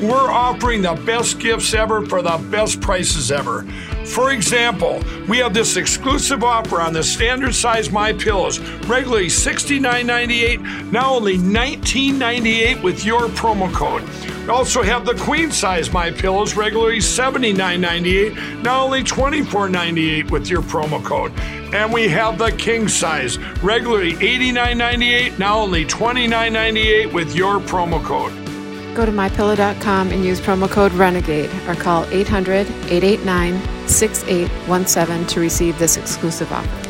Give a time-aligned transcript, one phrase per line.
[0.00, 3.62] We're offering the best gifts ever for the best prices ever.
[4.04, 10.92] For example, we have this exclusive offer on the standard size My Pillows, regularly $69.98,
[10.92, 14.02] now only $19.98 with your promo code.
[14.42, 20.62] We also have the queen size My Pillows, regularly $79.98, now only $24.98 with your
[20.62, 21.32] promo code.
[21.74, 28.47] And we have the king size, regularly $89.98, now only $29.98 with your promo code.
[28.94, 35.78] Go to mypillow.com and use promo code RENEGADE or call 800 889 6817 to receive
[35.78, 36.87] this exclusive offer.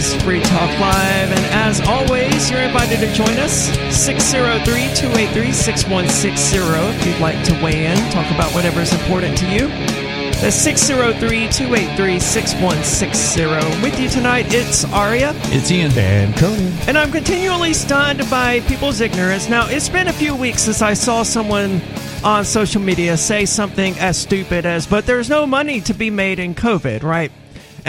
[0.00, 6.56] Is Free Talk Live, and as always, you're invited to join us 603 283 6160
[6.56, 9.68] if you'd like to weigh in, talk about whatever is important to you.
[10.40, 13.82] That's 603 283 6160.
[13.82, 15.34] With you tonight, it's Aria.
[15.52, 15.92] It's Ian.
[15.98, 16.72] And Conan.
[16.88, 19.50] And I'm continually stunned by people's ignorance.
[19.50, 21.82] Now, it's been a few weeks since I saw someone
[22.24, 26.38] on social media say something as stupid as, but there's no money to be made
[26.38, 27.30] in COVID, right?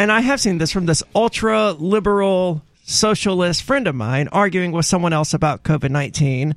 [0.01, 4.87] And I have seen this from this ultra liberal socialist friend of mine arguing with
[4.87, 6.55] someone else about COVID 19,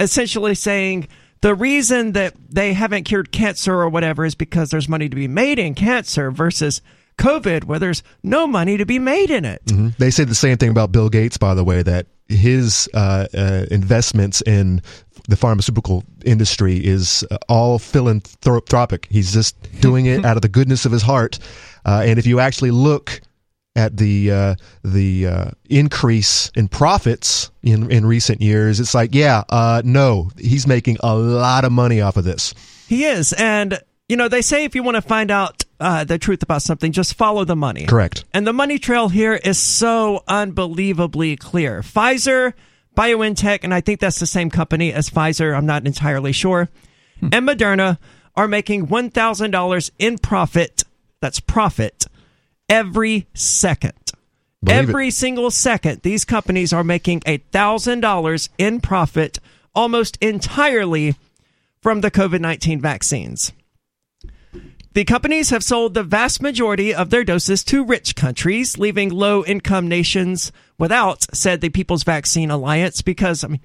[0.00, 1.06] essentially saying
[1.42, 5.28] the reason that they haven't cured cancer or whatever is because there's money to be
[5.28, 6.82] made in cancer versus
[7.18, 9.64] COVID, where there's no money to be made in it.
[9.66, 9.90] Mm-hmm.
[9.98, 13.66] They say the same thing about Bill Gates, by the way, that his uh, uh,
[13.70, 14.82] investments in
[15.28, 19.06] the pharmaceutical industry is uh, all philanthropic.
[19.08, 21.38] He's just doing it out of the goodness of his heart.
[21.84, 23.20] Uh, and if you actually look
[23.74, 24.54] at the uh,
[24.84, 30.66] the uh, increase in profits in in recent years, it's like, yeah, uh, no, he's
[30.66, 32.54] making a lot of money off of this.
[32.86, 36.18] He is, and you know they say if you want to find out uh, the
[36.18, 37.86] truth about something, just follow the money.
[37.86, 38.24] Correct.
[38.34, 41.80] And the money trail here is so unbelievably clear.
[41.80, 42.52] Pfizer,
[42.94, 45.56] BioNTech, and I think that's the same company as Pfizer.
[45.56, 46.68] I'm not entirely sure.
[47.22, 47.98] And Moderna
[48.34, 50.82] are making one thousand dollars in profit.
[51.22, 52.04] That's profit
[52.68, 53.94] every second.
[54.62, 59.38] Believe every single second, these companies are making a thousand dollars in profit
[59.74, 61.14] almost entirely
[61.80, 63.52] from the COVID 19 vaccines.
[64.94, 69.44] The companies have sold the vast majority of their doses to rich countries, leaving low
[69.44, 73.60] income nations without, said the People's Vaccine Alliance, because I mean,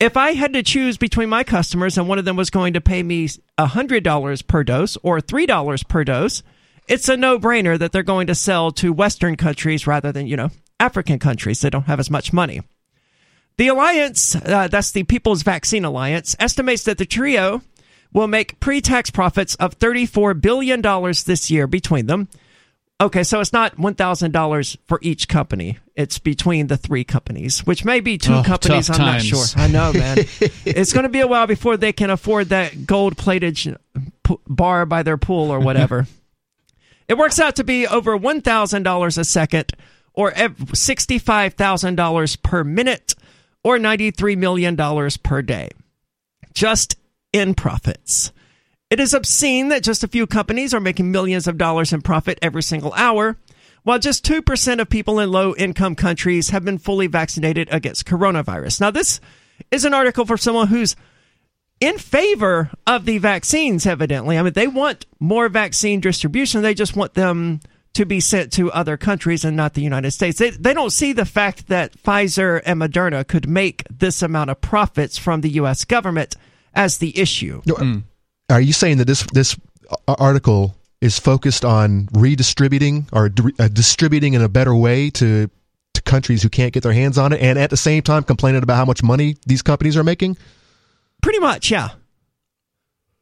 [0.00, 2.80] if I had to choose between my customers and one of them was going to
[2.80, 6.42] pay me $100 per dose or $3 per dose,
[6.90, 10.36] it's a no brainer that they're going to sell to Western countries rather than, you
[10.36, 12.62] know, African countries that don't have as much money.
[13.58, 17.62] The alliance, uh, that's the People's Vaccine Alliance, estimates that the trio
[18.12, 20.82] will make pre tax profits of $34 billion
[21.26, 22.28] this year between them.
[23.00, 25.78] Okay, so it's not $1,000 for each company.
[25.94, 28.90] It's between the three companies, which may be two Oh, companies.
[28.90, 29.44] I'm not sure.
[29.56, 30.18] I know, man.
[30.66, 33.78] it's going to be a while before they can afford that gold plated
[34.46, 36.06] bar by their pool or whatever.
[37.10, 39.72] It works out to be over $1,000 a second
[40.14, 43.16] or $65,000 per minute
[43.64, 44.76] or $93 million
[45.20, 45.70] per day.
[46.54, 46.94] Just
[47.32, 48.30] in profits.
[48.90, 52.38] It is obscene that just a few companies are making millions of dollars in profit
[52.40, 53.36] every single hour,
[53.82, 58.80] while just 2% of people in low income countries have been fully vaccinated against coronavirus.
[58.80, 59.20] Now, this
[59.72, 60.94] is an article for someone who's
[61.80, 64.38] in favor of the vaccines, evidently.
[64.38, 66.62] I mean, they want more vaccine distribution.
[66.62, 67.60] They just want them
[67.94, 70.38] to be sent to other countries and not the United States.
[70.38, 74.60] They, they don't see the fact that Pfizer and Moderna could make this amount of
[74.60, 75.84] profits from the U.S.
[75.84, 76.36] government
[76.74, 77.62] as the issue.
[78.48, 79.58] Are you saying that this this
[80.06, 85.50] article is focused on redistributing or uh, distributing in a better way to
[85.94, 88.62] to countries who can't get their hands on it, and at the same time complaining
[88.62, 90.36] about how much money these companies are making?
[91.22, 91.90] Pretty much, yeah.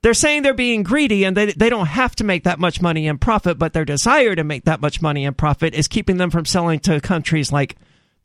[0.03, 3.07] They're saying they're being greedy and they, they don't have to make that much money
[3.09, 6.31] in profit, but their desire to make that much money in profit is keeping them
[6.31, 7.77] from selling to countries like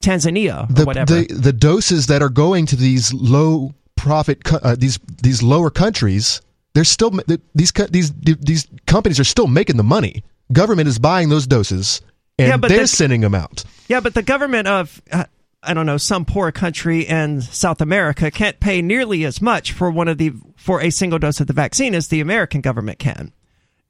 [0.04, 1.14] Tanzania or The, whatever.
[1.22, 6.42] the the doses that are going to these low profit uh, these these lower countries
[6.74, 7.12] they're still
[7.56, 10.24] these these these companies are still making the money.
[10.52, 12.02] Government is buying those doses
[12.38, 13.64] and Yeah, but they're the- sending them out.
[13.88, 15.24] Yeah, but the government of uh,
[15.66, 19.90] I don't know some poor country in South America can't pay nearly as much for
[19.90, 23.34] one of the for a single dose of the vaccine as the American government can,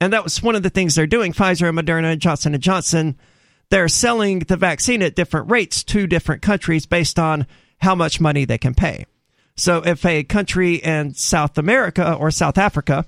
[0.00, 1.32] and that was one of the things they're doing.
[1.32, 3.18] Pfizer and Moderna and Johnson and Johnson,
[3.70, 7.46] they're selling the vaccine at different rates to different countries based on
[7.78, 9.06] how much money they can pay.
[9.56, 13.06] So if a country in South America or South Africa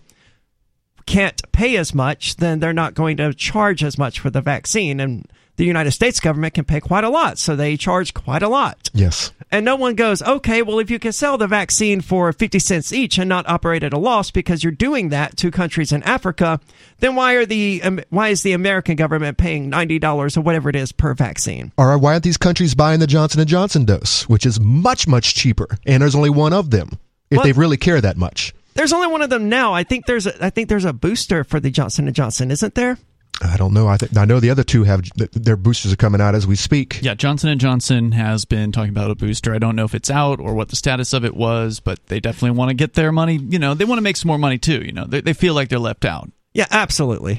[1.07, 5.01] can't pay as much, then they're not going to charge as much for the vaccine.
[5.01, 5.27] And
[5.57, 8.91] the United States government can pay quite a lot, so they charge quite a lot.
[8.93, 9.33] Yes.
[9.51, 12.93] And no one goes, okay, well, if you can sell the vaccine for 50 cents
[12.93, 16.61] each and not operate at a loss because you're doing that to countries in Africa,
[16.99, 20.77] then why are the um, why is the American government paying $90 or whatever it
[20.77, 21.73] is per vaccine?
[21.77, 25.35] Or why aren't these countries buying the Johnson and Johnson dose, which is much much
[25.35, 26.99] cheaper, and there's only one of them
[27.31, 28.55] if they really care that much?
[28.75, 29.73] There's only one of them now.
[29.73, 32.75] I think there's a, I think there's a booster for the Johnson and Johnson, isn't
[32.75, 32.99] there?
[33.43, 33.87] I don't know.
[33.87, 36.47] I think I know the other two have th- their boosters are coming out as
[36.47, 37.01] we speak.
[37.03, 39.55] Yeah, Johnson and Johnson has been talking about a booster.
[39.55, 42.19] I don't know if it's out or what the status of it was, but they
[42.19, 43.37] definitely want to get their money.
[43.37, 44.83] You know, they want to make some more money too.
[44.83, 46.31] You know, they, they feel like they're left out.
[46.55, 47.35] Yeah, absolutely.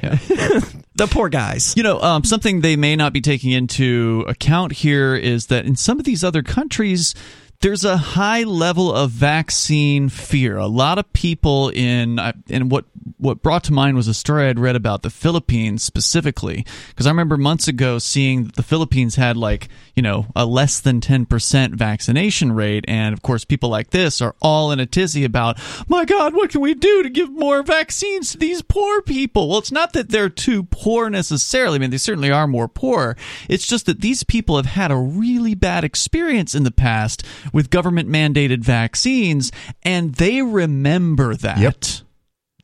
[0.93, 1.75] the poor guys.
[1.75, 5.75] You know, um, something they may not be taking into account here is that in
[5.75, 7.15] some of these other countries,
[7.61, 10.57] there's a high level of vaccine fear.
[10.57, 12.85] A lot of people in uh, and what
[13.17, 17.09] what brought to mind was a story I'd read about the Philippines specifically because I
[17.09, 21.25] remember months ago seeing that the Philippines had like you know a less than ten
[21.25, 25.59] percent vaccination rate, and of course people like this are all in a tizzy about
[25.87, 29.49] my God, what can we do to give more vaccines to these poor people?
[29.49, 31.77] Well, it's not that they're too poor necessarily.
[31.77, 33.17] I mean, they certainly are more poor.
[33.49, 37.23] It's just that these people have had a really bad experience in the past
[37.53, 39.51] with government mandated vaccines,
[39.83, 41.57] and they remember that.
[41.59, 41.83] Yep.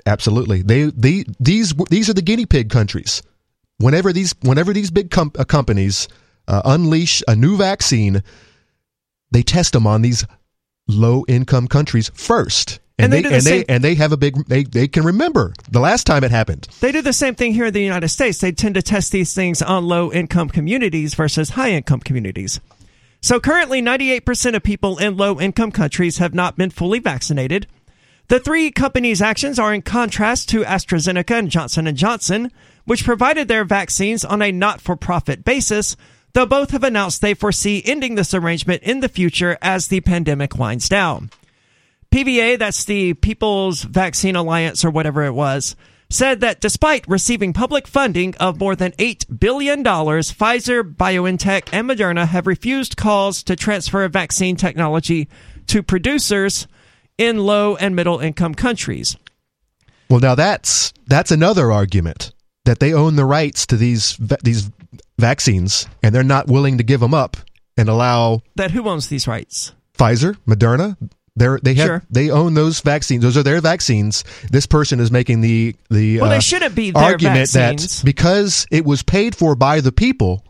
[0.06, 0.62] Absolutely.
[0.62, 3.22] They they these these are the guinea pig countries.
[3.78, 6.08] Whenever these whenever these big com- uh, companies
[6.48, 8.22] uh, unleash a new vaccine,
[9.32, 10.26] they test them on these
[10.88, 12.80] low income countries first.
[13.00, 14.88] And, And they they, the and same- they and they have a big they, they
[14.88, 16.68] can remember the last time it happened.
[16.82, 18.40] They do the same thing here in the United States.
[18.40, 22.60] They tend to test these things on low income communities versus high income communities.
[23.24, 27.68] So currently, 98% of people in low income countries have not been fully vaccinated.
[28.28, 32.52] The three companies' actions are in contrast to AstraZeneca and Johnson & Johnson,
[32.84, 35.96] which provided their vaccines on a not-for-profit basis,
[36.34, 40.58] though both have announced they foresee ending this arrangement in the future as the pandemic
[40.58, 41.30] winds down.
[42.12, 45.78] PVA, that's the People's Vaccine Alliance or whatever it was,
[46.13, 52.27] said that despite receiving public funding of more than $8 billion, Pfizer, BioNTech, and Moderna
[52.27, 55.27] have refused calls to transfer vaccine technology
[55.68, 56.68] to producers
[57.18, 59.18] in low and middle income countries.
[60.10, 62.33] Well, now that's that's another argument
[62.65, 64.69] that they own the rights to these these
[65.18, 67.38] vaccines and they're not willing to give them up
[67.77, 69.74] and allow That who owns these rights?
[69.98, 70.98] Pfizer, Moderna,
[71.36, 72.04] they're, they have Sure.
[72.10, 73.24] they own those vaccines.
[73.24, 74.24] Those are their vaccines.
[74.52, 78.00] This person is making the the Well, they uh, shouldn't be argument vaccines.
[78.02, 80.46] that because it was paid for by the people,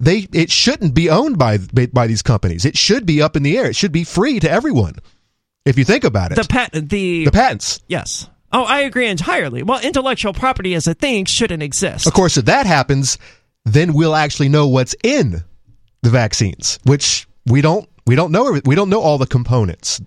[0.00, 2.64] they it shouldn't be owned by by these companies.
[2.64, 3.66] It should be up in the air.
[3.70, 4.94] It should be free to everyone.
[5.66, 7.80] If you think about it, The patent, the, the patents.
[7.88, 8.28] yes.
[8.52, 9.64] Oh, I agree entirely.
[9.64, 12.06] Well, intellectual property as a thing shouldn't exist.
[12.06, 13.18] Of course, if that happens,
[13.64, 15.42] then we'll actually know what's in
[16.02, 17.88] the vaccines, which we don't.
[18.06, 18.60] We don't know.
[18.64, 20.00] We don't know all the components.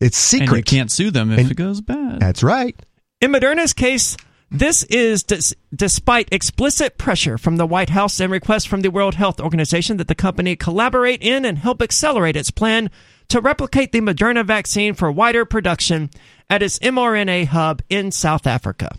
[0.00, 0.48] It's secret.
[0.48, 2.20] And you can't sue them if And- it goes bad.
[2.20, 2.76] That's right.
[3.20, 4.16] In Moderna's case,
[4.50, 9.14] this is dis- despite explicit pressure from the White House and requests from the World
[9.14, 12.90] Health Organization that the company collaborate in and help accelerate its plan
[13.28, 16.10] to replicate the Moderna vaccine for wider production
[16.50, 18.96] at its mRNA hub in South Africa.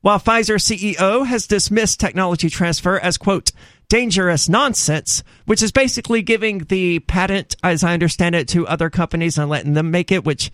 [0.00, 3.52] While Pfizer CEO has dismissed technology transfer as, quote,
[3.92, 9.36] dangerous nonsense, which is basically giving the patent, as I understand it, to other companies
[9.36, 10.50] and letting them make it, which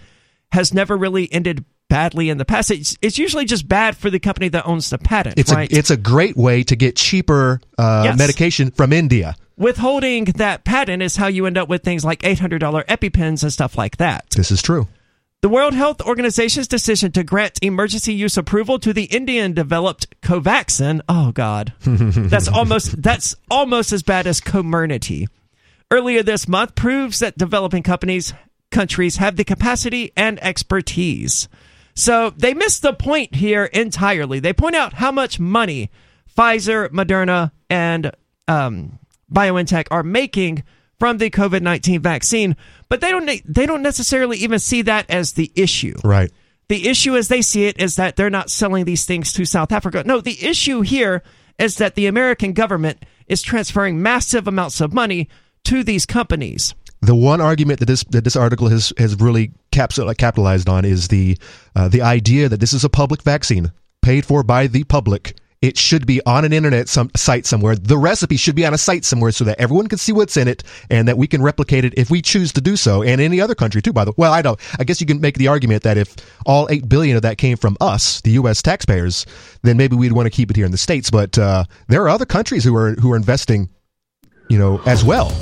[0.50, 2.72] has never really ended badly in the past.
[2.72, 5.72] It's, it's usually just bad for the company that owns the patent, It's right?
[5.72, 8.18] a it's a great way to get cheaper uh, Yes.
[8.18, 9.36] medication from India.
[9.56, 13.78] Withholding that patent is how you end up with things like $800 EpiPens and stuff
[13.78, 14.28] like that.
[14.30, 14.88] This is true.
[15.40, 21.00] The World Health Organization's decision to grant emergency use approval to the Indian developed Covaxin,
[21.08, 21.74] oh god.
[21.80, 25.28] that's almost that's almost as bad as Comirnaty.
[25.92, 28.34] Earlier this month proves that developing companies
[28.72, 31.48] countries have the capacity and expertise.
[31.94, 34.40] So they missed the point here entirely.
[34.40, 35.88] They point out how much money
[36.36, 38.10] Pfizer, Moderna, and
[38.48, 38.98] um,
[39.32, 40.64] BioNTech are making
[40.98, 42.56] from the COVID nineteen vaccine,
[42.88, 45.96] but they don't they don't necessarily even see that as the issue.
[46.04, 46.30] Right.
[46.68, 49.72] The issue as they see it is that they're not selling these things to South
[49.72, 50.02] Africa.
[50.04, 51.22] No, the issue here
[51.58, 55.28] is that the American government is transferring massive amounts of money
[55.64, 56.74] to these companies.
[57.00, 61.08] The one argument that this that this article has has really capsul- capitalized on is
[61.08, 61.38] the
[61.76, 65.36] uh, the idea that this is a public vaccine paid for by the public.
[65.60, 67.74] It should be on an internet some site somewhere.
[67.74, 70.46] The recipe should be on a site somewhere so that everyone can see what's in
[70.46, 73.02] it and that we can replicate it if we choose to do so.
[73.02, 74.16] And any other country too, by the way.
[74.18, 74.58] Well, I don't.
[74.78, 76.14] I guess you can make the argument that if
[76.46, 78.62] all eight billion of that came from us, the U.S.
[78.62, 79.26] taxpayers,
[79.62, 81.10] then maybe we'd want to keep it here in the states.
[81.10, 83.68] But uh, there are other countries who are who are investing,
[84.48, 85.32] you know, as well.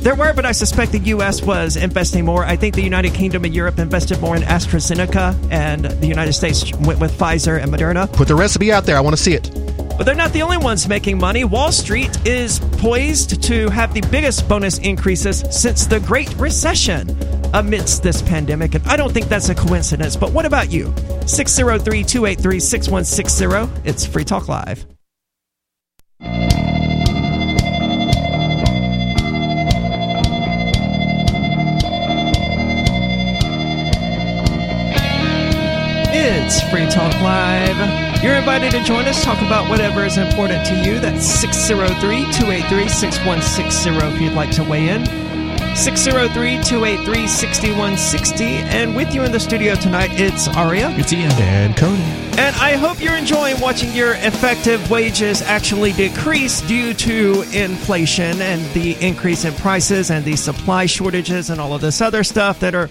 [0.00, 1.42] There were, but I suspect the U.S.
[1.42, 2.42] was investing more.
[2.42, 6.74] I think the United Kingdom and Europe invested more in AstraZeneca, and the United States
[6.78, 8.10] went with Pfizer and Moderna.
[8.10, 8.96] Put the recipe out there.
[8.96, 9.50] I want to see it.
[9.98, 11.44] But they're not the only ones making money.
[11.44, 17.14] Wall Street is poised to have the biggest bonus increases since the Great Recession
[17.52, 18.74] amidst this pandemic.
[18.74, 20.16] And I don't think that's a coincidence.
[20.16, 20.94] But what about you?
[21.26, 23.82] 603 283 6160.
[23.84, 24.86] It's Free Talk Live.
[36.52, 38.24] It's Free Talk Live.
[38.24, 40.98] You're invited to join us, talk about whatever is important to you.
[40.98, 45.06] That's 603 283 6160 if you'd like to weigh in.
[45.76, 48.44] 603 283 6160.
[48.44, 50.90] And with you in the studio tonight, it's Aria.
[50.98, 51.30] It's Ian.
[51.34, 52.02] And Cody.
[52.36, 58.60] And I hope you're enjoying watching your effective wages actually decrease due to inflation and
[58.72, 62.74] the increase in prices and the supply shortages and all of this other stuff that
[62.74, 62.90] are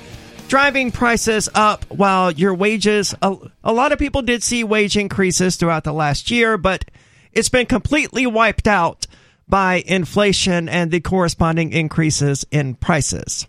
[0.49, 5.55] driving prices up while your wages a, a, lot of people did see wage increases
[5.55, 6.83] throughout the last year but
[7.31, 9.05] it's been completely wiped out
[9.47, 13.47] by inflation and the corresponding increases in prices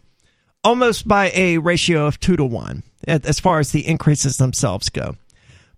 [0.63, 5.17] almost by a ratio of 2 to 1 as far as the increases themselves go.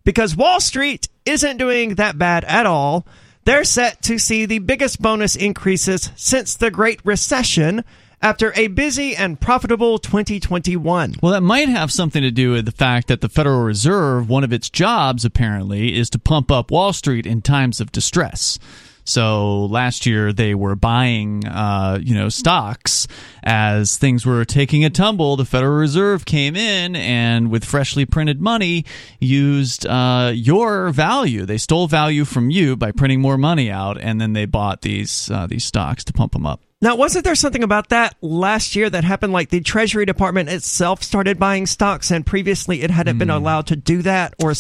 [0.02, 3.06] Because wall street isn't doing that bad at all
[3.44, 7.84] they're set to see the biggest bonus increases since the great recession
[8.22, 11.16] after a busy and profitable 2021.
[11.20, 14.44] Well, that might have something to do with the fact that the Federal Reserve, one
[14.44, 18.58] of its jobs apparently, is to pump up Wall Street in times of distress.
[19.04, 23.08] So last year they were buying, uh, you know, stocks
[23.42, 25.36] as things were taking a tumble.
[25.36, 28.84] The Federal Reserve came in and, with freshly printed money,
[29.18, 31.44] used uh, your value.
[31.44, 35.30] They stole value from you by printing more money out, and then they bought these
[35.32, 36.60] uh, these stocks to pump them up.
[36.82, 39.32] Now, wasn't there something about that last year that happened?
[39.32, 43.20] Like the Treasury Department itself started buying stocks, and previously it hadn't mm.
[43.20, 44.52] been allowed to do that, or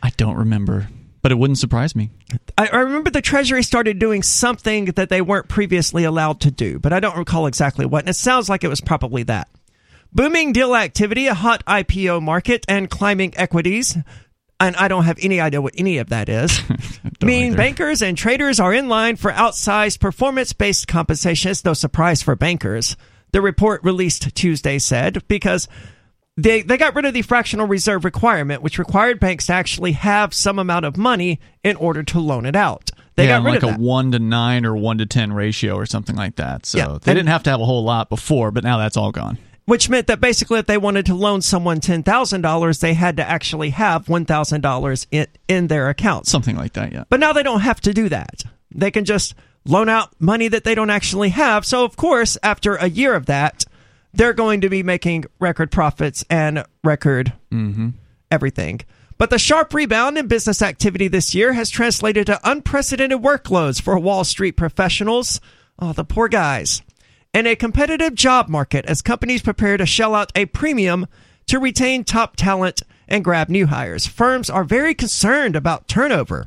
[0.00, 0.88] I don't remember,
[1.20, 2.10] but it wouldn't surprise me.
[2.56, 6.78] I, I, remember the Treasury started doing something that they weren't previously allowed to do,
[6.78, 8.04] but I don't recall exactly what.
[8.04, 9.48] And it sounds like it was probably that.
[10.12, 13.98] Booming deal activity, a hot IPO market, and climbing equities
[14.60, 16.60] and I don't have any idea what any of that is.
[17.22, 21.50] mean bankers and traders are in line for outsized performance based compensation.
[21.50, 22.96] It's no surprise for bankers.
[23.32, 25.68] The report released Tuesday said because
[26.36, 30.32] they, they got rid of the fractional reserve requirement, which required banks to actually have
[30.32, 32.90] some amount of money in order to loan it out.
[33.16, 35.74] They yeah, got rid like of a one to nine or one to ten ratio
[35.74, 36.64] or something like that.
[36.64, 38.96] So Yeah, they and- didn't have to have a whole lot before, but now that's
[38.96, 39.38] all gone.
[39.68, 43.68] Which meant that basically if they wanted to loan someone $10,000, they had to actually
[43.68, 46.26] have $1,000 in, in their account.
[46.26, 47.04] Something like that, yeah.
[47.10, 48.44] But now they don't have to do that.
[48.74, 49.34] They can just
[49.66, 51.66] loan out money that they don't actually have.
[51.66, 53.66] So, of course, after a year of that,
[54.14, 57.90] they're going to be making record profits and record mm-hmm.
[58.30, 58.80] everything.
[59.18, 63.98] But the sharp rebound in business activity this year has translated to unprecedented workloads for
[63.98, 65.42] Wall Street professionals.
[65.78, 66.80] Oh, the poor guys.
[67.34, 71.06] And a competitive job market as companies prepare to shell out a premium
[71.46, 74.06] to retain top talent and grab new hires.
[74.06, 76.46] Firms are very concerned about turnover,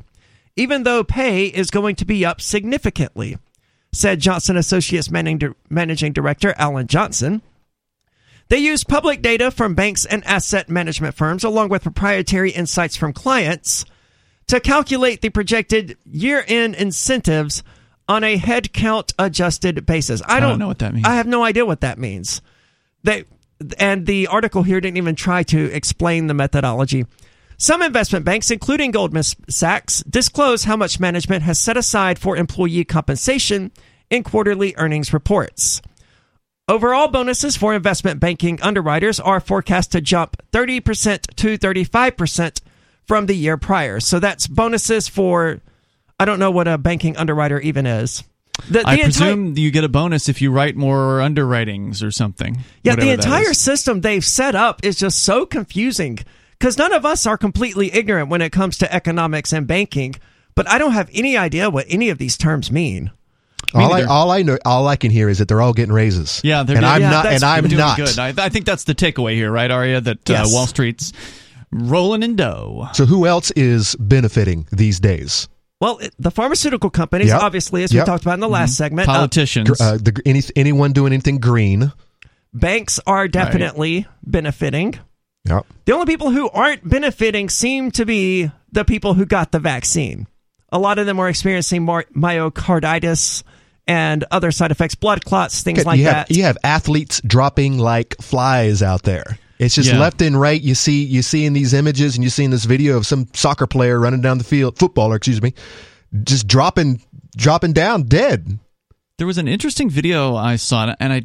[0.56, 3.36] even though pay is going to be up significantly,
[3.92, 7.42] said Johnson Associates Managing Director Alan Johnson.
[8.48, 13.12] They use public data from banks and asset management firms, along with proprietary insights from
[13.12, 13.84] clients,
[14.48, 17.62] to calculate the projected year end incentives
[18.08, 20.22] on a headcount adjusted basis.
[20.26, 21.06] I don't, don't know what that means.
[21.06, 22.42] I have no idea what that means.
[23.02, 23.24] They
[23.78, 27.06] and the article here didn't even try to explain the methodology.
[27.58, 32.84] Some investment banks, including Goldman Sachs, disclose how much management has set aside for employee
[32.84, 33.70] compensation
[34.10, 35.80] in quarterly earnings reports.
[36.68, 42.60] Overall bonuses for investment banking underwriters are forecast to jump 30% to 35%
[43.04, 44.00] from the year prior.
[44.00, 45.60] So that's bonuses for,
[46.22, 48.22] I don't know what a banking underwriter even is.
[48.70, 52.58] The, I entire- presume you get a bonus if you write more underwritings or something.
[52.84, 56.18] yeah, the entire system they've set up is just so confusing
[56.58, 60.14] because none of us are completely ignorant when it comes to economics and banking,
[60.54, 63.10] but I don't have any idea what any of these terms mean.
[63.74, 66.40] All I, all I know, all I can hear is that they're all getting raises.
[66.44, 67.96] Yeah, they're and doing- I'm yeah, not, and I'm doing not.
[67.96, 68.18] good.
[68.18, 70.00] I, I think that's the takeaway here, right, Aria?
[70.00, 71.12] That uh, Wall Street's
[71.70, 72.88] rolling in dough.
[72.92, 75.48] So who else is benefiting these days?
[75.82, 77.42] Well, it, the pharmaceutical companies, Yep.
[77.42, 79.68] obviously, as we talked about in the last segment, uh, Politicians.
[79.68, 81.90] Gr- Uh, the, any, anyone doing anything green?
[82.54, 84.94] banks are definitely benefiting.
[85.48, 85.66] Yep.
[85.86, 90.28] The only people who aren't benefiting seem to be the people who got the vaccine.
[90.70, 93.42] A lot of them are experiencing mar- myocarditis
[93.88, 96.36] and other side effects, blood clots, things like you have that.
[96.36, 99.36] you have athletes dropping like flies out there.
[99.58, 99.98] It's just Yeah.
[99.98, 100.60] left and right.
[100.60, 103.28] You see you see in these images, and you see in this video of some
[103.34, 105.54] soccer player running down the field, footballer, excuse me,
[106.24, 107.02] just dropping
[107.36, 108.58] dropping down dead.
[109.18, 111.22] There was an interesting video I saw, and I,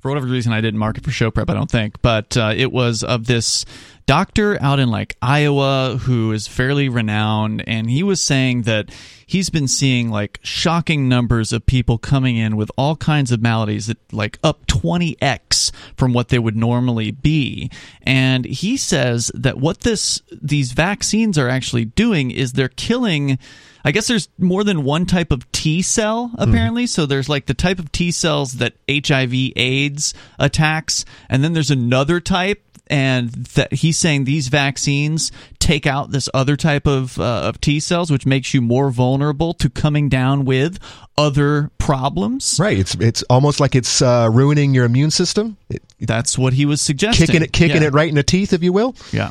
[0.00, 1.48] for whatever reason, I didn't mark it for show prep.
[1.48, 3.64] I don't think, but uh, it was of this
[4.10, 8.90] doctor out in like Iowa who is fairly renowned, and he was saying that
[9.24, 13.86] he's been seeing like shocking numbers of people coming in with all kinds of maladies
[13.86, 17.70] that like up 20x from what they would normally be
[18.02, 23.38] and he says that what this these vaccines are actually doing is they're killing
[23.84, 26.40] I guess there's more than one type of T cell hmm.
[26.40, 26.86] apparently.
[26.86, 31.70] So there's like the type of T cells that HIV AIDS attacks, and then there's
[31.70, 37.42] another type, and that he's saying these vaccines take out this other type of uh,
[37.48, 40.78] of T cells, which makes you more vulnerable to coming down with
[41.16, 42.58] other problems.
[42.60, 42.78] Right.
[42.78, 46.80] It's it's almost like it's uh, ruining your immune system, it, That's what he was
[46.82, 47.26] suggesting.
[47.26, 47.88] kicking it kicking Yeah.
[47.88, 48.94] it right in the teeth, if you will.
[49.12, 49.30] Yeah.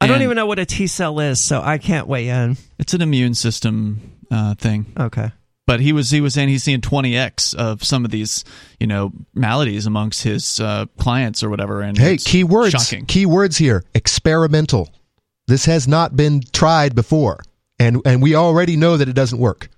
[0.00, 2.56] I don't even know what a T cell is, so I can't weigh in.
[2.78, 4.92] It's an immune system uh, thing.
[4.98, 5.30] Okay.
[5.66, 8.44] But he was he was saying he's seeing 20x of some of these
[8.78, 12.72] you know maladies amongst his uh, clients or whatever and Hey, key words.
[12.72, 13.84] shocking Key words here.
[13.94, 14.92] Experimental.
[15.46, 17.42] This has not been tried before,
[17.78, 19.68] and and we already know that it doesn't work.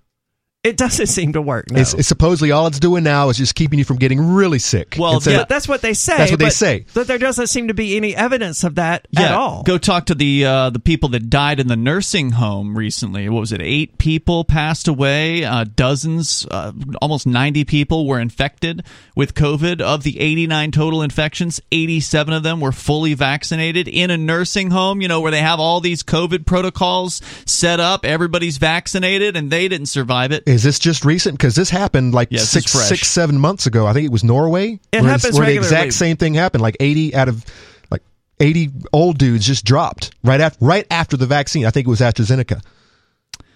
[0.67, 1.71] It doesn't seem to work.
[1.71, 1.81] No.
[1.81, 4.97] It's, it's supposedly all it's doing now is just keeping you from getting really sick.
[4.99, 6.17] Well, Instead yeah, of- that's what they say.
[6.17, 6.87] That's what they but- say.
[6.93, 9.63] But there doesn't seem to be any evidence of that yeah, at all.
[9.63, 13.29] Go talk to the uh, the people that died in the nursing home recently.
[13.29, 13.63] What was it?
[13.63, 15.45] Eight people passed away.
[15.45, 19.81] Uh, dozens, uh, almost ninety people were infected with COVID.
[19.81, 24.17] Of the eighty nine total infections, eighty seven of them were fully vaccinated in a
[24.17, 25.01] nursing home.
[25.01, 28.05] You know where they have all these COVID protocols set up.
[28.05, 30.43] Everybody's vaccinated, and they didn't survive it.
[30.57, 31.37] Is this just recent?
[31.37, 33.87] Because this happened like this is six, seven months ago.
[33.87, 34.81] I think it was Norway.
[34.91, 36.63] It where, happens where the exact same thing happened.
[36.63, 37.45] Like eighty out of
[37.91, 38.01] like
[38.41, 41.67] eighty old dudes just dropped right after right after the vaccine.
[41.67, 42.63] I think it was AstraZeneca.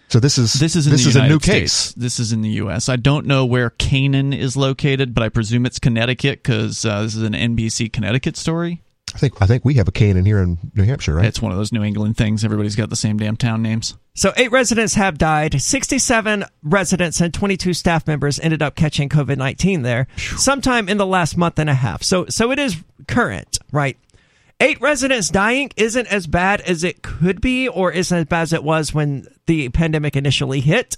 [0.08, 1.86] So this is This is this is United a new States.
[1.86, 1.94] case.
[1.94, 2.90] This is in the U.S.
[2.90, 7.14] I don't know where Canaan is located, but I presume it's Connecticut because uh, this
[7.14, 8.82] is an NBC Connecticut story.
[9.14, 11.26] I think I think we have a Canaan here in New Hampshire, right?
[11.26, 12.44] It's one of those New England things.
[12.44, 13.96] Everybody's got the same damn town names.
[14.14, 15.60] So, eight residents have died.
[15.60, 21.06] 67 residents and 22 staff members ended up catching COVID 19 there sometime in the
[21.06, 22.02] last month and a half.
[22.02, 23.96] So, so it is current, right?
[24.62, 28.52] Eight residents dying isn't as bad as it could be or isn't as bad as
[28.52, 30.96] it was when the pandemic initially hit.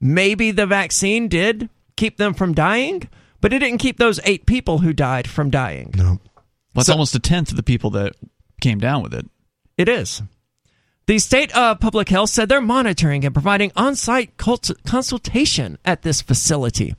[0.00, 3.08] Maybe the vaccine did keep them from dying,
[3.40, 5.92] but it didn't keep those eight people who died from dying.
[5.96, 6.20] no.
[6.74, 8.14] Well, it's almost a tenth of the people that
[8.60, 9.28] came down with it.
[9.76, 10.22] It is.
[11.06, 16.22] The state of public health said they're monitoring and providing on-site cult- consultation at this
[16.22, 16.94] facility.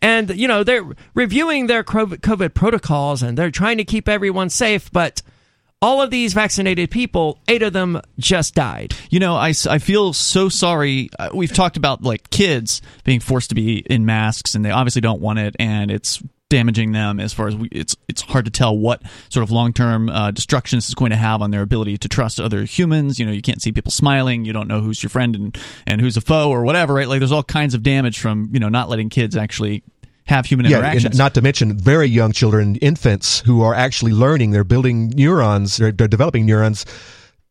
[0.00, 4.48] And you know, they're reviewing their COVID COVID protocols and they're trying to keep everyone
[4.48, 5.22] safe, but
[5.82, 8.94] all of these vaccinated people, eight of them just died.
[9.10, 11.10] You know, I, I feel so sorry.
[11.18, 15.00] Uh, We've talked about like kids being forced to be in masks, and they obviously
[15.00, 16.22] don't want it, and it's
[16.52, 19.72] damaging them as far as we, it's it's hard to tell what sort of long
[19.72, 23.18] term uh, destruction this is going to have on their ability to trust other humans.
[23.18, 26.00] You know, you can't see people smiling, you don't know who's your friend and and
[26.00, 27.08] who's a foe or whatever, right?
[27.08, 29.82] Like, there's all kinds of damage from you know not letting kids actually
[30.26, 31.04] have human Yeah, interactions.
[31.06, 34.50] and not to mention very young children, infants who are actually learning.
[34.52, 35.78] They're building neurons.
[35.78, 36.84] They're, they're developing neurons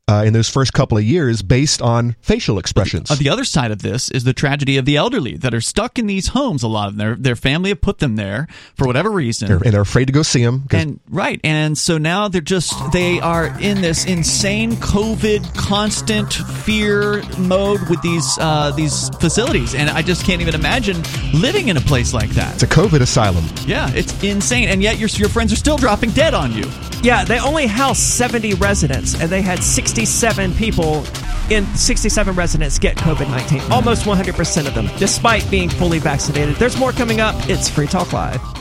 [0.08, 3.10] uh, in those first couple of years based on facial expressions.
[3.10, 5.98] Uh, the other side of this is the tragedy of the elderly that are stuck
[5.98, 6.64] in these homes.
[6.64, 9.48] A lot of them, their their family have put them there for whatever reason.
[9.48, 10.64] They're- and they're afraid to go see them.
[10.72, 17.24] and right and so now they're just they are in this insane covid constant fear
[17.38, 20.98] mode with these uh, these facilities and i just can't even imagine
[21.34, 23.46] living in a place like that it's a COVID asylum.
[23.68, 26.66] yeah it's insane and yet your, your friends are still dropping dead on you
[27.04, 31.04] Yeah, they only house 70 residents and they had 67 people
[31.50, 33.70] in 67 residents get COVID 19.
[33.74, 36.56] Almost 100% of them, despite being fully vaccinated.
[36.56, 37.36] There's more coming up.
[37.50, 38.61] It's Free Talk Live.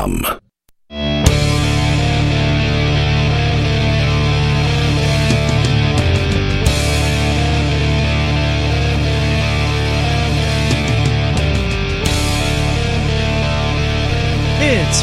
[0.03, 0.09] It's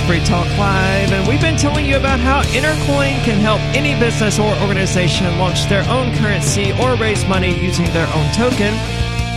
[0.01, 4.41] Free Talk Live, and we've been telling you about how Intercoin can help any business
[4.41, 8.75] or organization launch their own currency or raise money using their own token.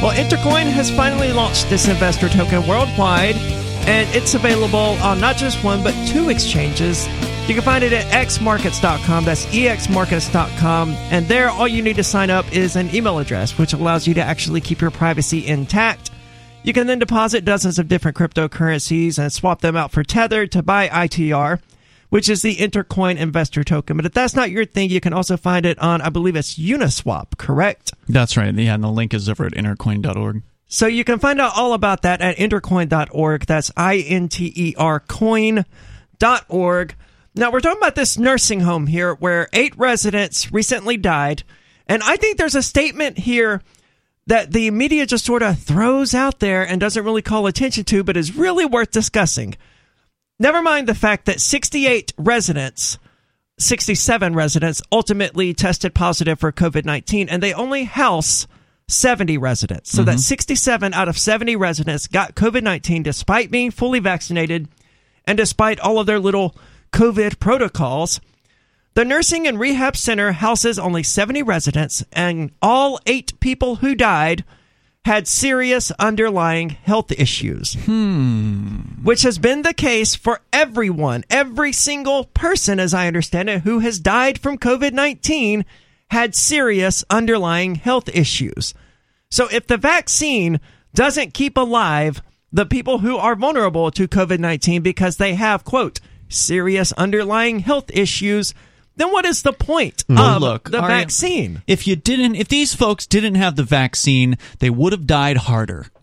[0.01, 3.35] Well, Intercoin has finally launched this investor token worldwide,
[3.87, 7.07] and it's available on not just one but two exchanges.
[7.47, 9.25] You can find it at exmarkets.com.
[9.25, 10.91] That's exmarkets.com.
[11.11, 14.13] And there, all you need to sign up is an email address, which allows you
[14.13, 16.11] to actually keep your privacy intact.
[16.63, 20.61] You can then deposit dozens of different cryptocurrencies and swap them out for Tether to
[20.61, 21.59] buy ITR,
[22.09, 23.97] which is the Intercoin investor token.
[23.97, 26.59] But if that's not your thing, you can also find it on, I believe it's
[26.59, 27.93] Uniswap, correct?
[28.07, 28.53] That's right.
[28.53, 30.43] Yeah, and the link is over at intercoin.org.
[30.73, 33.45] So you can find out all about that at intercoin.org.
[33.45, 35.65] That's I N T E R coin.org.
[37.35, 41.43] Now we're talking about this nursing home here where eight residents recently died.
[41.87, 43.61] And I think there's a statement here
[44.27, 48.01] that the media just sort of throws out there and doesn't really call attention to,
[48.01, 49.57] but is really worth discussing.
[50.39, 52.97] Never mind the fact that 68 residents,
[53.59, 58.47] 67 residents ultimately tested positive for COVID 19, and they only house
[58.91, 59.91] 70 residents.
[59.91, 60.19] So that mm-hmm.
[60.19, 64.67] 67 out of 70 residents got COVID 19 despite being fully vaccinated
[65.25, 66.55] and despite all of their little
[66.91, 68.19] COVID protocols.
[68.93, 74.43] The nursing and rehab center houses only 70 residents, and all eight people who died
[75.05, 77.75] had serious underlying health issues.
[77.85, 78.79] Hmm.
[79.01, 81.23] Which has been the case for everyone.
[81.29, 85.65] Every single person, as I understand it, who has died from COVID 19
[86.09, 88.73] had serious underlying health issues.
[89.31, 90.59] So if the vaccine
[90.93, 95.99] doesn't keep alive the people who are vulnerable to COVID 19 because they have, quote,
[96.27, 98.53] serious underlying health issues,
[98.97, 101.63] then what is the point Well, of look, the Aria- vaccine?
[101.65, 105.87] If you didn't, if these folks didn't have the vaccine, they would have died harder.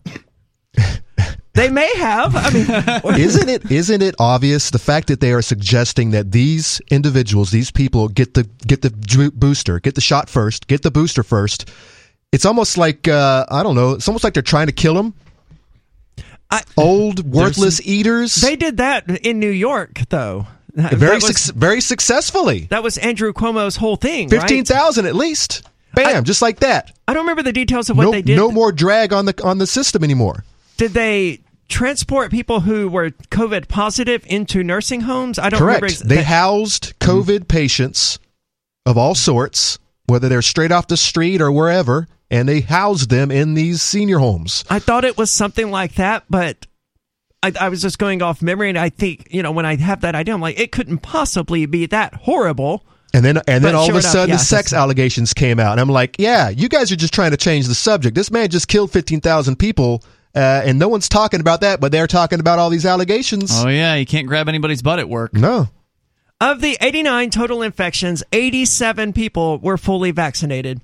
[1.53, 2.35] They may have.
[2.37, 6.79] I mean, isn't it isn't it obvious the fact that they are suggesting that these
[6.89, 8.91] individuals these people get the get the
[9.35, 11.69] booster get the shot first get the booster first
[12.31, 15.13] it's almost like uh, i don't know it's almost like they're trying to kill them
[16.51, 20.47] I- old worthless eaters they did that in New York, though.
[20.73, 24.29] Very was, suc very successfully that was Andrew Cuomo's whole thing.
[24.29, 24.41] right?
[24.41, 25.63] 15000 at least
[25.93, 28.35] bam just like that I don't remember the details of what no, they did.
[28.37, 30.43] no more drag on the on the system anymore
[30.77, 35.37] Did they transport people who were COVID positive into nursing homes?
[35.37, 35.81] I don't remember.
[35.81, 35.93] Correct.
[36.01, 38.17] ex- They that- housed COVID patients
[38.87, 43.31] of all sorts, whether they're straight off the street or wherever, and they housed them
[43.31, 44.63] in these senior homes.
[44.69, 46.65] I thought it was something like that, but
[47.41, 50.01] I, I was just going off memory, and I think you know when I have
[50.01, 52.85] that idea, I'm like, it couldn't possibly be that horrible.
[53.11, 55.33] And then, and then But all of a enough, sudden, yeah, the sex that's- allegations
[55.33, 58.13] came out, and I'm like, "Yeah, you guys are just trying to change the subject.
[58.15, 60.03] This man just killed 15,000 people,
[60.35, 63.67] uh, and no one's talking about that, but they're talking about all these allegations." Oh
[63.67, 65.33] yeah, you can't grab anybody's butt at work.
[65.33, 65.69] No,
[66.39, 70.79] Of the 89 total infections, 87 people were fully vaccinated.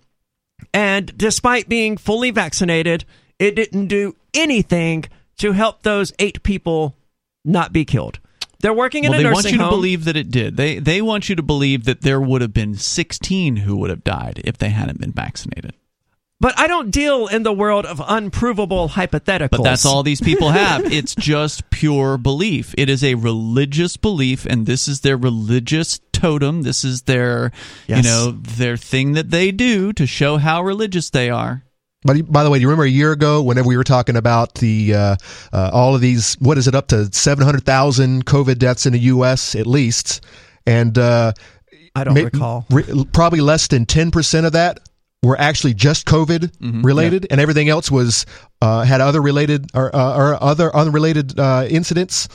[0.73, 3.05] And despite being fully vaccinated,
[3.39, 5.05] it didn't do anything
[5.37, 6.95] to help those eight people
[7.43, 8.19] not be killed.
[8.61, 10.57] They're working in Well, a they nursing want you to believe that it did.
[10.57, 14.03] They they want you to believe that there would have been 16 who would have
[14.03, 15.75] died if they hadn't been vaccinated.
[16.39, 19.49] But I don't deal in the world of unprovable hypotheticals.
[19.51, 20.85] But that's all these people have.
[20.91, 22.75] it's just pure belief.
[22.77, 26.63] It is a religious belief, and this is their religious totem.
[26.63, 27.51] This is their,
[27.87, 27.97] Yes.
[27.97, 31.63] you know, their thing that they do to show how religious they are.
[32.03, 34.55] But by the way, do you remember a year ago, whenever we were talking about
[34.55, 35.15] the uh,
[35.51, 38.93] uh, all of these, what is it, up to seven hundred thousand COVID deaths in
[38.93, 39.55] the U.S.
[39.55, 40.21] at least,
[40.67, 41.33] and uh,
[41.95, 42.65] I don't ma- recall.
[42.69, 44.81] re- probably less than ten percent of that
[45.25, 46.81] were actually just COVID Mm-hmm.
[46.81, 48.25] related, and everything else was
[48.61, 52.27] uh, had other related or, uh, or other unrelated uh, incidents.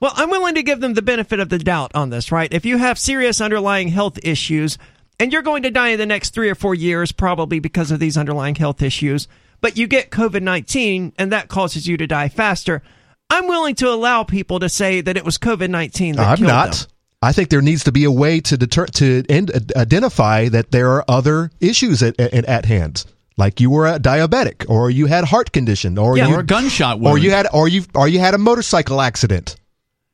[0.00, 2.52] Well, I'm willing to give them the benefit of the doubt on this, right?
[2.52, 4.78] If you have serious underlying health issues
[5.18, 7.98] and you're going to die in the next three or four years, probably because of
[7.98, 9.26] these underlying health issues,
[9.60, 12.80] but you get COVID 19 and that causes you to die faster,
[13.28, 16.48] I'm willing to allow people to say that it was COVID 19 that I'm killed
[16.48, 16.72] not.
[16.72, 16.88] them.
[17.20, 20.92] I think there needs to be a way to deter to end, identify that there
[20.92, 23.04] are other issues at, at, at hand,
[23.36, 26.28] like you were a diabetic, or you had heart condition, or Yeah.
[26.28, 27.12] you or a gunshot wound.
[27.14, 29.56] or you had or you or you had a motorcycle accident.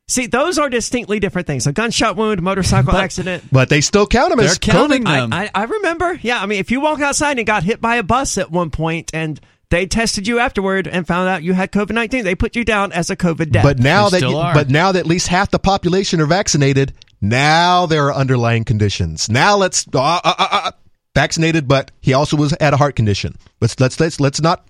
[0.09, 1.67] See, those are distinctly different things.
[1.67, 3.45] A gunshot wound, motorcycle But- accident.
[3.53, 5.31] But they still count them They're as counting COVID.
[5.31, 5.33] them.
[5.33, 6.19] I, I, I remember.
[6.23, 8.71] Yeah, I mean, if you walk outside and got hit by a bus at one
[8.71, 9.40] point and
[9.75, 12.93] they tested you afterward and found out you had COVID 19, they put you down
[12.93, 13.65] as a COVID death.
[13.65, 14.55] But now They that still you- are.
[14.55, 19.29] but now that at least half the population are vaccinated, now there are underlying conditions.
[19.29, 20.71] Now let's uh, uh, uh, uh,
[21.15, 23.37] vaccinated, but he also was had a heart condition.
[23.61, 24.65] Let's let's let's let's not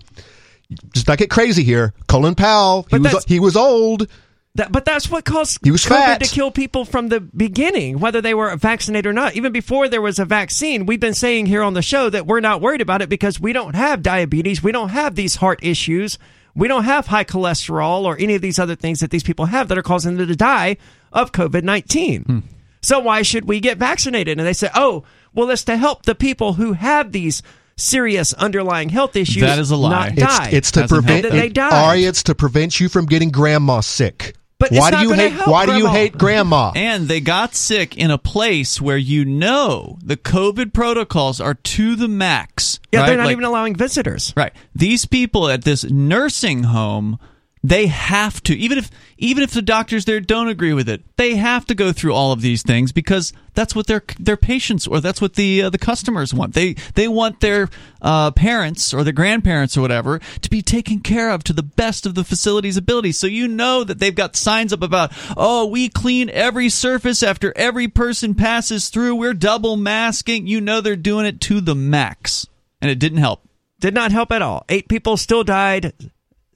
[0.93, 1.93] just not get crazy here.
[2.07, 4.07] Colin Powell, he But was he was old.
[4.55, 6.21] That, but that's what caused He was COVID fat.
[6.23, 9.35] to kill people from the beginning, whether they were vaccinated or not.
[9.35, 12.39] Even before there was a vaccine, we've been saying here on the show that we're
[12.39, 16.17] not worried about it because we don't have diabetes, we don't have these heart issues,
[16.55, 19.67] we don't have high cholesterol or any of these other things that these people have
[19.67, 20.77] that are causing them to die
[21.11, 22.23] of COVID 19.
[22.23, 22.39] Hmm.
[22.81, 24.37] So why should we get vaccinated?
[24.37, 27.43] And they say, oh, well, it's to help the people who have these
[27.77, 29.89] serious underlying health issues That is a lie.
[29.89, 30.49] not It's, die.
[30.53, 31.37] it's to Hasn't prevent helped.
[31.41, 31.73] They it- died.
[31.73, 34.33] Ari, it's to prevent you from getting grandma sick.
[34.57, 35.93] But why do you hate help why do you grandma.
[35.93, 36.71] hate grandma?
[36.75, 41.95] And they got sick in a place where you know the COVID protocols are to
[41.97, 42.79] the max.
[42.91, 43.07] yeah, right?
[43.07, 44.33] they're not Like- even allowing visitors.
[44.37, 44.53] Right.
[44.73, 47.19] These people at this nursing home,
[47.69, 51.35] they have to even if even if the doctors there don't agree with it, they
[51.35, 54.99] have to go through all of these things because that's what their their patients or
[54.99, 56.53] that's what the uh, the customers want.
[56.53, 57.69] They they want their
[58.01, 62.05] uh, parents or their grandparents or whatever to be taken care of to the best
[62.05, 63.13] of the facility's ability.
[63.13, 67.53] So you know that they've got signs up about, "Oh, we clean every surface after
[67.55, 69.15] every person passes through.
[69.15, 72.47] We're double masking." You know they're doing it to the max.
[72.81, 73.47] And it didn't help.
[73.79, 74.65] Did not help at all.
[74.69, 75.93] Eight people still died.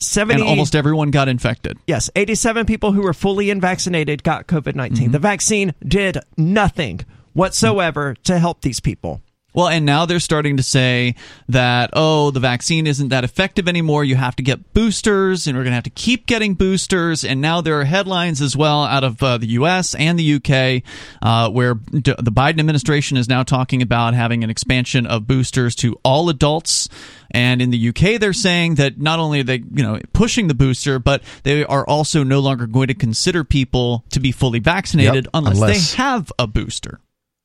[0.02, 1.78] 70 and almost everyone got infected.
[1.88, 5.12] yes 87 people who were fully unvaccinated got covid-19 Mm-hmm.
[5.12, 7.02] the vaccine did nothing
[7.34, 9.22] whatsoever to help these people
[9.54, 11.16] Well, and now they're starting to say
[11.50, 14.04] that, oh, the vaccine isn't that effective anymore.
[14.04, 17.24] You have to get boosters, and we're going to have to keep getting boosters.
[17.26, 19.96] And now there are headlines as well out of uh, the U.S.
[19.96, 20.84] and the U.K.
[21.22, 25.76] Uh, where d- the Biden administration is now talking about having an expansion of boosters
[25.78, 26.88] to all adults.
[27.32, 30.54] And in the UK, they're saying that not only are they, you know, pushing the
[30.56, 35.26] booster, but they are also no longer going to consider people to be fully vaccinated
[35.26, 37.00] Yep, unless, unless- they have a booster.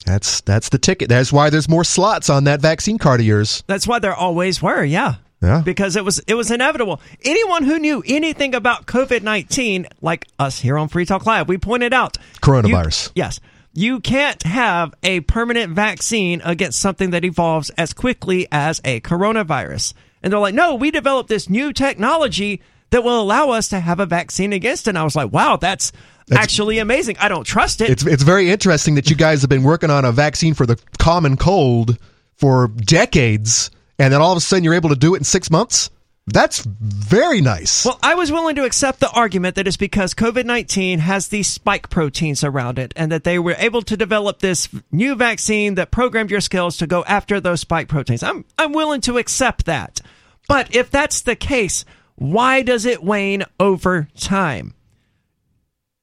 [0.05, 1.09] That's that's the ticket.
[1.09, 3.64] That's why there's more slots on that vaccine card of yours.
[3.67, 5.62] that's why there always were yeah Yeah.
[5.64, 10.77] because it was it was inevitable anyone who knew anything about covid-19 like us here
[10.79, 13.09] on free talk live we pointed out Coronavirus.
[13.09, 13.40] you- yes
[13.77, 19.95] you can't have a permanent vaccine against something that evolves as quickly as a coronavirus.
[20.23, 23.99] And they're like, no, we developed this new technology that will allow us to have
[23.99, 24.90] a vaccine against it.
[24.90, 25.90] And I was like, wow, that's,
[26.33, 27.17] actually amazing.
[27.19, 27.91] I don't trust it.
[27.91, 30.81] It's it's very interesting that you guys have been working on a vaccine for the
[30.99, 31.99] common cold
[32.37, 35.51] for decades, and then all of a sudden you're able to do it in six
[35.51, 35.91] months.
[36.27, 37.85] That's very nice.
[37.85, 41.49] Well, I was willing to accept the argument that it's because COVID 19 has these
[41.49, 45.91] spike proteins around it and that they were able to develop this new vaccine that
[45.91, 48.23] programmed your skills to go after those spike proteins.
[48.23, 50.01] I'm, I'm willing to accept that.
[50.49, 51.85] But if that's the case,
[52.17, 54.73] why does it wane over time?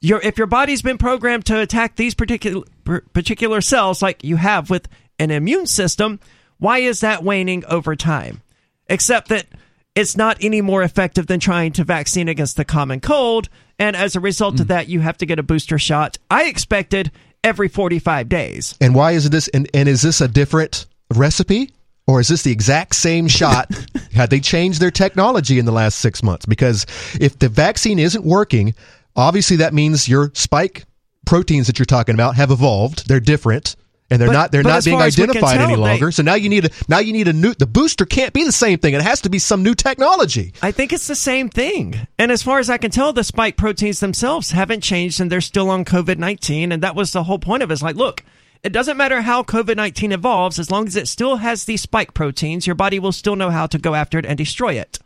[0.02, 2.66] Your, if your body's been programmed to attack these particular
[3.14, 4.88] particular cells like you have with
[5.20, 6.20] an immune system,
[6.58, 8.42] why is that waning over time?
[8.88, 9.46] Except that
[9.94, 14.16] it's not any more effective than trying to vaccine against the common cold, and as
[14.16, 14.70] a result of mm.
[14.70, 16.18] that, you have to get a booster shot.
[16.30, 17.12] I expected
[17.44, 18.76] every 45 days.
[18.82, 19.48] and why is this?
[19.50, 21.72] And, and is this a different recipe,
[22.08, 23.70] or is this the exact same shot?
[24.14, 26.46] Had they changed their technology in the last six months?
[26.46, 26.86] Because
[27.20, 28.74] if the vaccine isn't working,
[29.16, 30.86] obviously that means your spike
[31.26, 33.08] proteins that you're talking about have evolved.
[33.08, 33.76] They're different.
[34.10, 35.90] And they're But- not they're not being far as we can identified any tell, they-
[35.92, 36.12] longer.
[36.12, 38.52] so now you need a now you need a new the booster can't be the
[38.52, 38.94] same thing.
[38.94, 40.52] It has to be some new technology.
[40.62, 41.96] I think it's the same thing.
[42.20, 45.40] And as far as I can tell, the spike proteins themselves haven't changed and they're
[45.40, 46.74] still on COVID 19.
[46.74, 47.74] And that was the whole point of it.
[47.74, 48.22] It's like, look,
[48.64, 52.14] it doesn't matter how COVID 19 evolves, as long as it still has these spike
[52.14, 55.00] proteins, your body will still know how to go after it and destroy it.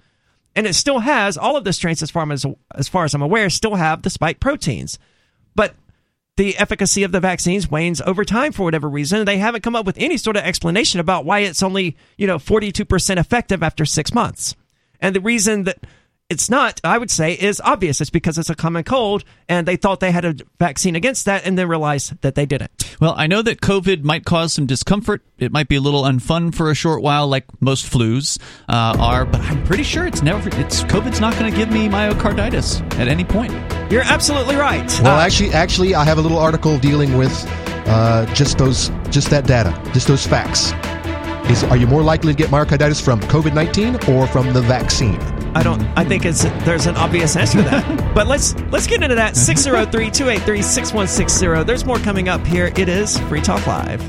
[0.55, 3.21] And it still has all of the strains, as far as, as far as I'm
[3.21, 4.97] aware, still have the spike proteins.
[5.53, 5.75] But
[6.37, 9.25] the efficacy of the vaccines wanes over time for whatever reason.
[9.25, 12.37] They haven't come up with any sort of explanation about why it's only, you know,
[12.37, 14.55] 42% effective after six months.
[14.99, 15.85] And the reason that
[16.29, 18.01] it's not, I would say, is obvious.
[18.01, 21.45] It's because it's a common cold, and they thought they had a vaccine against that,
[21.45, 22.95] and then realized that they didn't.
[22.99, 25.21] Well, I know that COVID might cause some discomfort.
[25.38, 29.25] It might be a little unfun for a short while, like most flus uh, are.
[29.25, 30.49] But I'm pretty sure it's never.
[30.59, 33.51] It's COVID's not going to give me myocarditis at any point.
[33.91, 34.89] You're absolutely right.
[35.03, 37.31] Well, Uh, actually, actually, I have a little article dealing with
[37.88, 40.71] uh, just those, just that data, just those facts.
[41.49, 45.19] Is are you more likely to get myocarditis from COVID nineteen or from the vaccine?
[45.55, 45.81] I don't.
[45.97, 48.13] I think it's there's an obvious answer to that.
[48.15, 49.36] but let's let's get into that.
[49.36, 51.65] 603-283-6160.
[51.65, 52.73] There's more coming up here.
[52.75, 54.01] It is Free Talk Live.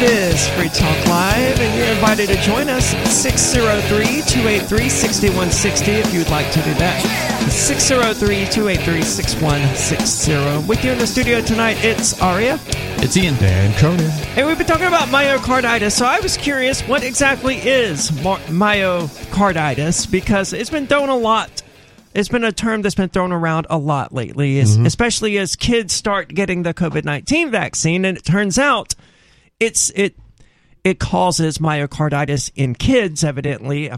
[0.00, 6.14] It is Free Talk Live, and you're invited to join us 603 283 6160 if
[6.14, 7.00] you'd like to do that.
[7.50, 10.68] 603 283 6160.
[10.68, 12.60] With you in the studio tonight, it's Aria,
[12.98, 13.34] It's Ian.
[13.40, 14.08] And Conan.
[14.36, 15.90] and we've been talking about myocarditis.
[15.90, 20.08] So I was curious, what exactly is myocarditis?
[20.08, 21.62] Because it's been thrown a lot.
[22.14, 24.86] It's been a term that's been thrown around a lot lately, es- mm-hmm.
[24.86, 28.04] especially as kids start getting the COVID 19 vaccine.
[28.04, 28.94] And it turns out
[29.60, 30.16] it's it
[30.84, 33.90] it causes myocarditis in kids evidently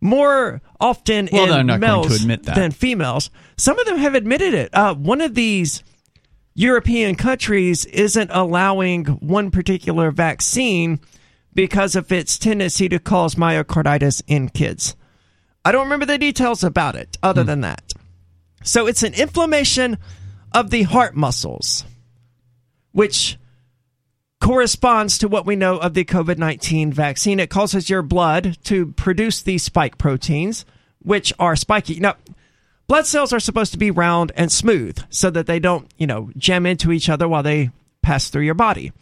[0.00, 2.54] more often Well, in they're not going to males admit that.
[2.56, 5.82] than females some of them have admitted it uh, one of these
[6.54, 11.00] european countries isn't allowing one particular vaccine
[11.54, 14.94] because of its tendency to cause myocarditis in kids
[15.64, 17.46] i don't remember the details about it other Hmm.
[17.48, 17.92] than that
[18.62, 19.96] so it's an inflammation
[20.52, 21.84] of the heart muscles
[22.92, 23.36] which
[24.40, 27.40] corresponds to what we know of the COVID 19 vaccine.
[27.40, 30.64] It causes your blood to produce these spike proteins,
[31.00, 32.00] which are spiky.
[32.00, 32.16] Now,
[32.86, 36.30] blood cells are supposed to be round and smooth so that they don't, you know,
[36.36, 37.70] jam into each other while they
[38.02, 38.92] pass through your body.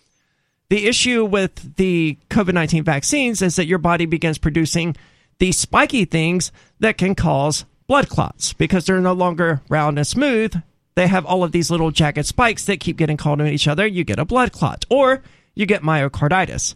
[0.68, 4.96] The issue with the COVID 19 vaccines is that your body begins producing
[5.38, 10.62] these spiky things that can cause blood clots because they're no longer round and smooth.
[10.94, 13.86] They have all of these little jagged spikes that keep getting caught on each other.
[13.86, 15.22] You get a blood clot or
[15.54, 16.74] you get myocarditis.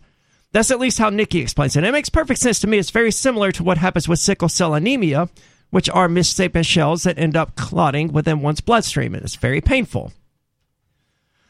[0.52, 1.85] That's at least how Nikki explains it.
[1.85, 2.79] It makes perfect sense to me.
[2.79, 5.29] It's very similar to what happens with sickle cell anemia,
[5.70, 10.12] which are misshapen shells that end up clotting within one's bloodstream, and it's very painful.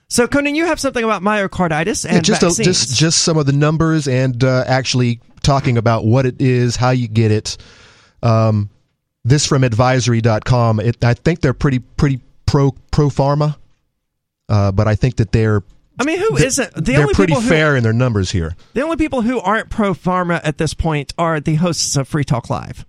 [0.08, 3.46] So, Conan, you have something about myocarditis and Yeah, just a, just just some of
[3.46, 7.56] the numbers and uh, actually talking about what it is, how you get it.
[8.22, 8.70] Um,
[9.24, 10.80] this from advisory.com.
[10.80, 13.56] It, I think they're pretty pretty pro pro pharma,
[14.48, 15.62] uh, but I think that they're
[15.98, 16.74] I mean, who isn't?
[16.74, 18.54] The they're only pretty people who, fair in their numbers here.
[18.74, 22.24] The only people who aren't pro pharma at this point are the hosts of Free
[22.24, 22.84] Talk Live.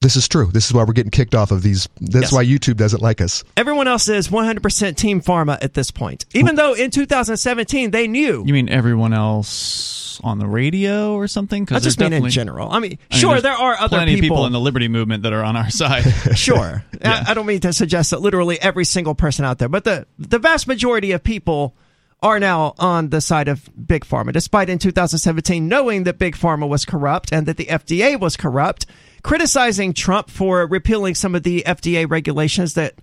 [0.00, 0.46] This is true.
[0.52, 1.88] This is why we're getting kicked off of these.
[2.00, 2.32] That's Yes.
[2.32, 3.42] why YouTube doesn't like us.
[3.56, 6.24] Everyone else is 100% Team Pharma at this point.
[6.34, 8.44] Even though in 2017 they knew.
[8.46, 11.66] You mean everyone else on the radio or something?
[11.72, 12.70] I just mean in general.
[12.70, 14.36] I mean, I mean, sure, there are other plenty people.
[14.36, 16.02] people in the liberty movement that are on our side.
[16.36, 16.84] sure.
[17.04, 20.06] I, I don't mean to suggest that literally every single person out there, but the,
[20.16, 21.74] the vast majority of people
[22.22, 26.68] are now on the side of Big Pharma, despite in 2017 knowing that Big Pharma
[26.68, 28.86] was corrupt and that the FDA was corrupt,
[29.22, 32.94] criticizing Trump for repealing some of the FDA regulations that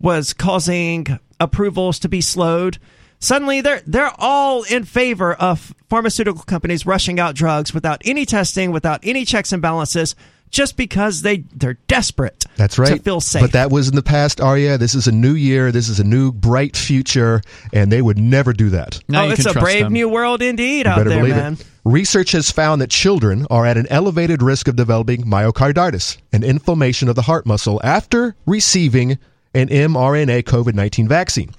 [0.00, 2.78] was causing approvals to be slowed.
[3.20, 8.72] Suddenly, they're they're all in favor of pharmaceutical companies rushing out drugs without any testing,
[8.72, 10.14] without any checks and balances,
[10.54, 12.44] just because they they're desperate.
[12.56, 12.96] That's right.
[12.96, 13.42] To feel safe.
[13.42, 14.78] But that was in the past, Aria.
[14.78, 15.72] This is a new year.
[15.72, 19.00] This is a new bright future, and they would never do that.
[19.08, 19.92] Now oh, you it's can a brave them.
[19.92, 21.52] new world indeed You out better there, believe man.
[21.54, 21.66] it.
[21.84, 27.08] Research has found that children are at an elevated risk of developing myocarditis, an inflammation
[27.08, 29.18] of the heart muscle, after receiving
[29.54, 31.50] an mRNA COVID 19 vaccine.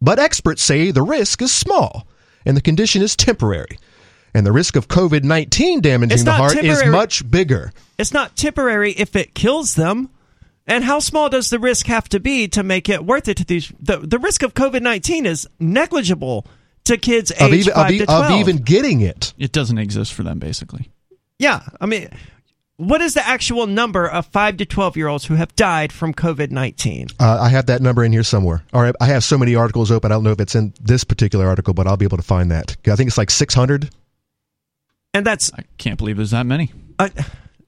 [0.00, 2.06] But experts say the risk is small
[2.46, 3.78] and the condition is temporary.
[4.34, 7.72] And the risk of COVID 19 damaging the not heart is much bigger.
[7.98, 10.10] It's not temporary if it kills them.
[10.66, 13.44] And how small does the risk have to be to make it worth it to
[13.44, 13.70] these?
[13.80, 16.46] The, the risk of COVID 19 is negligible
[16.84, 18.24] to kids Of aged even, 5 of, to 12.
[18.24, 19.32] of even getting it.
[19.38, 20.90] It doesn't exist for them, basically.
[21.38, 21.62] yeah.
[21.80, 22.08] I mean,
[22.76, 26.12] what is the actual number of 5 to 12 year olds who have died from
[26.14, 27.08] COVID 19?
[27.20, 28.64] Uh, I have that number in here somewhere.
[28.72, 30.10] Or I have so many articles open.
[30.12, 32.50] I don't know if it's in this particular article, but I'll be able to find
[32.50, 32.76] that.
[32.86, 33.90] I think it's like 600.
[35.14, 36.72] And that's, I can't believe there's that many.
[36.98, 37.08] uh,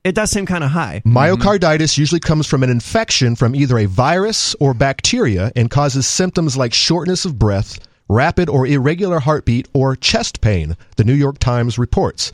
[0.04, 1.02] it does seem kind of high.
[1.04, 6.56] Myocarditis usually comes from an infection from either a virus or bacteria and causes symptoms
[6.56, 7.78] like shortness of breath,
[8.08, 12.30] rapid or irregular heartbeat, or chest pain, the New York Times reports.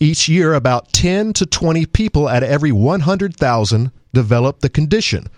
[0.00, 5.28] Each year, about 10 to 20 people out of every 100,000 develop the condition.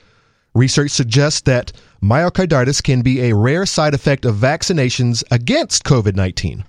[0.54, 6.64] Research suggests that myocarditis can be a rare side effect of vaccinations against COVID 19.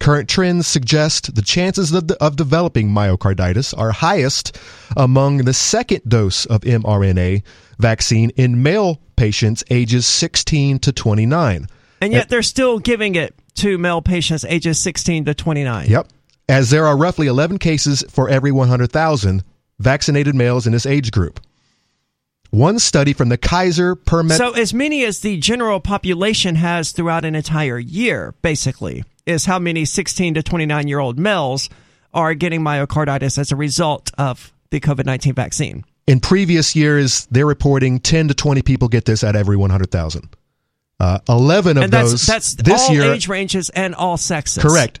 [0.00, 4.58] Current trends suggest the chances of, of, developing myocarditis are highest
[4.96, 7.42] among the second dose of mRNA
[7.78, 11.66] vaccine in male patients ages 16 to 29.
[12.00, 15.90] And yet they're still giving it to male patients ages 16 to 29.
[15.90, 16.08] Yep.
[16.48, 19.44] As there are roughly 11 cases for every 100,000
[19.78, 21.40] vaccinated males in this age group.
[22.48, 24.38] One study from the Kaiser Permanente.
[24.38, 29.58] So, as many as the general population has throughout an entire year, basically, is how
[29.58, 31.68] many 16 to 29 year old males
[32.12, 35.84] are getting myocarditis as a result of the COVID 19 vaccine.
[36.06, 40.28] In previous years, they're reporting 10 to 20 people get this at every 100,000.
[40.98, 43.14] Uh, 11 of and that's, those that's this all year.
[43.14, 44.62] age ranges and all sexes.
[44.62, 45.00] Correct.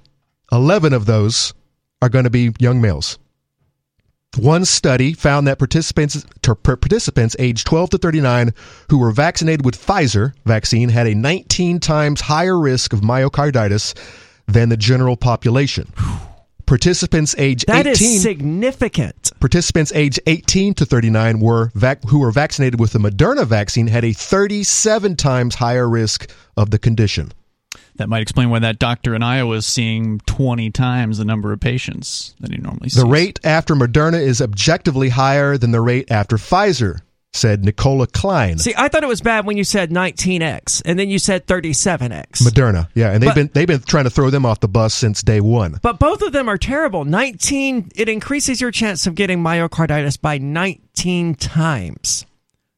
[0.52, 1.52] 11 of those
[2.00, 3.18] are going to be young males.
[4.38, 8.54] One study found that participants participants aged 12 to 39
[8.88, 13.92] who were vaccinated with Pfizer vaccine had a 19 times higher risk of myocarditis
[14.46, 15.92] than the general population.
[16.64, 19.32] Participants age That 18 is significant.
[19.40, 24.04] participants aged 18 to 39 were vac- who were vaccinated with the Moderna vaccine had
[24.04, 27.32] a 37 times higher risk of the condition.
[28.00, 31.60] That might explain why that doctor in Iowa is seeing 20 times the number of
[31.60, 33.02] patients that he normally sees.
[33.02, 37.00] The rate after Moderna is objectively higher than the rate after Pfizer,
[37.34, 38.56] said Nicola Klein.
[38.56, 42.40] See, I thought it was bad when you said 19x and then you said 37x.
[42.40, 44.94] Moderna, yeah, and they've But- been they've been trying to throw them off the bus
[44.94, 45.78] since day one.
[45.82, 47.04] But both of them are terrible.
[47.04, 52.24] 19, it increases your chance of getting myocarditis by 19 times.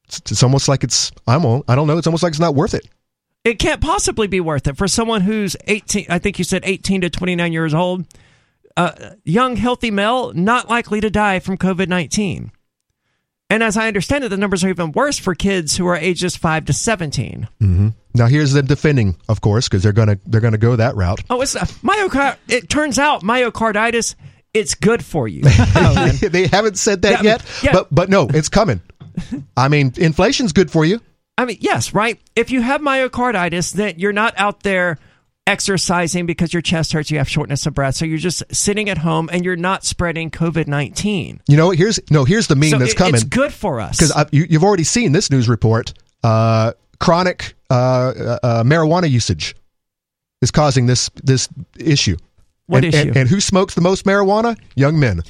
[0.08, 1.96] It's, it's almost like it's I'm on, I don't know.
[1.96, 2.88] It's almost like it's not worth it.
[3.44, 7.00] It can't possibly be worth it for someone who's 18, I think you said 18
[7.02, 8.06] to 29 years old,
[8.76, 8.92] uh,
[9.24, 12.52] young, healthy male, not likely to die from COVID 19.
[13.50, 16.36] And as I understand it, the numbers are even worse for kids who are ages
[16.36, 17.48] 5 to 17.
[18.14, 21.20] Now here's them defending, of course, because they're gonna they're gonna go that route.
[21.28, 22.36] Oh, it's uh, myocard.
[22.48, 24.14] It turns out myocarditis,
[24.54, 25.42] it's good for you.
[25.74, 27.72] Oh, they haven't said that Yeah, yet, yeah.
[27.72, 28.80] but but no, it's coming.
[29.56, 31.00] I mean, inflation's good for you.
[31.38, 32.20] I mean, yes, right?
[32.36, 34.98] If you have myocarditis, then you're not out there
[35.46, 37.96] exercising because your chest hurts, you have shortness of breath.
[37.96, 41.40] So you're just sitting at home and you're not spreading COVID 19.
[41.48, 43.98] You know, here's no here's the meme So that's it- coming it's good for us.
[43.98, 45.94] because you, you've already seen this news report.
[46.22, 49.56] Uh, chronic uh, uh, uh, marijuana usage
[50.40, 52.16] is causing this this issue.
[52.66, 53.08] What and, issue?
[53.08, 54.58] And, and who smokes the most marijuana?
[54.76, 55.22] Young men.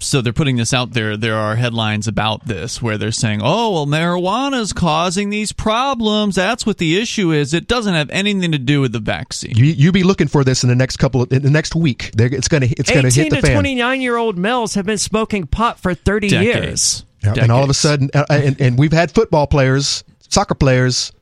[0.00, 1.16] So they're putting this out there.
[1.16, 6.34] There are headlines about this where they're saying, "Oh, well, marijuana is causing these problems.
[6.34, 7.54] That's what the issue is.
[7.54, 10.62] It doesn't have anything to do with the vaccine." You you be looking for this
[10.62, 12.10] in the next couple of, in the next week.
[12.14, 14.98] They're, it's gonna it's gonna 18 hit the to 29 year old males have been
[14.98, 16.54] smoking pot for 30 years.
[16.54, 17.04] Decades.
[17.22, 21.12] Yeah, and all of a sudden, uh, and, and we've had football players, soccer players,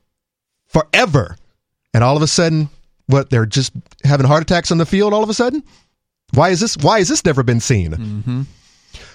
[0.68, 1.36] forever,
[1.92, 2.68] and all of a sudden,
[3.06, 3.72] what they're just
[4.04, 5.12] having heart attacks on the field.
[5.12, 5.64] All of a sudden,
[6.34, 6.76] why is this?
[6.76, 7.92] Why has this never been seen?
[7.92, 8.42] Mm-hmm.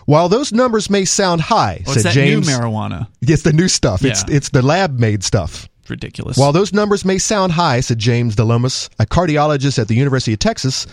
[0.05, 3.07] While those numbers may sound high, oh, What's said that James, new marijuana?
[3.21, 4.03] it's the new stuff.
[4.03, 4.35] It's Yeah.
[4.35, 5.67] it's the lab made stuff.
[5.89, 6.37] Ridiculous.
[6.37, 10.33] While those numbers may sound high, said James de Lemos, a cardiologist at the University
[10.33, 10.87] of Texas,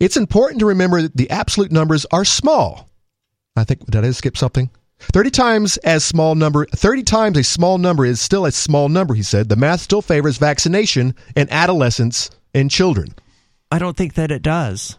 [0.00, 2.88] it's important to remember that the absolute numbers are small.
[3.56, 4.70] I think did I skip something?
[4.98, 9.14] Thirty times as small number thirty times a small number is still a small number,
[9.14, 9.48] he said.
[9.48, 13.14] The math still favors vaccination in adolescents and children.
[13.70, 14.98] I don't think that it does.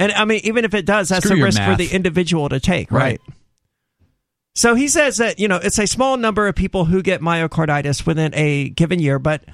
[0.00, 2.58] And I mean, even if it does, that's Screw a risk for the individual to
[2.58, 3.02] take, right?
[3.02, 3.20] Right.
[4.54, 8.04] So he says that, you know, it's a small number of people who get myocarditis
[8.04, 9.44] within a given year, but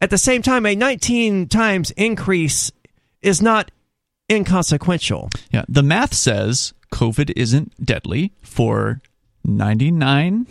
[0.00, 2.72] at the same time, a 19 times increase
[3.22, 3.70] is not
[4.30, 5.28] inconsequential.
[5.52, 9.00] Yeah, the math says COVID isn't deadly for
[9.44, 10.46] 99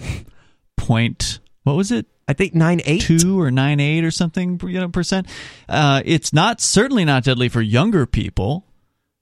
[0.78, 2.08] point what was it?
[2.28, 3.02] I think 9 8.
[3.02, 5.28] 2 or 98 or something you know percent.
[5.68, 8.66] Uh, it's not certainly not deadly for younger people.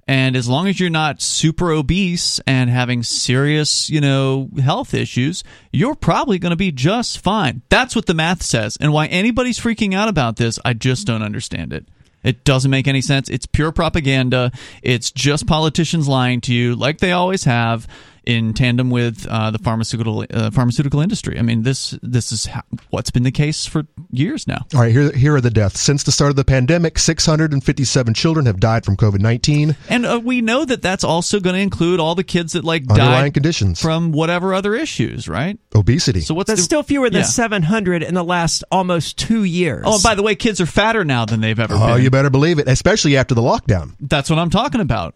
[0.07, 5.43] And as long as you're not super obese and having serious, you know, health issues,
[5.73, 7.61] you're probably going to be just fine.
[7.67, 8.77] That's what the math says.
[8.79, 11.85] And why anybody's freaking out about this, I just don't understand it.
[12.23, 13.29] It doesn't make any sense.
[13.29, 14.51] It's pure propaganda.
[14.81, 17.87] It's just politicians lying to you, like they always have,
[18.27, 21.39] in tandem with uh, the pharmaceutical uh, pharmaceutical industry.
[21.39, 24.65] I mean, this this is how, what's been the case for years now.
[24.75, 25.79] All right, here here are the deaths.
[25.79, 29.75] Since the start of the pandemic, 657 children have died from COVID-19.
[29.89, 32.83] And uh, we know that that's also going to include all the kids that like
[32.89, 33.81] Underlying died conditions.
[33.81, 35.57] from whatever other issues, right?
[35.73, 36.19] Obesity.
[36.21, 37.27] So what's That's the, still fewer than Yeah.
[37.27, 39.83] 700 in the last almost two years.
[39.85, 41.81] Oh, and by the way, kids are fatter now than they've ever been.
[41.81, 42.03] oh, been.
[42.03, 43.93] you better believe it, especially after the lockdown.
[44.01, 45.15] That's what I'm talking about.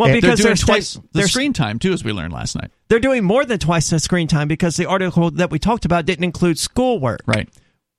[0.00, 2.10] Well, And They're because doing they're sta- twice the they're- screen time too, as we
[2.12, 2.70] learned last night.
[2.88, 6.06] They're doing more than twice the screen time because the article that we talked about
[6.06, 7.50] didn't include schoolwork, Right.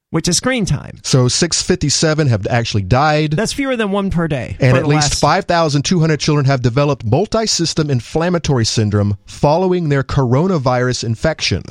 [0.09, 0.97] which is screen time.
[1.03, 3.33] So 657 have actually died.
[3.33, 4.57] That's fewer than one per day.
[4.59, 11.03] and at least last- 5,200 children have developed multi system inflammatory syndrome following their coronavirus
[11.03, 11.61] infection.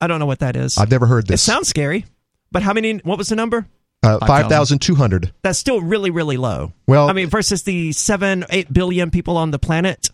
[0.00, 0.78] I don't know what that is.
[0.78, 1.42] I've never heard It this.
[1.42, 2.06] sounds scary.
[2.50, 2.94] But how many?
[3.04, 3.66] What was the number?
[4.02, 4.48] Uh, 5,000.
[4.78, 5.32] 5,200.
[5.42, 6.72] That's still really, really low.
[6.86, 10.10] Well- I mean, versus the seven, eight billion people on the planet.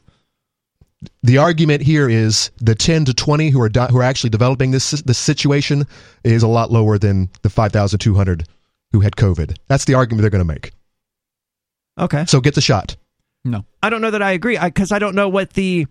[1.22, 4.70] The argument here is the 10 to 20 who are di- who are actually developing
[4.70, 5.84] this this situation
[6.24, 8.44] is a lot lower than the 5,200
[8.92, 9.56] who had COVID.
[9.68, 10.72] That's the argument they're going to make.
[11.98, 12.24] Okay.
[12.26, 12.96] So get the shot.
[13.44, 13.64] No.
[13.82, 15.86] I don't know that I agree because I, don't know what the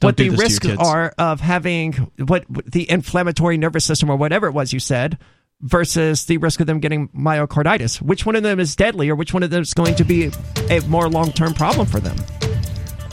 [0.00, 4.10] Don't what the this to your risks are of having what the inflammatory nervous system
[4.10, 5.18] or whatever it was you said
[5.64, 8.00] versus the risk of them getting myocarditis.
[8.00, 10.30] Which one of them is deadly or which one of them is going to be
[10.70, 12.16] a more long term problem for them?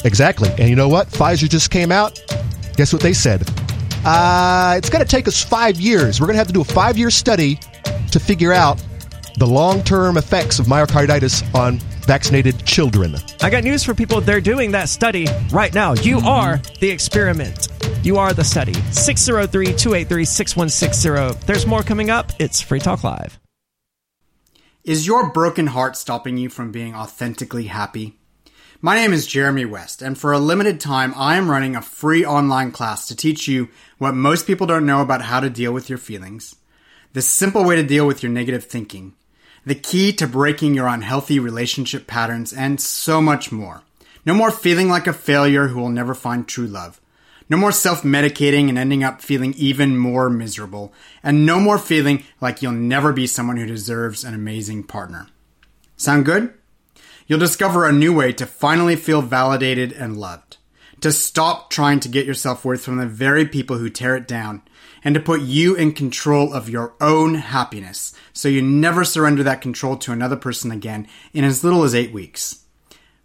[0.03, 0.49] Exactly.
[0.59, 1.07] And you know what?
[1.07, 2.21] Pfizer just came out.
[2.75, 3.49] Guess what they said?
[4.03, 6.19] Uh, it's going to take us five years.
[6.19, 7.59] We're going to have to do a five year study
[8.11, 8.83] to figure out
[9.37, 13.15] the long term effects of myocarditis on vaccinated children.
[13.41, 14.21] I got news for people.
[14.21, 15.93] They're doing that study right now.
[15.93, 17.70] You are the experiment.
[18.03, 18.73] You are the study.
[18.73, 21.45] 603 283 6160.
[21.45, 22.31] There's more coming up.
[22.39, 23.39] It's Free Talk Live.
[24.83, 28.17] Is your broken heart stopping you from being authentically happy?
[28.81, 32.25] My name is Jeremy West, and for a limited time, I am running a free
[32.25, 35.87] online class to teach you what most people don't know about how to deal with
[35.87, 36.55] your feelings,
[37.13, 39.13] the simple way to deal with your negative thinking,
[39.63, 43.83] the key to breaking your unhealthy relationship patterns, and so much more.
[44.25, 47.00] No more feeling like a failure who will never find true love.
[47.51, 50.93] No more self medicating and ending up feeling even more miserable.
[51.21, 55.27] And no more feeling like you'll never be someone who deserves an amazing partner.
[55.97, 56.53] Sound good?
[57.27, 60.59] You'll discover a new way to finally feel validated and loved.
[61.01, 64.29] To stop trying to get your self worth from the very people who tear it
[64.29, 64.61] down.
[65.03, 69.59] And to put you in control of your own happiness so you never surrender that
[69.59, 72.60] control to another person again in as little as eight weeks.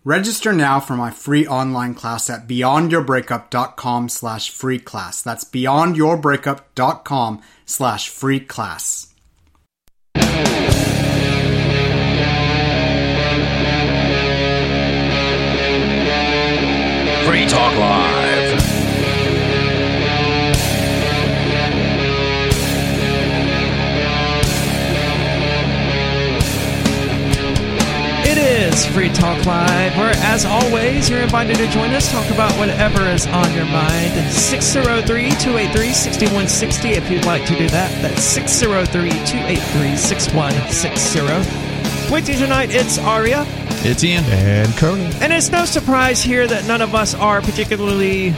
[0.06, 5.20] Register now for my free online class at beyondyourbreakup.com slash free class.
[5.20, 9.12] That's beyondyourbreakup.com slash free class.
[10.14, 10.22] Free
[17.48, 18.05] Talk Live.
[30.36, 34.12] As always, you're invited to join us, talk about whatever is on your mind.
[34.30, 37.90] 603 283 6160 if you'd like to do that.
[38.02, 42.12] That's 603 283 6160.
[42.12, 43.46] With you tonight, it's Aria.
[43.80, 44.24] It's Ian.
[44.24, 45.10] And Conan.
[45.22, 48.34] And it's no surprise here that none of us are particularly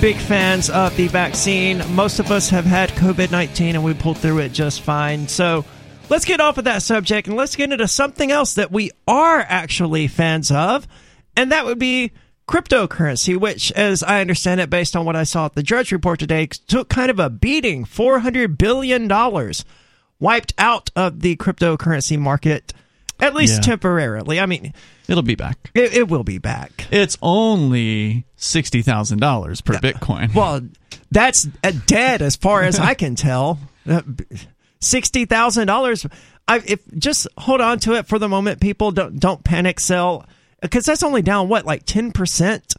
[0.00, 1.82] big fans of the vaccine.
[1.94, 5.28] Most of us have had COVID 19 and we pulled through it just fine.
[5.28, 5.66] So
[6.08, 9.40] let's get off of that subject and let's get into something else that we are
[9.40, 10.88] actually fans of,
[11.36, 12.12] and that would be
[12.48, 16.18] cryptocurrency, which, as I understand it, based on what I saw at the Drudge Report
[16.18, 19.08] today, took kind of a beating $400 billion
[20.20, 22.72] wiped out of the cryptocurrency market.
[23.20, 23.60] At least Yeah.
[23.60, 24.40] temporarily.
[24.40, 24.74] I mean,
[25.08, 25.70] It'll be back.
[25.74, 26.86] it, it will be back.
[26.90, 30.34] It's only sixty thousand dollars per Bitcoin.
[30.34, 30.62] Well,
[31.12, 33.58] that's uh, dead as far as I can tell.
[33.88, 34.00] Uh,
[34.80, 36.06] Sixty thousand dollars.
[36.48, 38.60] I if just hold on to it for the moment.
[38.60, 40.26] People don't don't panic sell
[40.64, 42.74] because that's only down what like ten percent.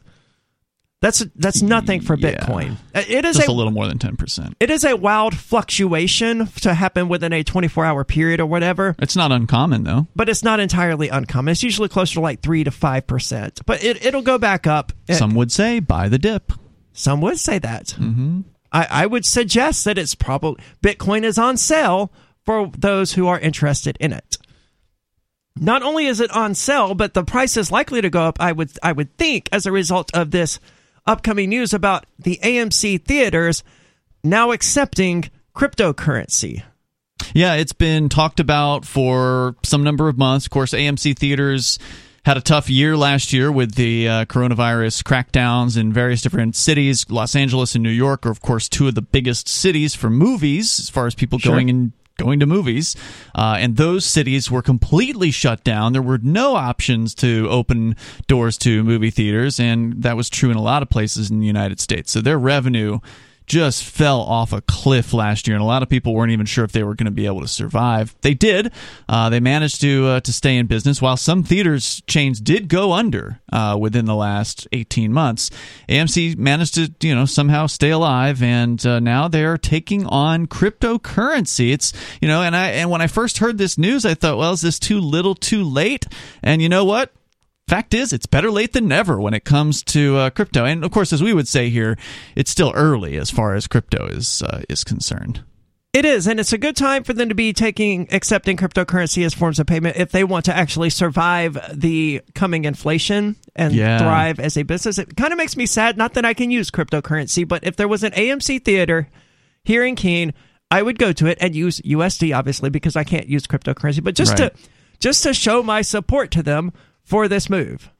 [1.02, 2.32] That's that's nothing for Yeah.
[2.32, 2.76] Bitcoin.
[2.94, 4.56] Uh, It is a, a little more than ten percent.
[4.60, 8.96] it is a wild fluctuation to happen within a twenty four hour period or whatever.
[8.98, 10.06] It's not uncommon though.
[10.16, 11.52] But it's not entirely uncommon.
[11.52, 13.60] It's usually closer to like three to five percent.
[13.66, 14.92] But it it'll go back up.
[15.10, 16.52] Some would say buy the dip.
[16.94, 17.88] Some would say that.
[17.98, 18.40] Mm-hmm.
[18.72, 22.10] I, I would suggest that it's probably Bitcoin is on sale
[22.46, 24.35] for those who are interested in it.
[25.58, 28.40] Not only is it on sale, but the price is likely to go up.
[28.40, 30.60] I would I would think as a result of this
[31.06, 33.62] upcoming news about the AMC theaters
[34.22, 36.62] now accepting cryptocurrency.
[37.32, 40.46] Yeah, it's been talked about for some number of months.
[40.46, 41.78] Of course, AMC theaters
[42.24, 47.06] had a tough year last year with the uh, coronavirus crackdowns in various different cities.
[47.08, 50.80] Los Angeles and New York are, of course, two of the biggest cities for movies
[50.80, 52.96] as far as people going and going to movies.
[53.34, 55.92] Uh, and those cities were completely shut down.
[55.92, 57.96] There were no options to open
[58.26, 61.46] doors to movie theaters, and that was true in a lot of places in the
[61.46, 62.12] United States.
[62.12, 63.00] So their revenue
[63.46, 66.64] just fell off a cliff last year, and a lot of people weren't even sure
[66.64, 68.14] if they were going to be able to survive.
[68.22, 68.72] They did.
[69.08, 72.92] Uh, they managed to uh, to stay in business, while some theaters chains did go
[72.92, 75.50] under uh, within the last 18 months.
[75.88, 80.46] AMC managed to you know somehow stay alive, and uh, now they are taking on
[80.46, 81.72] cryptocurrency.
[81.72, 84.52] It's you know, and I and when I first heard this news, I thought, well,
[84.52, 86.06] is this too little, too late?
[86.42, 87.12] And you know what?
[87.68, 90.64] Fact is, it's better late than never when it comes to uh, crypto.
[90.64, 91.96] And of course, as we would say here,
[92.34, 95.42] it's still early as far as crypto is uh, is concerned.
[95.92, 99.32] It is, and it's a good time for them to be taking accepting cryptocurrency as
[99.32, 103.98] forms of payment if they want to actually survive the coming inflation and Yeah.
[103.98, 104.98] thrive as a business.
[104.98, 107.88] It kind of makes me sad, not that I can use cryptocurrency, but if there
[107.88, 109.08] was an AMC theater
[109.64, 110.34] here in Keene,
[110.70, 114.04] I would go to it and use USD, obviously, because I can't use cryptocurrency.
[114.04, 114.54] But just Right.
[114.54, 114.60] to
[115.00, 116.72] just to show my support to them
[117.06, 117.90] for this move.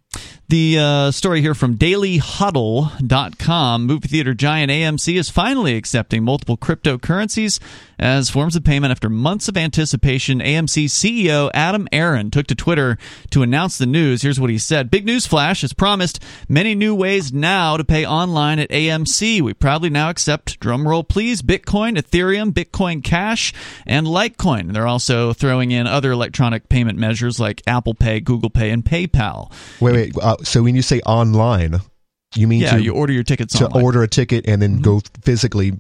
[0.48, 7.58] The uh, story here from dailyhodl.com movie theater giant AMC is finally accepting multiple cryptocurrencies
[7.98, 10.40] as forms of payment after months of anticipation.
[10.40, 12.98] AMC CEO Adam Aron took to Twitter
[13.30, 14.22] to announce the news.
[14.22, 18.06] Here's what he said Big news flash as promised, many new ways now to pay
[18.06, 19.40] online at AMC.
[19.40, 23.52] We proudly now accept, drumroll please, Bitcoin, Ethereum, Bitcoin Cash,
[23.86, 24.72] and Litecoin.
[24.72, 29.50] They're also throwing in other electronic payment measures like Apple Pay, Google Pay, and PayPal.
[29.80, 30.16] Wait, wait.
[30.20, 31.80] Uh, so when you say online,
[32.34, 33.78] you mean Yeah, to, you order your tickets to online.
[33.78, 33.84] Mm-hmm.
[33.84, 35.72] order a ticket and then go physically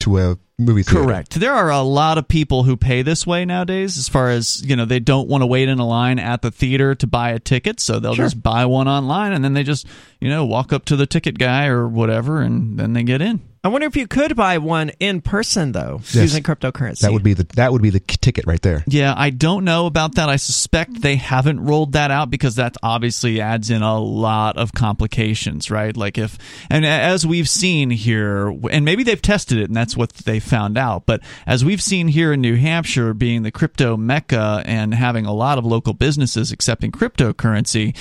[0.00, 1.04] to a movie theater?
[1.04, 1.40] Correct.
[1.40, 4.76] There are a lot of people who pay this way nowadays as far as, you
[4.76, 7.38] know, they don't want to wait in a line at the theater to buy a
[7.38, 9.86] ticket, so they'll just buy one online and then they just,
[10.20, 13.40] you know, walk up to the ticket guy or whatever and then they get in.
[13.62, 16.14] I wonder if you could buy one in person though, Yes.
[16.14, 17.00] using cryptocurrency.
[17.00, 18.82] That would be the that would be the ticket right there.
[18.86, 20.30] Yeah, I don't know about that.
[20.30, 24.72] I suspect they haven't rolled that out because that obviously adds in a lot of
[24.72, 25.94] complications, right?
[25.94, 26.38] Like if,
[26.70, 30.78] and as we've seen here, and maybe they've tested it and that's what they found
[30.78, 35.26] out, but as we've seen here in New Hampshire being the crypto mecca and having
[35.26, 37.94] a lot of local businesses accepting cryptocurrency,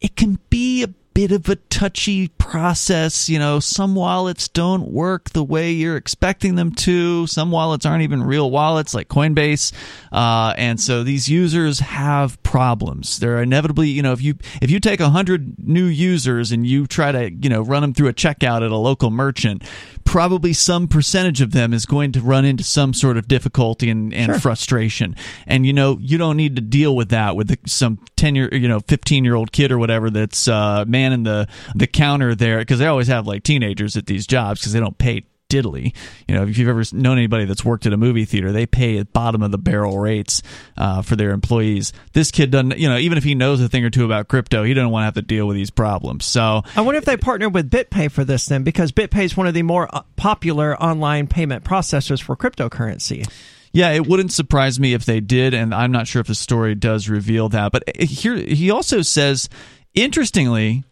[0.00, 3.28] it can be a bit of a touchy process.
[3.28, 7.26] You know, some wallets don't work the way you're expecting them to.
[7.28, 9.72] Some wallets aren't even real wallets like Coinbase.
[10.12, 13.20] Uh, and so these users have problems.
[13.20, 16.86] They're inevitably, you know, if you, if you take a hundred new users and you
[16.86, 19.62] try to, you know, run them through a checkout at a local merchant,
[20.04, 24.14] probably some percentage of them is going to run into some sort of difficulty and,
[24.14, 25.16] and frustration.
[25.46, 28.48] And you know, you don't need to deal with that with the, some ten year,
[28.52, 32.58] you know, fifteen year old kid or whatever that's uh, manning the the counter there
[32.58, 35.24] because they always have like teenagers at these jobs because they don't pay
[35.54, 35.94] diddly.
[36.26, 38.98] You know, if you've ever known anybody that's worked at a movie theater, they pay
[38.98, 40.42] at bottom of the barrel rates
[40.76, 41.92] uh, for their employees.
[42.12, 44.64] This kid doesn't, you know, even if he knows a thing or two about crypto,
[44.64, 46.24] he doesn't want to have to deal with these problems.
[46.24, 49.46] So I wonder if they partnered with BitPay for this then, because BitPay is one
[49.46, 53.30] of the more uh, popular online payment processors for cryptocurrency.
[53.72, 56.74] Yeah, it wouldn't surprise me if they did, and I'm not sure if the story
[56.76, 57.72] does reveal that.
[57.72, 59.48] But here, he also says,
[59.94, 60.84] interestingly,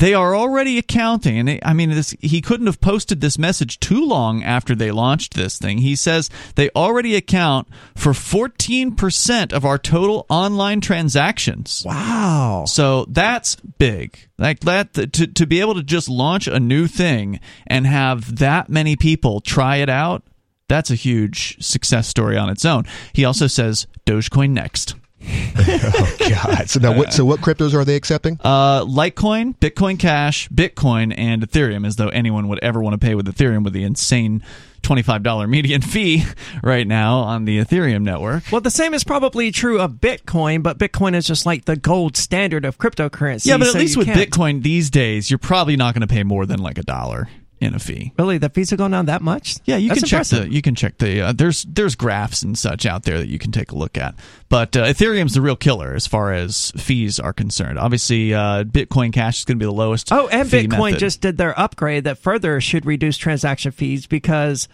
[0.00, 4.02] they are already accounting, and I mean, this, he couldn't have posted this message too
[4.02, 5.78] long after they launched this thing.
[5.78, 11.82] He says they already account for 14% of our total online transactions.
[11.84, 12.64] Wow.
[12.66, 14.18] So that's big.
[14.38, 18.70] Like that to to be able to just launch a new thing and have that
[18.70, 20.22] many people try it out,
[20.66, 22.84] that's a huge success story on its own.
[23.12, 24.94] He also says Dogecoin next.
[25.62, 26.70] Oh God!
[26.70, 27.12] So now what?
[27.12, 28.38] So what cryptos are they accepting?
[28.42, 33.14] Uh, Litecoin, Bitcoin Cash, Bitcoin, and Ethereum, as though anyone would ever want to pay
[33.14, 34.42] with Ethereum with the insane
[34.82, 36.24] $25 median fee
[36.62, 38.44] right now on the Ethereum network.
[38.50, 42.16] Well, the same is probably true of Bitcoin, but Bitcoin is just like the gold
[42.16, 43.46] standard of cryptocurrency.
[43.46, 46.12] Yeah, but at so least with can't- Bitcoin these days, you're probably not going to
[46.12, 47.28] pay more than like a dollar
[47.60, 48.12] in a fee.
[48.18, 49.56] Really, the fees are going down that much?
[49.66, 52.56] Yeah, you That's can check the you can check the uh, there's there's graphs and
[52.56, 54.14] such out there that you can take a look at.
[54.48, 57.78] But uh, Ethereum's the real killer as far as fees are concerned.
[57.78, 60.10] Obviously, uh, Bitcoin Cash is going to be the lowest.
[60.10, 61.00] Oh, and Bitcoin method.
[61.00, 64.66] just did their upgrade that further should reduce transaction fees because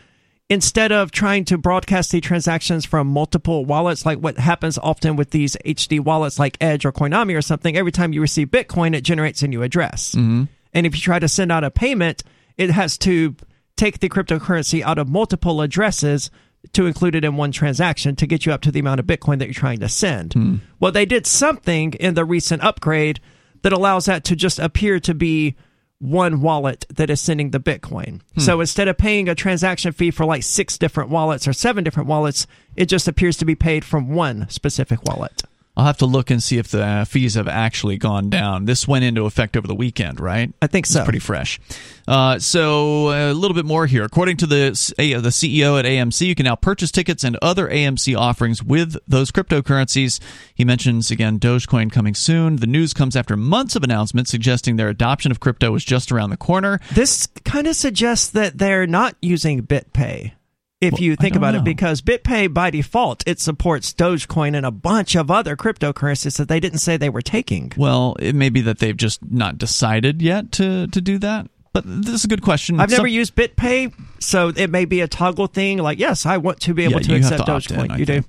[0.48, 5.30] instead of trying to broadcast the transactions from multiple wallets, like what happens often with
[5.30, 9.00] these HD wallets like Edge or Coinomi or something, every time you receive Bitcoin, it
[9.00, 10.14] generates a new address.
[10.14, 10.44] Mm-hmm.
[10.72, 12.22] And if you try to send out a payment,
[12.56, 13.36] it has to
[13.76, 16.30] take the cryptocurrency out of multiple addresses
[16.72, 19.38] to include it in one transaction to get you up to the amount of Bitcoin
[19.38, 20.32] that you're trying to send.
[20.32, 20.56] Hmm.
[20.80, 23.20] Well, they did something in the recent upgrade
[23.62, 25.56] that allows that to just appear to be
[25.98, 28.20] one wallet that is sending the Bitcoin.
[28.34, 28.40] Hmm.
[28.40, 32.08] So instead of paying a transaction fee for like six different wallets or seven different
[32.08, 35.42] wallets, it just appears to be paid from one specific wallet.
[35.76, 38.64] I'll have to look and see if the uh, fees have actually gone down.
[38.64, 40.52] This went into effect over the weekend, right?
[40.62, 41.00] I think so.
[41.00, 41.60] It's pretty fresh.
[42.08, 44.04] Uh, so a little bit more here.
[44.04, 47.68] According to the uh, the CEO at AMC, you can now purchase tickets and other
[47.68, 50.18] AMC offerings with those cryptocurrencies.
[50.54, 52.56] He mentions again Dogecoin coming soon.
[52.56, 56.30] The news comes after months of announcements suggesting their adoption of crypto is just around
[56.30, 56.80] the corner.
[56.94, 60.32] This kind of suggests that they're not using BitPay
[60.80, 61.60] if you think about know.
[61.60, 66.48] it, because BitPay by default it supports Dogecoin and a bunch of other cryptocurrencies that
[66.48, 67.72] they didn't say they were taking.
[67.76, 71.48] Well, it may be that they've just not decided yet to to do that.
[71.72, 72.80] But this is a good question.
[72.80, 75.76] I've never used BitPay, so it may be a toggle thing.
[75.78, 77.90] Like, yes, I want to be able Yeah, to accept to in, Dogecoin.
[77.90, 78.22] I you do.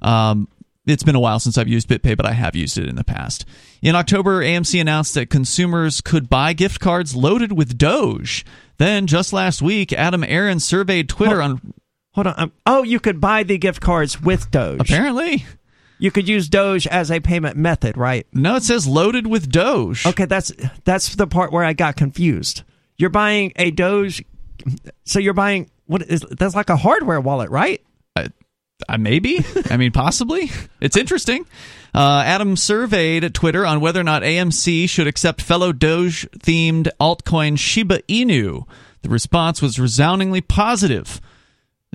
[0.00, 0.48] Um,
[0.86, 3.02] it's been a while since I've used BitPay, but I have used it in the
[3.04, 3.44] past.
[3.82, 8.44] In October, AMC announced that consumers could buy gift cards loaded with Doge.
[8.78, 11.74] Then, just last week, Adam Aron surveyed Twitter Hold- on.
[12.14, 12.34] Hold on.
[12.36, 14.80] Um, oh, you could buy the gift cards with Doge.
[14.80, 15.44] Apparently,
[15.98, 18.26] You could use Doge as a payment method, right?
[18.32, 20.04] no, it says loaded with Doge.
[20.06, 20.52] Okay, that's
[20.84, 22.62] that's the part where I got confused.
[22.98, 24.24] You're buying a Doge,
[25.04, 27.80] so you're buying what is that's like a hardware wallet, right?
[28.88, 29.38] Uh, maybe.
[29.70, 30.50] I mean, possibly.
[30.80, 31.46] It's interesting.
[31.94, 36.88] Uh, Adam surveyed at Twitter on whether or not AMC should accept fellow Doge themed
[37.00, 38.66] altcoin Shiba Inu.
[39.02, 41.20] The response was resoundingly positive.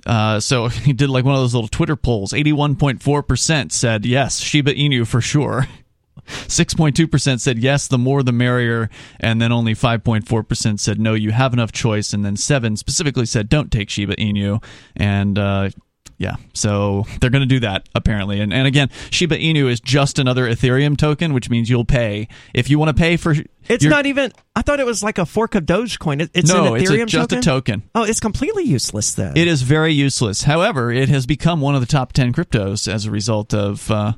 [0.08, 2.32] Uh, so he did like one of those little Twitter polls.
[2.32, 5.68] 81.4% said yes, Shiba Inu for sure.
[6.28, 8.89] 6.2% said yes, the more the merrier,
[9.20, 13.47] and then only 5.4% said no, you have enough choice, and then 7 specifically said
[13.47, 14.62] don't take Shiba Inu.
[14.95, 15.70] And uh,
[16.18, 18.41] yeah, so they're going to do that apparently.
[18.41, 22.70] And, and again, Shiba Inu is just another Ethereum token, which means you'll pay if
[22.70, 23.36] you want to pay for.
[23.70, 24.32] It's your- not even.
[24.55, 26.22] I thought it was like a fork of Dogecoin.
[26.22, 27.38] It, it's no, an it's Ethereum a, just token?
[27.38, 27.84] a token.
[27.93, 29.38] Oh, it's completely useless then.
[29.38, 30.43] It is very useless.
[30.43, 34.13] However, it has become one of the top 10 cryptos as a result of uh,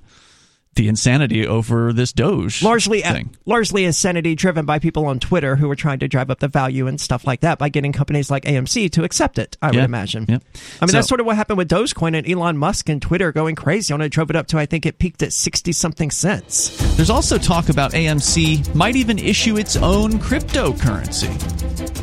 [0.80, 3.36] the insanity over this Doge largely thing.
[3.46, 6.88] largely insanity driven by people on Twitter who were trying to drive up the value
[6.88, 9.58] and stuff like that by getting companies like AMC to accept it.
[9.62, 9.76] I Yeah.
[9.82, 10.26] would imagine.
[10.30, 10.42] Yep.
[10.82, 13.34] I mean, So- that's sort of what happened with Dogecoin and Elon Musk and Twitter
[13.34, 14.08] going crazy on it.
[14.08, 16.72] Drove it up to I think it peaked at sixty something cents.
[16.96, 21.30] There's also talk about AMC might even issue its own cryptocurrency.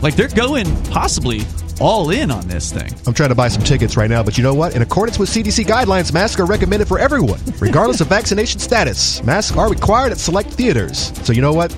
[0.02, 1.40] Like they're going possibly
[1.78, 2.90] all in on this thing.
[3.06, 4.74] I'm trying to buy some tickets right now, but you know what?
[4.74, 9.22] In accordance with CDC guidelines, masks are recommended for everyone, regardless of vaccination status.
[9.22, 11.12] Masks are required at select theaters.
[11.24, 11.70] So you know what?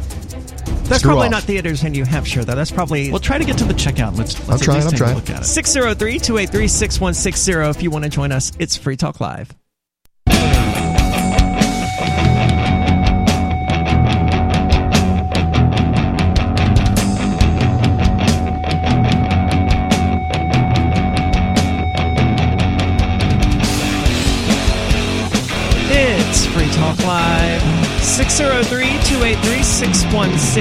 [0.89, 1.33] That's Screw probably off.
[1.33, 2.55] not theaters in New Hampshire though.
[2.55, 4.17] That's probably We'll try to get to the checkout.
[4.17, 5.15] Let's, let's I'm trying, I'm trying.
[5.17, 5.45] look at it.
[5.45, 8.53] 603 283 6160 if you want to join us.
[8.59, 9.55] It's Free Talk Live.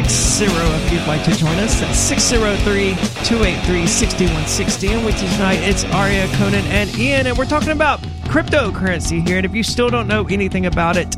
[0.05, 1.79] 6160 if you'd like to join us.
[1.79, 2.91] That's 603
[3.25, 4.87] 283 6160.
[4.89, 7.25] And with you tonight, it's Aria, Conan, and Ian.
[7.25, 9.37] And we're talking about cryptocurrency here.
[9.37, 11.15] And if you still don't know anything about it,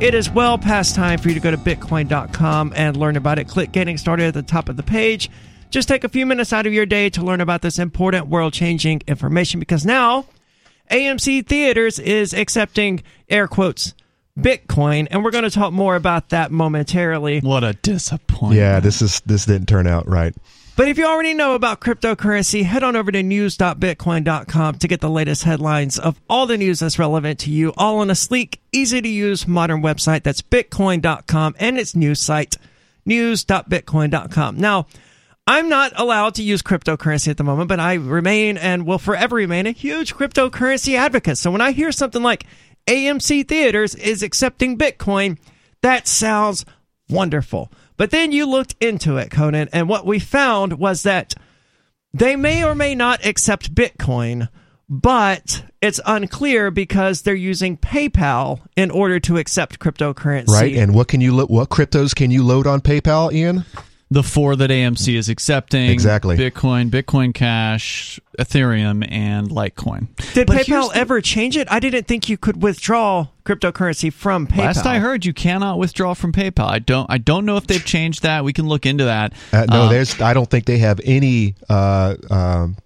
[0.00, 3.46] it is well past time for you to go to bitcoin.com and learn about it.
[3.46, 5.30] Click getting started at the top of the page.
[5.70, 8.52] Just take a few minutes out of your day to learn about this important world
[8.52, 10.26] changing information because now
[10.90, 13.94] AMC Theaters is accepting air quotes
[14.38, 17.40] Bitcoin, and we're going to talk more about that momentarily.
[17.40, 18.54] What a disappointment.
[18.54, 20.34] Yeah, this is this didn't turn out right.
[20.76, 25.08] But if you already know about cryptocurrency, head on over to news.bitcoin.com to get the
[25.08, 29.00] latest headlines of all the news that's relevant to you, all on a sleek, easy
[29.00, 32.58] to use modern website that's bitcoin.com and its news site,
[33.06, 34.58] news.bitcoin.com.
[34.58, 34.86] Now,
[35.46, 39.36] I'm not allowed to use cryptocurrency at the moment, but I remain and will forever
[39.36, 41.38] remain a huge cryptocurrency advocate.
[41.38, 42.44] So when I hear something like
[42.86, 45.38] AMC Theaters is accepting Bitcoin,
[45.82, 46.64] that sounds
[47.08, 47.70] wonderful.
[47.96, 51.34] But then you looked into it, Conan, and what we found was that
[52.12, 54.48] they may or may not accept Bitcoin,
[54.88, 60.48] but it's unclear because they're using PayPal in order to accept cryptocurrency.
[60.48, 60.76] Right?
[60.76, 63.64] And what can you lo- what cryptos can you load on PayPal, Ian?
[64.08, 66.36] The four that AMC is accepting Exactly.
[66.36, 70.06] Bitcoin, Bitcoin Cash, Ethereum, and Litecoin.
[70.32, 71.66] Did But here's PayPal the- ever change it?
[71.72, 74.58] I didn't think you could withdraw cryptocurrency from PayPal.
[74.58, 76.68] Last I heard, you cannot withdraw from PayPal.
[76.70, 77.10] I don't.
[77.10, 78.44] I don't know if they've changed that.
[78.44, 79.32] We can look into that.
[79.52, 80.20] Uh, no, Um, there's.
[80.20, 81.56] I don't think they have any.
[81.68, 82.76] Uh, um,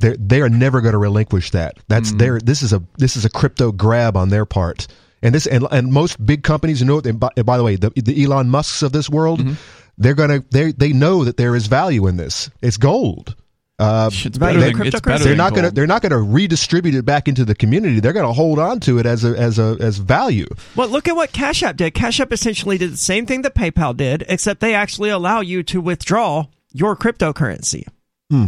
[0.00, 1.78] they they are never going to relinquish that.
[1.86, 2.18] That's Mm.
[2.18, 2.40] their.
[2.40, 4.88] This is a this is a crypto grab on their part.
[5.22, 7.00] And this and, and most big companies you know.
[7.04, 9.52] And by, and by the way, the, the Elon Musk's of this world, Mm-hmm.
[9.98, 12.50] They're gonna they they know that there is value in this.
[12.62, 13.34] It's gold.
[13.78, 15.02] Uh, It's better of than, it's cryptocurrency?
[15.04, 18.00] better they're not going to they're not going to redistribute it back into the community.
[18.00, 20.46] They're going to hold on to it as a as a as value.
[20.76, 21.92] Well, look at what Cash App did.
[21.92, 25.62] Cash App essentially did the same thing that PayPal did, except they actually allow you
[25.64, 27.86] to withdraw your cryptocurrency.
[28.30, 28.46] Hmm.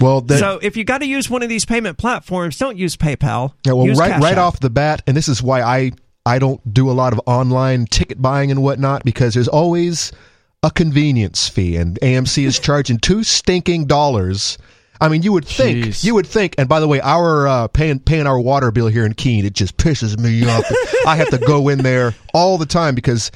[0.00, 2.96] Well, that, so if you got to use one of these payment platforms, don't use
[2.96, 3.52] PayPal.
[3.66, 4.38] Yeah, well, right Cash right App.
[4.38, 5.92] off the bat, and this is why I
[6.24, 10.12] I don't do a lot of online ticket buying and whatnot because there's always
[10.62, 14.58] a convenience fee, and AMC is charging two stinking dollars.
[15.00, 16.04] I mean, you would think Jeez.
[16.04, 19.04] you would think, and by the way, our uh, paying paying our water bill here
[19.04, 20.64] in Keene, it just pisses me off.
[21.06, 23.30] I have to go in there all the time because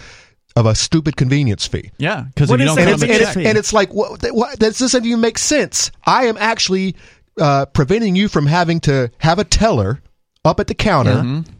[0.56, 1.90] of a stupid convenience fee.
[1.98, 4.58] Yeah, because What you is don't And it's, and, it's, and it's like, what, what,
[4.58, 5.90] that doesn't even make sense.
[6.04, 6.96] I am actually
[7.40, 10.02] uh, preventing you from having to have a teller
[10.44, 11.16] up at the counter.
[11.16, 11.52] Mm-hmm.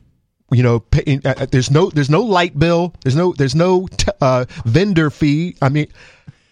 [0.53, 2.93] You know, pay, uh, uh, there's no there's no light bill.
[3.03, 5.57] There's no there's no t- uh, vendor fee.
[5.63, 5.87] I mean,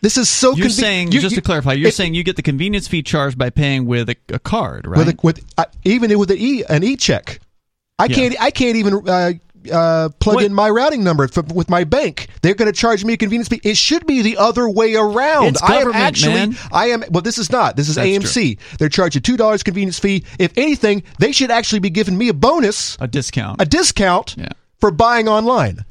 [0.02, 0.54] this is so.
[0.54, 2.86] You're conve- saying, you- just you- to clarify, you're it- saying you get the convenience
[2.86, 4.98] fee charged by paying with a, a card, right?
[4.98, 7.40] with a, with uh, even with an e an e check.
[7.98, 8.14] I Yeah.
[8.14, 9.04] can't I can't even
[9.70, 12.28] uh, plug What- in my routing number for, with my bank.
[12.42, 13.60] They're going to charge me a convenience fee.
[13.64, 15.46] It should be the other way around.
[15.48, 16.56] It's I am actually man.
[16.72, 17.22] I am well.
[17.22, 17.76] This is not.
[17.76, 18.58] This is That's AMC.
[18.78, 20.24] They're charging two dollars convenience fee.
[20.38, 23.60] If anything, they should actually be giving me a bonus, a discount.
[23.60, 24.48] a discount Yeah.
[24.80, 25.84] for buying online.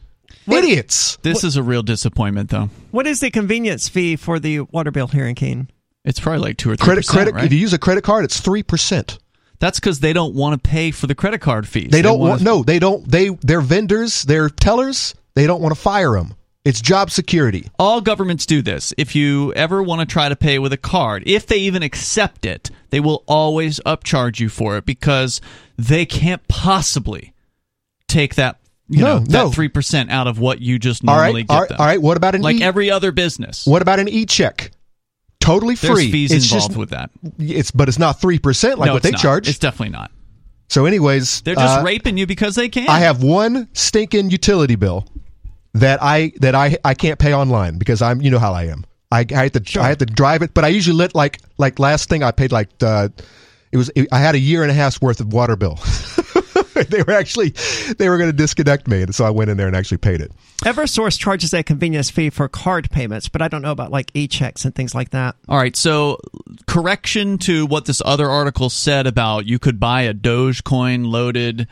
[0.49, 1.17] Idiots.
[1.23, 2.69] this is a real disappointment, though.
[2.91, 5.69] What is the convenience fee for the water bill here in Keene?
[6.05, 7.33] It's probably like two or three Credit credit.
[7.33, 7.43] right?
[7.43, 9.19] If you use a credit card, it's three percent.
[9.59, 11.89] That's because they don't want to pay for the credit card fees.
[11.91, 12.41] They don't want.
[12.41, 13.09] No, they don't.
[13.09, 15.15] They their vendors, their tellers.
[15.33, 16.35] They don't want to fire them.
[16.65, 17.69] It's job security.
[17.79, 18.93] All governments do this.
[18.97, 22.45] If you ever want to try to pay with a card, if they even accept
[22.45, 25.39] it, they will always upcharge you for it because
[25.77, 27.33] they can't possibly
[28.07, 29.47] take that you No, know no.
[29.47, 31.77] that three percent out of what you just normally right, get all right, them.
[31.79, 32.01] all right.
[32.01, 33.65] What about an like e- every other business.
[33.65, 34.71] What about an e-check?
[35.47, 36.11] Totally There's free.
[36.11, 37.09] fees it's involved just, with that.
[37.39, 39.21] It's but it's not three percent like no, what they not.
[39.21, 39.47] charge.
[39.47, 40.11] It's definitely not.
[40.67, 42.89] so, anyways, They're just uh, raping you because they can.
[42.89, 45.07] I have one stinking utility bill
[45.73, 48.85] that I that I I can't pay online because I'm you know how I am.
[49.09, 51.79] I, I have to I have to drive it, but I usually let like like
[51.79, 53.07] last thing I paid like uh,
[53.71, 55.79] it was I had a year and a half's worth of water bill.
[56.89, 57.53] they were actually
[57.97, 60.21] they were going to disconnect me, and so I went in there and actually paid
[60.21, 60.31] it.
[60.59, 64.65] EverSource charges a convenience fee for card payments, but I don't know about like e-checks
[64.65, 65.35] and things like that.
[65.47, 66.19] All right, so
[66.67, 71.67] correction to what this other article said about you could buy a Dogecoin loaded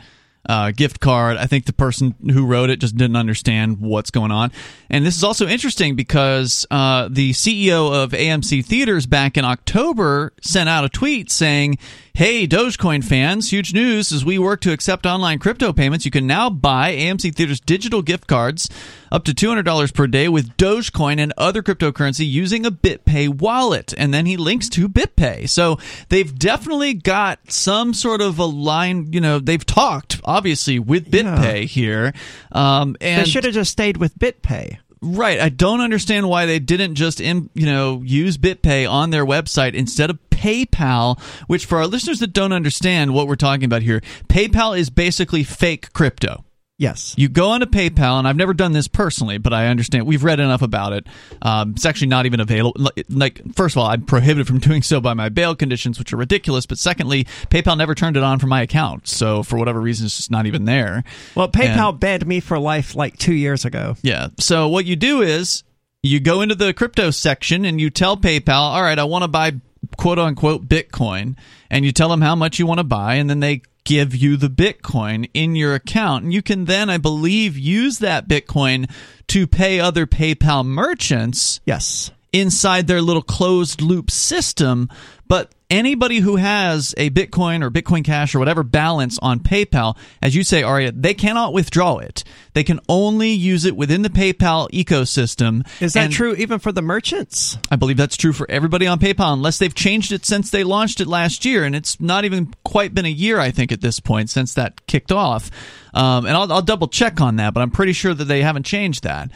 [0.48, 1.36] uh, gift card.
[1.36, 4.52] I think the person who wrote it just didn't understand what's going on.
[4.88, 10.32] And this is also interesting because uh, the CEO of AMC Theaters back in October
[10.40, 11.78] sent out a tweet saying,
[12.16, 16.06] Hey, Dogecoin fans, huge news as we work to accept online crypto payments.
[16.06, 18.70] You can now buy AMC Theaters digital gift cards
[19.12, 23.92] up to $200 per day with Dogecoin and other cryptocurrency using a BitPay wallet.
[23.98, 25.46] And then he links to BitPay.
[25.50, 31.10] So they've definitely got some sort of a line, you know, they've talked obviously with
[31.10, 32.14] BitPay here.
[32.50, 34.78] Um, and They should have just stayed with BitPay.
[35.02, 35.38] Right.
[35.38, 40.08] I don't understand why they didn't just, you know, use BitPay on their website instead
[40.08, 44.78] of PayPal, which for our listeners that don't understand what we're talking about here, PayPal
[44.78, 46.44] is basically fake crypto.
[46.78, 47.14] Yes.
[47.16, 50.06] You go onto PayPal, and I've never done this personally, but I understand.
[50.06, 51.06] We've read enough about it.
[51.40, 52.86] Um, it's actually not even available.
[53.08, 56.18] Like- first of all, I'm prohibited from doing so by my bail conditions, which are
[56.18, 56.66] ridiculous.
[56.66, 60.18] But secondly, PayPal never turned it on for my account, so for whatever reason, it's
[60.18, 61.02] just not even there.
[61.34, 63.96] Well, PayPal And- banned me for life like two years ago.
[64.02, 64.28] yeah.
[64.38, 65.62] So what you do is
[66.02, 69.28] you go into the crypto section and you tell PayPal, all right, I want to
[69.28, 69.52] buy
[69.96, 71.36] quote unquote Bitcoin.
[71.70, 73.14] And you tell them how much you want to buy.
[73.14, 76.24] And then they give you the Bitcoin in your account.
[76.24, 78.90] And you can then, I believe, use that Bitcoin
[79.28, 82.10] to pay other PayPal merchants Yes.
[82.32, 84.88] inside their little closed loop system.
[85.28, 90.36] But anybody who has a Bitcoin or Bitcoin Cash or whatever balance on PayPal, as
[90.36, 92.22] you say, Aria, they cannot withdraw it.
[92.54, 95.66] They can only use it within the PayPal ecosystem.
[95.82, 97.58] Is that And true even for the merchants?
[97.70, 101.00] I believe that's true for everybody on PayPal, unless they've changed it since they launched
[101.00, 103.98] it last year, and it's not even quite been a year, I think, at this
[103.98, 105.50] point since that kicked off.
[105.92, 108.64] Um, and I'll, I'll double check on that, but I'm pretty sure that they haven't
[108.64, 109.30] changed that.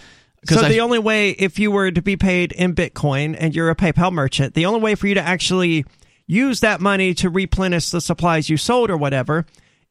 [0.49, 3.70] So I- the only way, if you were to be paid in Bitcoin and you're
[3.70, 5.84] a PayPal merchant, the only way for you to actually
[6.26, 9.45] use that money to replenish the supplies you sold or whatever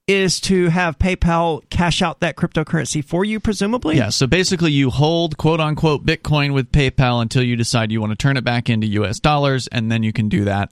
[0.07, 3.95] is to have PayPal cash out that cryptocurrency for you, presumably.
[3.95, 8.11] Yeah, so basically you hold quote unquote Bitcoin with PayPal until you decide you want
[8.11, 10.71] to turn it back into US dollars and then you can do that.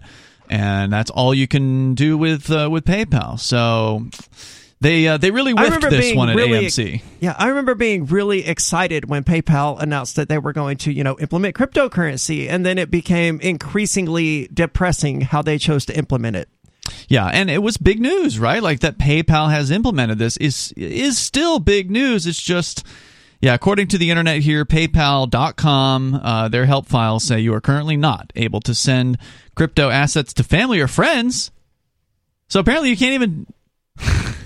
[0.50, 3.40] And that's all you can do with uh, with PayPal.
[3.40, 4.08] So
[4.80, 7.02] They uh, they really whiffed this one at really, AMC.
[7.20, 11.04] Yeah, I remember being really excited when PayPal announced that they were going to, you
[11.04, 16.50] know, implement cryptocurrency, and then it became increasingly depressing how they chose to implement it.
[17.08, 18.62] Yeah, and it was big news, right?
[18.62, 22.28] Like that PayPal has implemented this is is still big news.
[22.28, 22.86] It's just
[23.42, 27.98] yeah, according to the internet here, PayPal.com, uh, their help files say you are currently
[27.98, 29.18] not able to send
[29.56, 31.52] crypto assets to family or friends.
[32.50, 33.46] So apparently, you can't even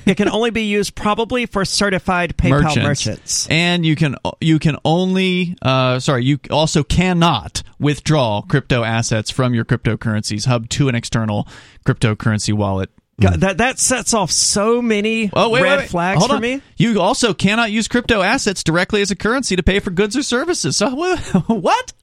[0.06, 3.06] It can only be used probably for certified PayPal merchants.
[3.06, 3.48] merchants.
[3.50, 9.54] and you can you can only uh, sorry you also cannot withdraw crypto assets from
[9.54, 11.48] your cryptocurrencies hub to an external
[11.86, 12.90] cryptocurrency wallet.
[13.20, 15.90] God, that that sets off so many Oh wait, red wait, wait.
[15.90, 16.42] flags Hold for on.
[16.42, 16.62] me.
[16.78, 20.24] You also cannot use crypto assets directly as a currency to pay for goods or
[20.24, 20.76] services.
[20.78, 20.90] So
[21.48, 21.94] what?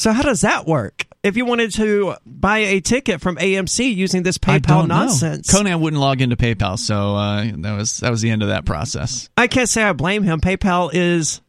[0.00, 1.04] So how does that work?
[1.22, 4.94] If you wanted to buy a ticket from AMC using this PayPal don't know.
[5.00, 8.48] nonsense, Conan wouldn't log into PayPal, so uh, that was that was the end of
[8.48, 9.28] that process.
[9.36, 10.40] I can't say I blame him.
[10.40, 11.42] PayPal is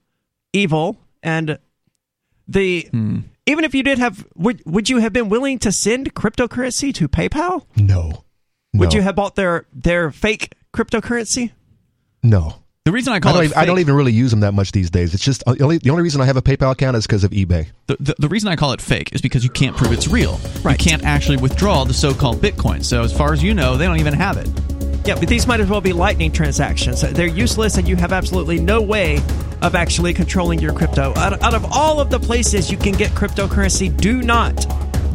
[0.52, 1.60] evil, and
[2.46, 3.20] the Hmm.
[3.46, 7.08] even if you did have, would would you have been willing to send cryptocurrency to
[7.08, 7.64] PayPal?
[7.78, 8.26] No.
[8.74, 8.96] Would No.
[8.98, 11.52] you have bought their their fake cryptocurrency?
[12.22, 12.61] No.
[12.84, 14.54] The reason I I call don't, it even, I don't even really use them that
[14.54, 15.14] much these days.
[15.14, 17.24] It's just uh, the only, the only reason I have a PayPal account is because
[17.24, 17.68] of eBay.
[17.86, 20.40] the, the, the reason I call it fake is because you can't prove it's real.
[20.64, 20.84] Right.
[20.84, 22.84] You can't actually withdraw the so-called Bitcoin.
[22.84, 24.50] So as far as you know, they don't even have it.
[25.06, 27.02] Yeah, but these might as well be lightning transactions.
[27.02, 29.18] They're useless, and you have absolutely no way
[29.62, 31.14] of actually controlling your crypto.
[31.18, 34.66] Out, out of all of the places you can get cryptocurrency, do not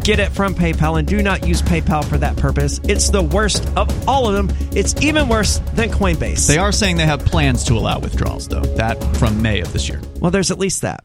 [0.07, 2.81] get it from PayPal and do not use PayPal for that purpose.
[2.85, 4.57] It's the worst of all of them.
[4.71, 6.47] It's even worse than Coinbase.
[6.47, 8.61] They are saying they have plans to allow withdrawals, though.
[8.77, 10.01] That from May of this year.
[10.21, 11.05] Well, there's at least that.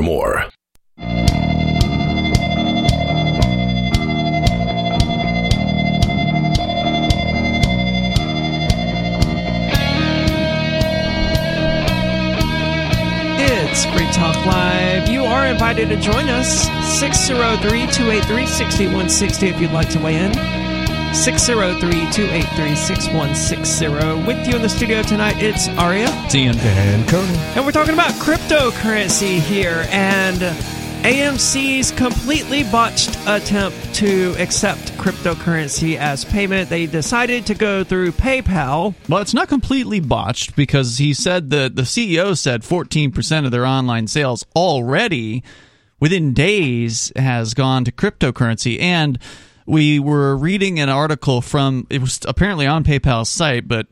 [0.00, 0.44] more.
[13.38, 15.08] It's Free Talk Live.
[15.08, 16.62] You are invited to join us.
[16.98, 20.65] 603 283 6160 if you'd like to weigh in.
[21.16, 23.86] 603 283 6160.
[24.26, 26.08] With you in the studio tonight, it's Aria.
[26.32, 26.58] Ian.
[26.58, 27.34] And Conan.
[27.56, 30.36] And we're talking about cryptocurrency here and
[31.02, 36.68] AMC's completely botched attempt to accept cryptocurrency as payment.
[36.68, 38.94] They decided to go through PayPal.
[39.08, 43.66] Well, it's not completely botched because he said that the CEO said 14% of their
[43.66, 45.42] online sales already
[45.98, 48.80] within days has gone to cryptocurrency.
[48.80, 49.18] And
[49.66, 53.86] we were reading an article from, it was apparently on PayPal's site, but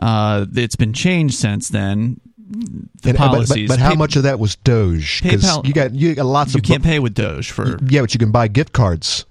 [0.00, 2.20] uh, it's been changed since then.
[2.46, 3.68] The And- uh, but- policies.
[3.68, 5.22] But, but how Pay- much of that was Doge?
[5.22, 7.78] Because PayPal- you got you got lots You of can't pay with Doge for.
[7.88, 9.24] Yeah, but you can buy gift cards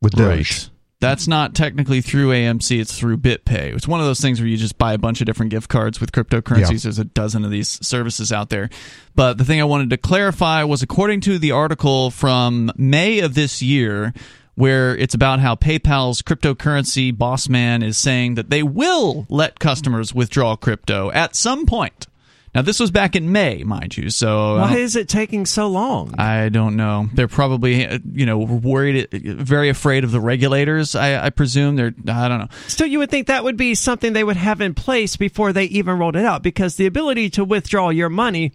[0.00, 0.26] with Doge.
[0.50, 0.70] Right.
[1.00, 3.74] That's not technically through AMC, it's through BitPay.
[3.74, 6.00] It's one of those things where you just buy a bunch of different gift cards
[6.00, 6.70] with cryptocurrencies.
[6.70, 6.78] Yeah.
[6.84, 8.70] There's a dozen of these services out there.
[9.14, 13.34] But the thing I wanted to clarify was according to the article from May of
[13.34, 14.14] this year,
[14.54, 20.14] where it's about how PayPal's cryptocurrency boss man is saying that they will let customers
[20.14, 22.06] withdraw crypto at some point.
[22.54, 24.10] Now, this was back in May, mind you.
[24.10, 26.14] So Why is it taking so long?
[26.18, 27.08] I don't know.
[27.12, 30.94] They're probably, uh, you know, worried, very afraid of the regulators.
[30.94, 31.92] I, I presume they're.
[32.06, 32.48] I don't know.
[32.68, 35.64] Still, you would think that would be something they would have in place before they
[35.64, 38.52] even rolled it out because the ability to withdraw your money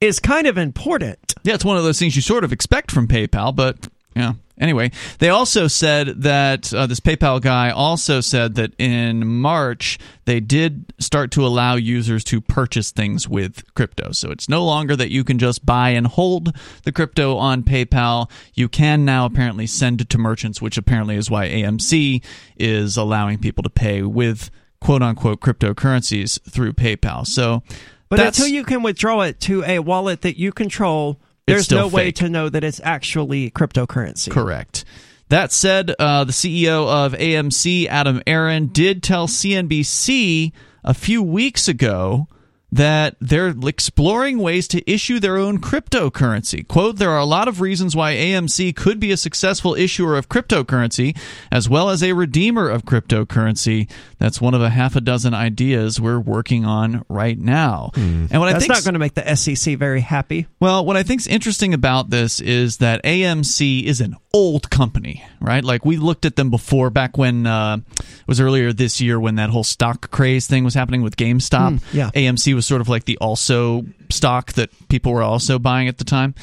[0.00, 1.34] is kind of important.
[1.42, 4.34] Yeah, it's one of those things you sort of expect from PayPal, but yeah.
[4.58, 10.38] Anyway, they also said that uh, this PayPal guy also said that in March they
[10.38, 14.12] did start to allow users to purchase things with crypto.
[14.12, 16.54] So it's no longer that you can just buy and hold
[16.84, 18.30] the crypto on PayPal.
[18.54, 22.22] You can now apparently send it to merchants, which apparently is why AMC
[22.56, 24.50] is allowing people to pay with
[24.80, 27.26] quote unquote cryptocurrencies through PayPal.
[27.26, 27.64] So
[28.08, 32.12] But until you can withdraw it to a wallet that you control, there's no way
[32.12, 34.30] to know that it's actually cryptocurrency.
[34.30, 34.84] Correct.
[35.28, 40.52] That said, uh, the CEO of AMC, Adam Aron, did tell CNBC
[40.84, 42.28] a few weeks ago
[42.72, 46.66] that they're exploring ways to issue their own cryptocurrency.
[46.66, 50.30] Quote, there are a lot of reasons why AMC could be a successful issuer of
[50.30, 51.16] cryptocurrency
[51.50, 53.90] as well as a redeemer of cryptocurrency.
[54.18, 57.90] That's one of a half a dozen ideas we're working on right now.
[57.94, 60.46] And what I That's think not going to make the SEC very happy.
[60.58, 65.62] well, what I think's interesting about this is that AMC is an old company, right?
[65.62, 69.34] Like we looked at them before back when uh, it was earlier this year when
[69.34, 71.82] that whole stock craze thing was happening with GameStop.
[71.92, 72.10] yeah.
[72.14, 76.04] AMC was sort of like the also stock that people were also buying at the
[76.04, 76.34] time.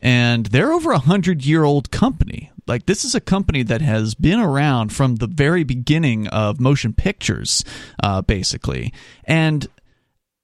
[0.00, 2.52] And they're over a hundred year old company.
[2.66, 6.92] Like this is a company that has been around from the very beginning of motion
[6.92, 7.64] pictures,
[8.02, 8.92] uh, basically.
[9.24, 9.66] And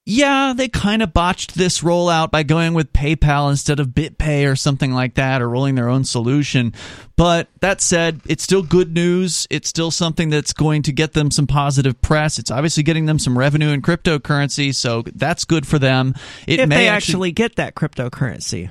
[0.06, 4.54] yeah, they kind of botched this rollout by going with PayPal instead of BitPay or
[4.54, 6.74] something like that, or rolling their own solution.
[7.16, 9.46] But that said, it's still good news.
[9.48, 12.38] It's still something that's going to get them some positive press.
[12.38, 16.14] It's obviously getting them some revenue in cryptocurrency, so that's good for them.
[16.46, 18.70] It if may they actually get that cryptocurrency.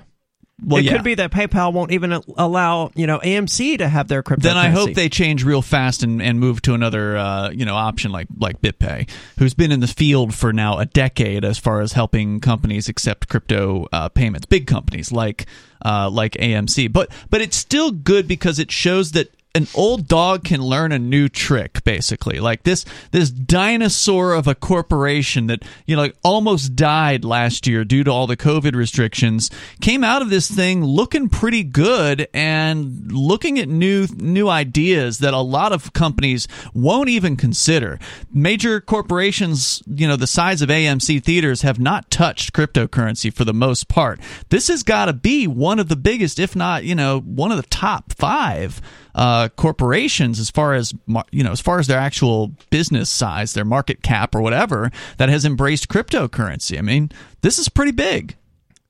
[0.66, 0.93] Well, it yeah.
[0.93, 4.47] could be that PayPal won't even allow, you know, AMC to have their crypto.
[4.47, 7.76] then I hope they change real fast and, and move to another uh, you know
[7.76, 9.09] option like like BitPay,
[9.39, 13.30] who's been in the field for now a decade as far as helping companies accept
[13.30, 15.45] crypto uh, payments, big companies like
[15.86, 16.91] uh, like AMC.
[16.91, 20.97] But but it's still good because it shows that an old dog can learn a
[20.97, 22.39] new trick basically.
[22.39, 27.85] Like this this dinosaur of a corporation that you know like almost died last year
[27.85, 33.11] due to all the covid restrictions came out of this thing looking pretty good and
[33.11, 37.99] looking at new new ideas that a lot of companies won't even consider.
[38.31, 43.53] Major corporations you know the size of AMC theaters have not touched cryptocurrency for the
[43.53, 44.19] most part.
[44.49, 47.57] This has got to be one of the biggest if not you know one of
[47.57, 48.81] the top 5
[49.16, 50.93] uh, corporations as far as
[51.32, 55.30] you know as far as their actual business size their market cap or whatever that
[55.30, 57.09] has embraced cryptocurrency i mean
[57.41, 58.36] this is pretty big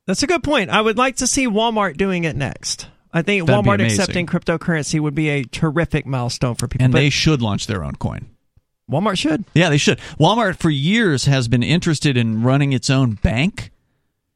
[0.06, 0.68] That's a good point.
[0.70, 2.88] I would like to see Walmart doing it next.
[3.12, 6.84] I think That'd Walmart accepting cryptocurrency would be a terrific milestone for people.
[6.84, 8.26] and they should launch their own coin
[8.90, 9.44] Walmart should.
[9.54, 13.70] yeah they should walmart for years has been interested in running its own bank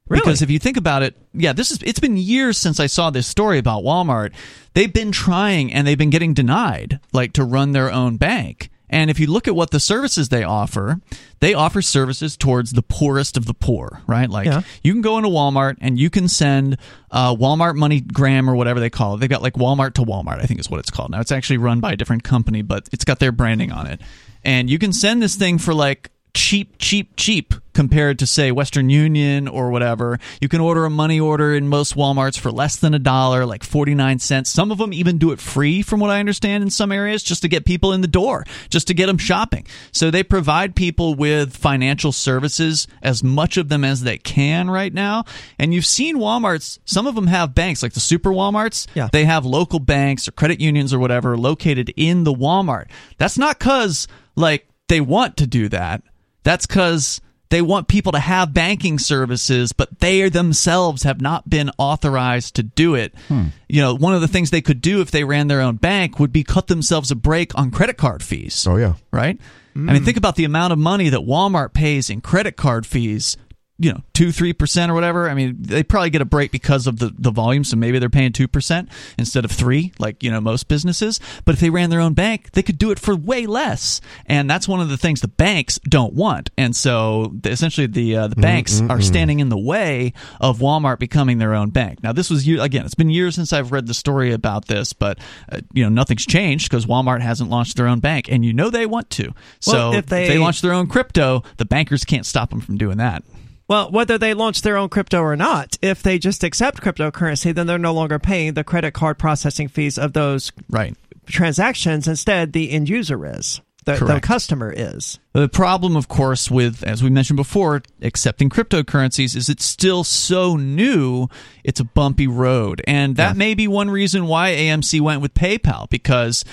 [0.08, 0.20] Really?
[0.20, 3.10] Because if you think about it, yeah, this is it's been years since I saw
[3.10, 4.32] this story about Walmart.
[4.74, 8.70] They've been trying and they've been getting denied like to run their own bank.
[8.90, 10.98] And if you look at what the services they offer,
[11.40, 14.30] they offer services towards the poorest of the poor, right?
[14.30, 14.62] Like Yeah.
[14.82, 16.78] you can go into Walmart and you can send
[17.10, 19.18] uh, Walmart MoneyGram or whatever they call it.
[19.20, 21.10] They've got like Walmart to Walmart, I think is what it's called.
[21.10, 24.00] Now it's actually run by a different company, but it's got their branding on it.
[24.42, 28.88] And you can send this thing for like cheap, cheap, cheap compared to say Western
[28.88, 30.18] Union or whatever.
[30.40, 33.64] You can order a money order in most Walmarts for less than a dollar, like
[33.64, 34.48] 49 cents.
[34.48, 37.42] Some of them even do it free from what I understand in some areas just
[37.42, 39.66] to get people in the door, just to get them shopping.
[39.90, 44.94] So they provide people with financial services as much of them as they can right
[44.94, 45.24] now.
[45.58, 48.86] And you've seen Walmarts, some of them have banks like the super Walmarts.
[48.94, 49.08] Yeah.
[49.12, 52.86] They have local banks or credit unions or whatever located in the Walmart.
[53.18, 56.02] That's not cuz like they want to do that.
[56.42, 57.20] That's because
[57.50, 62.62] they want people to have banking services, but they themselves have not been authorized to
[62.62, 63.14] do it.
[63.28, 63.46] Hmm.
[63.68, 66.18] You know, one of the things they could do if they ran their own bank
[66.18, 68.66] would be cut themselves a break on credit card fees.
[68.68, 68.94] Oh yeah.
[69.10, 69.38] Right?
[69.74, 70.04] I mean, hmm.
[70.04, 73.36] think about the amount of money that Walmart pays in credit card fees.
[73.80, 75.30] You know, two, three percent or whatever.
[75.30, 78.08] I mean, they probably get a break because of the, the volume, so maybe they're
[78.10, 81.20] paying two percent instead of three, like you know most businesses.
[81.44, 84.50] But if they ran their own bank, they could do it for way less, and
[84.50, 86.50] that's one of the things the banks don't want.
[86.58, 91.38] And so, essentially, the uh, the banks are standing in the way of Walmart becoming
[91.38, 92.02] their own bank.
[92.02, 94.92] Now, this was year, again, it's been years since I've read the story about this,
[94.92, 95.20] but
[95.52, 98.70] uh, you know nothing's changed because Walmart hasn't launched their own bank, and you know
[98.70, 99.32] they want to.
[99.60, 102.60] So Well, if if they, they- launch their own crypto, the bankers can't stop them
[102.60, 103.22] from doing that.
[103.68, 107.66] Well, whether they launch their own crypto or not, if they just accept cryptocurrency, then
[107.66, 110.96] they're no longer paying the credit card processing fees of those Right.
[111.26, 112.08] transactions.
[112.08, 113.60] Instead, the end user is.
[113.84, 115.18] The, the customer is.
[115.32, 120.56] The problem, of course, with, as we mentioned before, accepting cryptocurrencies is it's still so
[120.56, 121.28] new,
[121.64, 122.82] it's a bumpy road.
[122.86, 126.44] And that may be one reason why AMC went with PayPal, because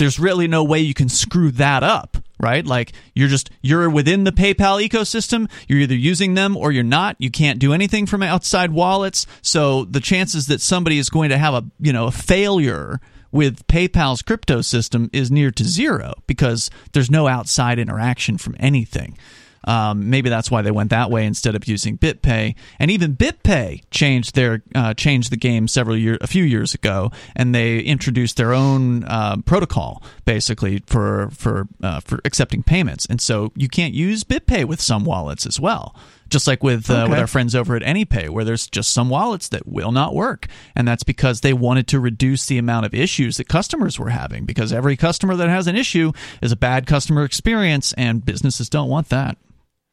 [0.00, 2.64] there's really no way you can screw that up, right?
[2.66, 7.16] Like you're just, you're within the PayPal ecosystem, you're either using them or you're not.
[7.18, 9.26] You can't do anything from outside wallets.
[9.42, 12.98] So the chances that somebody is going to have a, you know, a failure
[13.30, 19.18] with PayPal's crypto system is near to zero because there's no outside interaction from anything.
[19.64, 22.54] Um, maybe that's why they went that way instead of using BitPay.
[22.78, 27.12] And even BitPay changed their uh, changed the game several years, a few years ago,
[27.36, 33.06] and they introduced their own uh, protocol basically for for uh, for accepting payments.
[33.06, 35.94] And so you can't use BitPay with some wallets as well
[36.30, 39.48] Just like with uh, with our friends over at AnyPay, where there's just some wallets
[39.48, 40.46] that will not work,
[40.76, 44.44] and that's because they wanted to reduce the amount of issues that customers were having.
[44.44, 48.88] Because every customer that has an issue is a bad customer experience, and businesses don't
[48.88, 49.36] want that.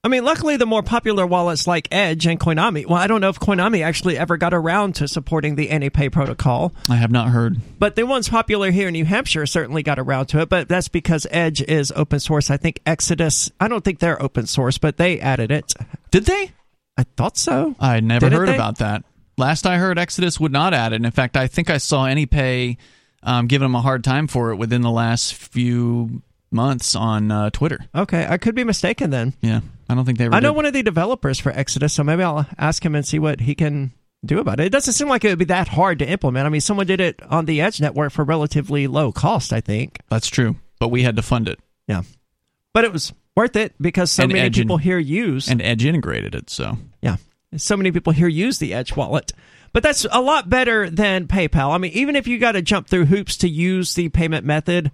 [0.08, 2.86] I mean, luckily, the more popular wallets like Edge and Coinomi.
[2.86, 6.74] Well, I don't know if Coinomi actually ever got around to supporting the AnyPay protocol,
[6.90, 7.58] I have not heard.
[7.78, 10.48] but the ones popular here in New Hampshire certainly got around to it.
[10.48, 12.50] But that's because Edge is open source.
[12.50, 13.52] I think Exodus.
[13.60, 15.74] I don't think they're open source, but they added it.
[16.10, 16.54] Did they?
[16.98, 17.76] I thought so.
[17.78, 18.56] I never Didn't heard they?
[18.56, 19.04] about that.
[19.38, 20.96] Last I heard, Exodus would not add it.
[20.96, 22.78] And in fact, I think I saw AnyPay
[23.24, 27.50] um, giving them a hard time for it within the last few months on uh,
[27.50, 27.80] Twitter.
[27.94, 29.34] Okay, I could be mistaken then.
[29.42, 29.60] Yeah,
[29.90, 30.26] I don't think they.
[30.26, 30.56] I know did.
[30.56, 33.56] one of the developers for Exodus, so maybe I'll ask him and see what he
[33.56, 33.94] can
[34.26, 34.66] do about it.
[34.66, 36.46] It doesn't seem like it would be that hard to implement.
[36.46, 40.00] I mean, someone did it on the Edge network for relatively low cost, I think.
[40.10, 42.04] That's true, but we had to fund it, Yeah.
[42.74, 45.86] But it was worth it because so And many Edge people here use and Edge
[45.86, 46.50] integrated it.
[46.50, 47.18] So yeah.
[47.56, 49.32] So many people here use the Edge wallet.
[49.74, 51.74] But that's a lot better than PayPal.
[51.74, 54.92] I mean, even if you got to jump through hoops to use the payment method,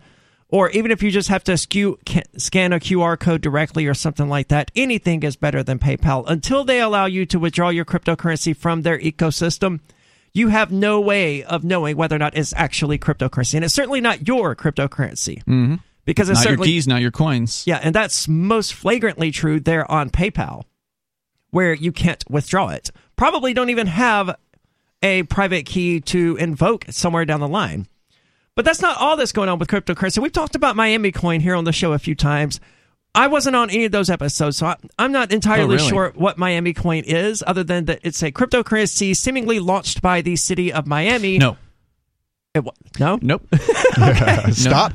[0.49, 1.98] or even if you just have to skew,
[2.38, 6.24] scan a QR code directly or something like that, anything is better than PayPal.
[6.28, 9.80] Until they allow you to withdraw your cryptocurrency from their ecosystem,
[10.34, 13.56] you have no way of knowing whether or not it's actually cryptocurrency.
[13.56, 15.44] And it's certainly not your cryptocurrency.
[15.44, 15.76] Mm-hmm.
[16.06, 17.64] Because it's not your certainly keys, not your coins.
[17.65, 20.64] yeah, and that's most flagrantly true there on PayPal,
[21.52, 22.91] where you can't withdraw it.
[23.15, 24.36] Probably don't even have
[25.02, 27.88] a private key to invoke somewhere down the line.
[28.56, 30.22] But that's not all that's going on with cryptocurrency.
[30.22, 32.60] We've talked about Miami Coin here on the show a few times.
[33.16, 35.90] I wasn't on any of those episodes, so I, I'm not entirely Oh, really?
[35.90, 40.36] sure what Miami Coin is, other than that it's a cryptocurrency seemingly launched by the
[40.36, 41.38] city of Miami.
[41.38, 41.58] No,
[42.56, 42.64] It
[43.00, 43.44] no, nope,
[44.52, 44.94] Stop.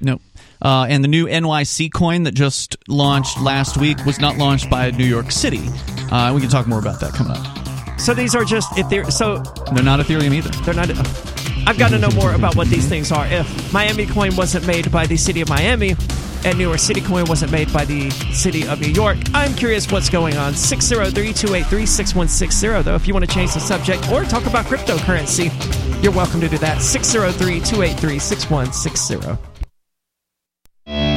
[0.00, 0.20] nope.
[0.60, 4.90] Uh, and the new NYC coin that just launched last week was not launched by
[4.90, 5.68] New York City.
[6.10, 7.98] Uh, we can talk more about that coming up.
[8.00, 9.38] So these are just if they're so
[9.74, 10.50] They're not Ethereum either.
[10.64, 10.88] They're not.
[11.66, 13.26] I've got to know more about what these things are.
[13.26, 15.96] If Miami Coin wasn't made by the city of Miami,
[16.44, 19.90] and New York City Coin wasn't made by the city of New York, I'm curious
[19.90, 20.52] what's going on.
[20.52, 22.94] 603-283-6160, though.
[22.94, 25.50] If you want to change the subject or talk about cryptocurrency,
[26.02, 26.78] you're welcome to do that.
[26.78, 29.38] 603-283-6160.
[30.86, 31.15] It's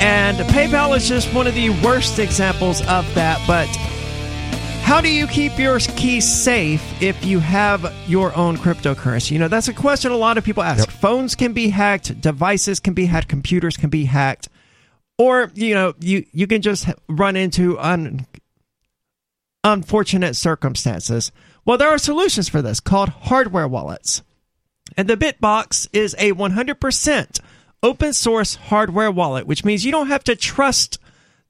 [0.00, 3.68] And PayPal is just one of the worst examples of that, but
[4.90, 9.30] how do you keep your keys safe if you have your own cryptocurrency?
[9.30, 10.90] You know, that's a question a lot of people ask.
[10.90, 14.48] Phones can be hacked, devices can be hacked, computers can be hacked,
[15.16, 18.26] or you know, you you can just run into un,
[19.62, 21.30] unfortunate circumstances.
[21.64, 24.22] Well, there are solutions for this called hardware wallets.
[24.96, 27.40] And the Bitbox is a 100%
[27.80, 30.98] open source hardware wallet, which means you don't have to trust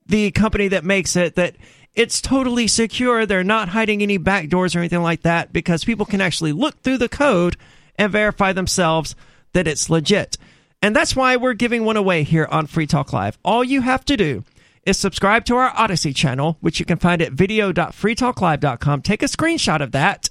[0.05, 1.57] the company that makes it that
[1.95, 3.27] it's totally secure.
[3.27, 6.99] They're not hiding any backdoors or anything like that because people can actually look through
[6.99, 7.57] the code
[7.97, 9.15] and verify themselves
[9.53, 10.37] that it's legit.
[10.83, 13.37] And that's why we're giving one away here on Free Talk Live.
[13.45, 14.45] All you have to do
[14.87, 19.03] is subscribe to our Odysee channel, which you can find at video.freetalklive.com.
[19.03, 20.29] Take a screenshot of that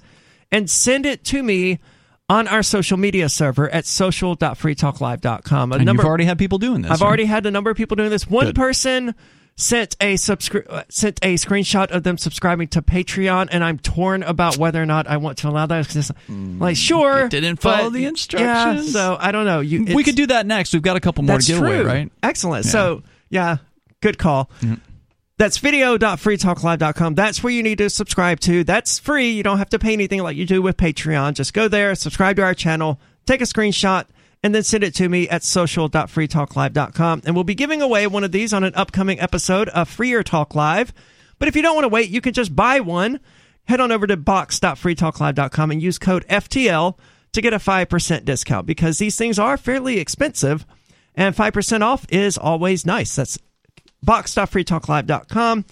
[0.52, 1.78] and send it to me
[2.30, 5.72] on our social media server at social.freetalklive.com.
[5.72, 6.92] A And number- you've already had people doing this.
[6.92, 7.08] I've right?
[7.08, 8.28] already had a number of people doing this.
[8.28, 8.56] One Good.
[8.56, 9.16] person
[9.60, 14.24] sent a subscri- uh, sent a screenshot of them subscribing to Patreon, and I'm torn
[14.24, 15.86] about whether or not I want to allow that.
[15.86, 18.94] 'cause it's like, sure, you didn't follow but- the Yeah, instructions.
[18.94, 19.60] so I don't know.
[19.60, 20.72] You, we could do that next.
[20.74, 22.12] We've got a couple more That's to give away, right?
[22.24, 22.66] Excellent.
[22.66, 23.58] So yeah,
[24.02, 24.50] good call.
[25.38, 27.16] That's video.freetalklive.com.
[27.16, 28.64] That's where you need to subscribe to.
[28.64, 29.32] That's free.
[29.32, 31.34] You don't have to pay anything like you do with Patreon.
[31.34, 34.06] Just go there, subscribe to our channel, take a screenshot,
[34.44, 37.22] and then send it to me at social.freetalklive.com.
[37.26, 40.56] And we'll be giving away one of these on an upcoming episode of Freer Talk
[40.56, 40.94] Live.
[41.40, 43.20] But if you don't want to wait, you can just buy one.
[43.66, 46.98] Head on over to box.freetalklive.com and use code FTL
[47.34, 50.66] to get a 5% discount because these things are fairly expensive
[51.16, 53.16] and 5% off is always nice.
[53.16, 53.38] That's
[54.02, 55.66] box.freetalklive.com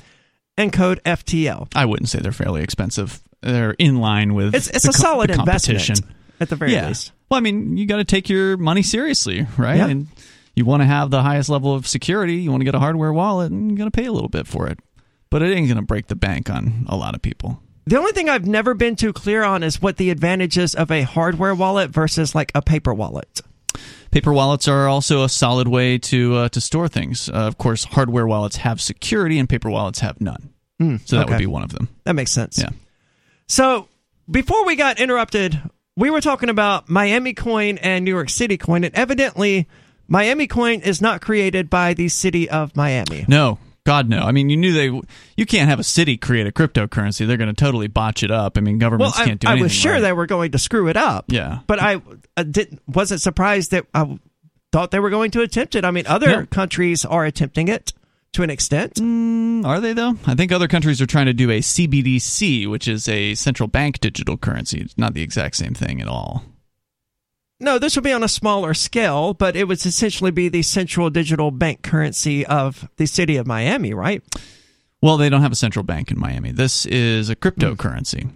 [0.58, 1.68] and code FTL.
[1.76, 3.22] I wouldn't say they're fairly expensive.
[3.42, 5.74] They're in line with It's, it's a co- solid competition.
[5.94, 6.88] investment at the very Yeah.
[6.90, 7.12] least.
[7.30, 9.78] Well, I mean, you got to take your money seriously, right?
[9.78, 9.88] Yeah.
[9.88, 10.08] And
[10.56, 12.36] you want to have the highest level of security.
[12.36, 14.48] You want to get a hardware wallet, and you got to pay a little bit
[14.48, 14.80] for it.
[15.30, 17.62] But it ain't going to break the bank on a lot of people.
[17.86, 21.04] The only thing I've never been too clear on is what the advantages of a
[21.04, 23.42] hardware wallet versus like a paper wallet.
[24.12, 27.30] Paper wallets are also a solid way to uh, to store things.
[27.30, 30.54] Uh, of course, hardware wallets have security, and paper wallets have none.
[31.06, 31.90] so that would be one of them.
[32.06, 32.58] That makes sense.
[32.58, 32.70] Yeah.
[33.48, 33.88] So
[34.30, 35.62] before we got interrupted,
[35.98, 39.68] we were talking about Miami Coin and New York City Coin, and evidently
[40.08, 43.26] Miami Coin is not created by the city of Miami.
[43.28, 44.20] No, God no.
[44.20, 45.02] I mean, you knew they.
[45.36, 47.26] You can't have a city create a cryptocurrency.
[47.26, 48.58] They're going to totally botch it up.
[48.58, 49.50] I mean, Well, governments I, can't do anything.
[49.50, 49.64] I anything.
[49.64, 50.00] was sure right.
[50.02, 51.26] they were going to screw it up.
[51.30, 51.60] Yeah.
[51.66, 52.02] but I
[52.38, 54.20] uh, didn't wasn't surprised that I
[54.72, 55.84] thought they were going to attempt it.
[55.84, 57.92] I mean, other countries are attempting it
[58.34, 58.96] to an extent.
[58.96, 60.16] Mm, are they though?
[60.26, 64.00] I think other countries are trying to do a CBDC, which is a central bank
[64.00, 64.82] digital currency.
[64.82, 66.44] It's not the exact same thing at all.
[67.60, 71.10] No, this would be on a smaller scale, but it would essentially be the central
[71.10, 74.22] digital bank currency of the city of Miami, right?
[75.02, 76.52] Well, they don't have a central bank in Miami.
[76.52, 78.24] This is a cryptocurrency.
[78.24, 78.30] Hmm.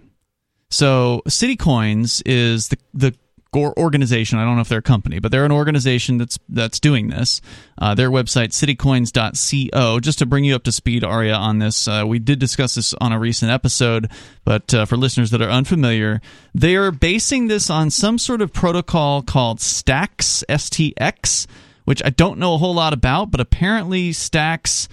[0.70, 3.14] So, City Coins is the the
[3.54, 4.38] or- organization.
[4.38, 7.40] I don't know if they're a company, but they're an organization that's that's doing this.
[7.78, 10.00] Uh, their website citycoins.co.
[10.00, 12.94] Just to bring you up to speed, Aria, on this, uh, we did discuss this
[12.94, 14.10] on a recent episode,
[14.44, 16.20] but uh, for listeners that are unfamiliar,
[16.54, 21.46] they are basing this on some sort of protocol called Stacks STX,
[21.84, 24.88] which I don't know a whole lot about, but apparently Stacks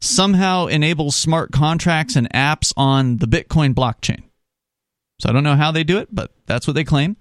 [0.00, 4.22] somehow enables smart contracts and apps on the Bitcoin blockchain.
[5.20, 7.16] So I don't know how they do it, but that's what they claim.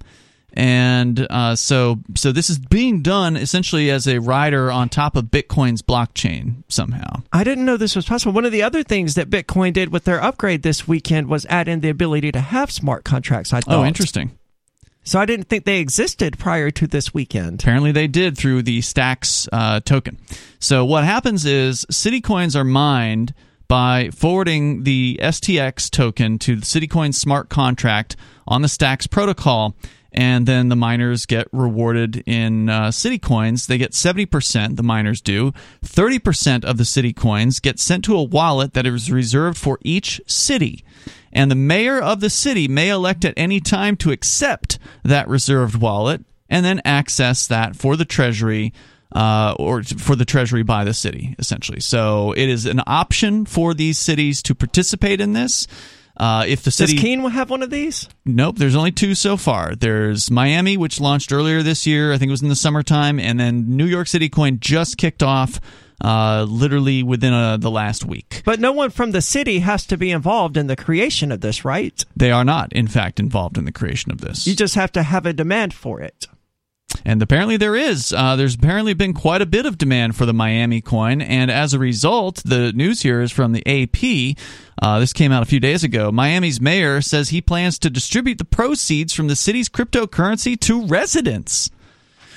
[0.54, 5.26] And uh, so, so this is being done essentially as a rider on top of
[5.26, 7.24] Bitcoin's blockchain somehow.
[7.32, 8.34] I didn't know this was possible.
[8.34, 11.68] One of the other things that Bitcoin did with their upgrade this weekend was add
[11.68, 13.54] in the ability to have smart contracts.
[13.54, 13.76] I thought.
[13.76, 14.38] Oh, interesting.
[15.04, 17.62] So I didn't think they existed prior to this weekend.
[17.64, 20.20] Apparently, they did through the Stacks uh, token.
[20.60, 23.34] So what happens is City coins are mined
[23.68, 28.16] by forwarding the STX token to the Citycoin smart contract
[28.46, 29.76] on the Stacks protocol,
[30.12, 33.68] and then the miners get rewarded in uh, City coins.
[33.68, 34.76] They get seventy percent.
[34.76, 38.86] The miners do thirty percent of the City coins get sent to a wallet that
[38.86, 40.84] is reserved for each city.
[41.34, 45.76] And the mayor of the city may elect at any time to accept that reserved
[45.76, 48.74] wallet and then access that for the treasury
[49.14, 51.80] uh, or for the treasury by the city, essentially.
[51.80, 55.68] So it is an option for these cities to participate in this.
[56.18, 58.08] Uh, if the city Does city, Keene have one of these?
[58.26, 59.76] nope, there's only two so far.
[59.76, 62.14] There's Miami, which launched earlier this year.
[62.14, 65.24] I think it was in the summertime, and then New York City Coin just kicked
[65.24, 65.60] off,
[66.04, 68.42] uh, literally within uh, the last week.
[68.44, 71.64] But no one from the city has to be involved in the creation of this,
[71.64, 72.04] right?
[72.16, 74.48] They are not, in fact, involved in the creation of this.
[74.48, 76.28] You just have to have a demand for it.
[77.04, 78.14] And apparently there is.
[78.14, 81.74] Uh, there's apparently been quite a bit of demand for the Miami coin, and as
[81.74, 84.38] a result, the news here is from the AP.
[84.82, 86.12] Uh, this came out a few days ago.
[86.12, 91.70] Miami's mayor says he plans to distribute the proceeds from the city's cryptocurrency to residents.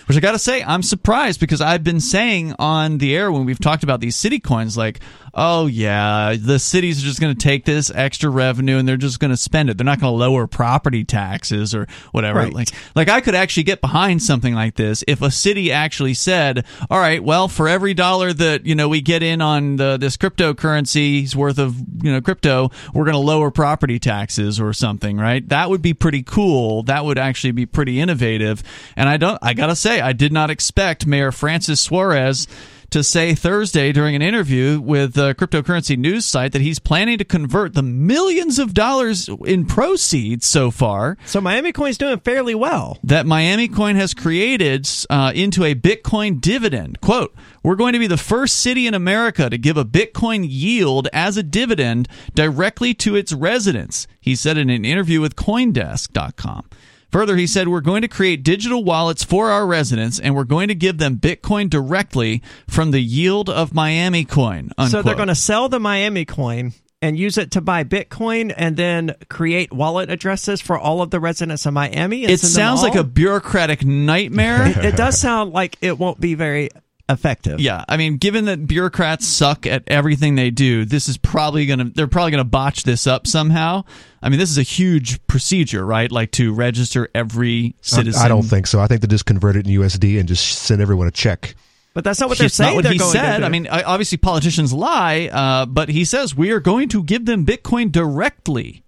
[0.07, 3.47] Which I got to say, I'm surprised because I've been saying on the air when
[3.47, 5.01] we've talked about these city coins, like,
[5.35, 9.20] oh yeah, the cities are just going to take this extra revenue and they're just
[9.20, 9.77] going to spend it.
[9.77, 12.39] They're not going to lower property taxes or whatever.
[12.39, 12.52] Right.
[12.52, 16.65] Like, like I could actually get behind something like this if a city actually said,
[16.90, 20.16] all right, well, for every dollar that you know we get in on the, this
[20.16, 25.48] cryptocurrency's worth of you know crypto, we're going to lower property taxes or something, right?
[25.48, 26.82] That would be pretty cool.
[26.85, 28.62] That would actually be pretty innovative.
[28.97, 32.47] And I don't, I gotta say, I did not expect Mayor Francis Suarez
[32.94, 37.24] to say Thursday during an interview with the cryptocurrency news site that he's planning to
[37.24, 43.00] convert the millions of dollars in proceeds so far So Miami Coin's doing fairly well.
[43.02, 47.00] that Miami Coin has created uh, into a Bitcoin dividend.
[47.00, 47.34] Quote,
[47.64, 51.36] we're going to be the first city in America to give a Bitcoin yield as
[51.36, 56.68] a dividend directly to its residents, he said in an interview with Coindesk.com.
[57.15, 60.66] Further, he said, We're going to create digital wallets for our residents and we're going
[60.66, 64.73] to give them Bitcoin directly from the yield of Miami Coin.
[64.89, 68.77] So they're going to sell the Miami Coin and use it to buy Bitcoin and
[68.77, 72.24] then create wallet addresses for all of the residents of Miami.
[72.24, 74.66] It sounds like a bureaucratic nightmare.
[74.66, 76.70] It, it does sound like it won't be very
[77.09, 77.60] effective.
[77.60, 81.90] Yeah, I mean, given that bureaucrats suck at everything they do, this is probably gonna
[81.94, 83.85] they're probably gonna botch this up somehow.
[84.22, 86.10] I mean, this is a huge procedure, right?
[86.10, 88.22] Like to register every citizen.
[88.22, 88.81] I, I don't think so.
[88.81, 91.55] I think they just convert it in USD and just send everyone a check.
[91.93, 92.70] But that's not what they're It's saying.
[92.70, 93.35] not what they're he going said.
[93.35, 93.44] To do.
[93.44, 97.47] I mean, obviously politicians lie, uh, but he says we are going to give them
[97.47, 98.84] Bitcoin directly.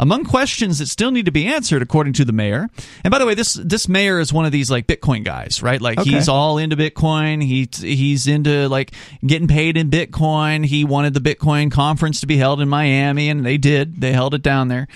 [0.00, 2.68] Among questions that still need to be answered, according to the mayor.
[3.04, 5.78] And by the way, this this mayor is one of these like Bitcoin guys, right?
[5.80, 6.08] Like Okay.
[6.10, 7.42] he's all into Bitcoin.
[7.44, 8.92] He he's into like
[9.26, 10.64] getting paid in Bitcoin.
[10.64, 14.00] He wanted the Bitcoin conference to be held in Miami, and they did.
[14.00, 14.88] They held it down there.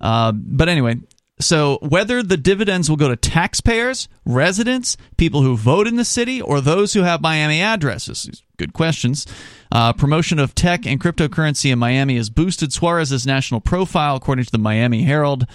[0.00, 0.96] Uh, but anyway,
[1.38, 6.40] so whether the dividends will go to taxpayers, residents, people who vote in the city,
[6.40, 9.26] or those who have Miami addresses, good questions.
[9.70, 14.52] Uh, promotion of tech and cryptocurrency in Miami has boosted Suarez's national profile, according to
[14.52, 15.46] the Miami Herald.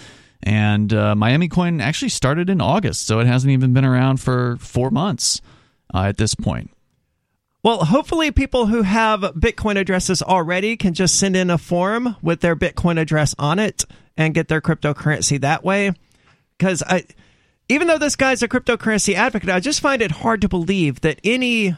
[0.42, 4.56] And uh, Miami Coin actually started in August, so it hasn't even been around for
[4.56, 5.40] four months
[5.94, 6.70] uh, at this point.
[7.62, 12.40] Well, hopefully, people who have Bitcoin addresses already can just send in a form with
[12.40, 13.84] their Bitcoin address on it
[14.16, 15.92] and get their cryptocurrency that way.
[16.58, 17.04] Because I,
[17.72, 21.20] even though this guy's a cryptocurrency advocate, I just find it hard to believe that
[21.24, 21.76] any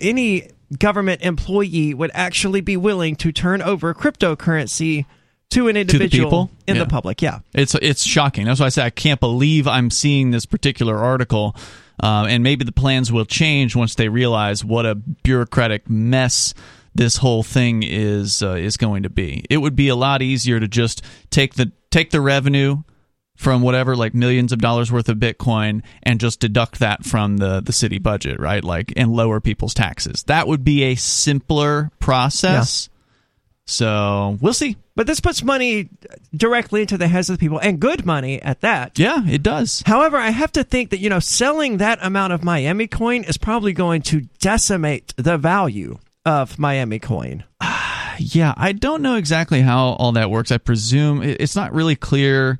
[0.00, 5.06] any government employee would actually be willing to turn over cryptocurrency
[5.50, 6.50] to an individual people?
[6.66, 6.84] in Yeah.
[6.84, 7.22] the public.
[7.22, 7.40] Yeah.
[7.54, 8.46] It's it's shocking.
[8.46, 11.56] That's why I say I can't believe I'm seeing this particular article.
[12.00, 16.54] Uh, and maybe the plans will change once they realize what a bureaucratic mess
[16.94, 19.44] this whole thing is uh, is going to be.
[19.50, 22.82] It would be a lot easier to just take the take the revenue
[23.38, 27.60] from whatever like millions of dollars worth of Bitcoin and just deduct that from the
[27.60, 28.64] the city budget, right?
[28.64, 30.24] Like and lower people's taxes.
[30.24, 32.88] That would be a simpler process.
[33.64, 34.76] So we'll see.
[34.96, 35.88] But this puts money
[36.34, 38.98] directly into the heads of the people, and good money at that.
[38.98, 39.84] Yeah, it does.
[39.86, 43.38] However, I have to think that, you know, selling that amount of Miami coin is
[43.38, 47.44] probably going to decimate the value of Miami coin.
[48.20, 50.50] Yeah, I don't know exactly how all that works.
[50.50, 52.58] I presume it's not really clear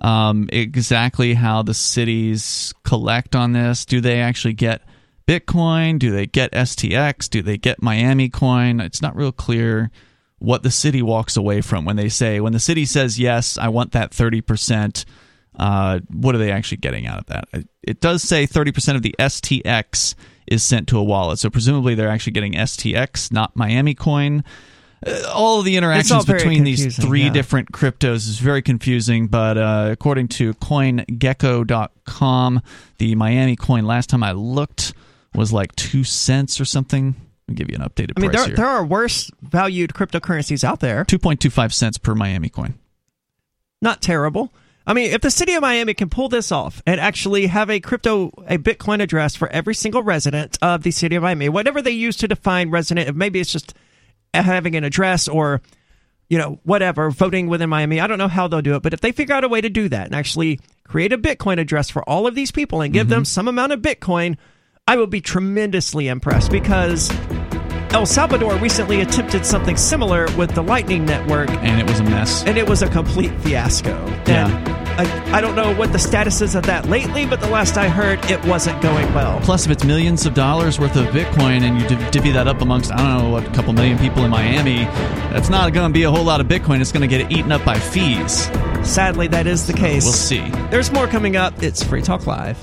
[0.00, 3.84] um, exactly how the cities collect on this.
[3.84, 4.82] Do they actually get
[5.26, 5.98] Bitcoin?
[5.98, 7.28] Do they get STX?
[7.28, 8.80] Do they get Miami coin?
[8.80, 9.90] It's not real clear
[10.38, 13.68] what the city walks away from when they say, when the city says, yes, I
[13.68, 15.04] want that 30%.
[15.58, 17.48] Uh, what are they actually getting out of that?
[17.82, 20.14] It- does say 30% of the STX
[20.46, 21.38] is sent to a wallet.
[21.38, 24.44] So presumably they're actually getting STX, not Miami coin.
[25.06, 27.30] Uh, all of the interactions between these three yeah.
[27.30, 29.28] different cryptos is very confusing.
[29.28, 32.62] But uh, according to CoinGecko.com,
[32.98, 34.94] the Miami coin last time I looked
[35.34, 37.14] was like two cents or something.
[37.48, 38.56] I'll give you an updated I mean, price there, here.
[38.56, 41.04] there are worse valued cryptocurrencies out there.
[41.04, 42.74] 2.25 cents per Miami coin.
[43.80, 44.52] Not terrible.
[44.86, 47.78] I mean, if the city of Miami can pull this off and actually have a
[47.78, 51.90] crypto, a Bitcoin address for every single resident of the city of Miami, whatever they
[51.90, 53.74] use to define resident, if maybe it's just
[54.34, 55.60] having an address or,
[56.28, 58.00] you know, whatever, voting within Miami.
[58.00, 59.68] I don't know how they'll do it, but if they figure out a way to
[59.70, 63.06] do that and actually create a Bitcoin address for all of these people and give
[63.06, 63.16] mm-hmm.
[63.16, 64.36] them some amount of Bitcoin,
[64.86, 67.10] I will be tremendously impressed because
[67.90, 72.44] El Salvador recently attempted something similar with the Lightning Network And it was a mess.
[72.44, 73.90] and it was a complete fiasco.
[74.26, 74.46] Yeah.
[74.48, 74.68] And
[75.00, 77.88] I, I don't know what the status is of that lately, but the last I
[77.88, 79.40] heard, it wasn't going well.
[79.40, 82.60] Plus, if it's millions of dollars worth of Bitcoin and you div- divvy that up
[82.60, 84.84] amongst, I don't know, what, a couple million people in Miami,
[85.32, 86.80] that's not going to be a whole lot of Bitcoin.
[86.80, 88.50] It's going to get eaten up by fees.
[88.82, 90.04] Sadly, that is the case.
[90.04, 90.46] We'll see.
[90.70, 91.62] There's more coming up.
[91.62, 92.62] It's Free Talk Live.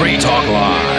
[0.00, 0.89] Free Talk Live.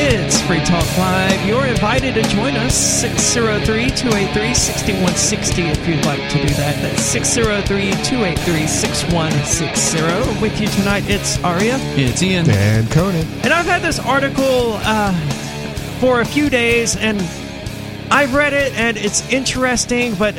[0.00, 1.44] It's Free Talk Live.
[1.44, 6.80] You're invited to join us 603 283 6160 if you'd like to do that.
[6.80, 10.40] That's 603 283 6160.
[10.40, 11.78] With you tonight, it's Aria.
[11.96, 12.48] It's Ian.
[12.48, 13.26] And Conan.
[13.42, 15.12] And I've had this article uh,
[15.98, 17.18] for a few days, and
[18.12, 20.34] I've read it and it's interesting, but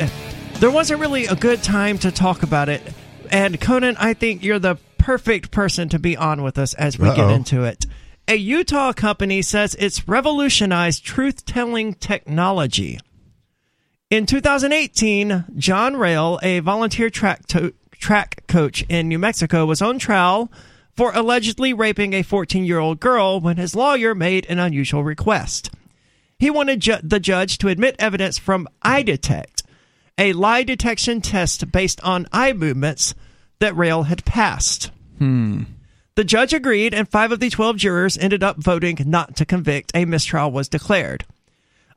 [0.56, 2.81] there wasn't really a good time to talk about it.
[3.30, 7.07] And Conan, I think you're the perfect person to be on with us as we
[7.10, 7.30] get Uh-oh.
[7.34, 7.86] into it.
[8.30, 12.99] A Utah company says it's revolutionized truth telling technology.
[14.11, 19.97] In 2018, John Rael, a volunteer track, to- track coach in New Mexico, was on
[19.97, 20.51] trial
[20.95, 25.72] for allegedly raping a 14 year old girl when his lawyer made an unusual request.
[26.38, 29.64] He wanted ju- the judge to admit evidence from EyeDetect,
[30.19, 33.15] a lie detection test based on eye movements
[33.57, 34.91] that Rael had passed.
[35.18, 35.64] Hmm.
[36.15, 39.91] The judge agreed, and five of the 12 jurors ended up voting not to convict.
[39.95, 41.26] A mistrial was declared.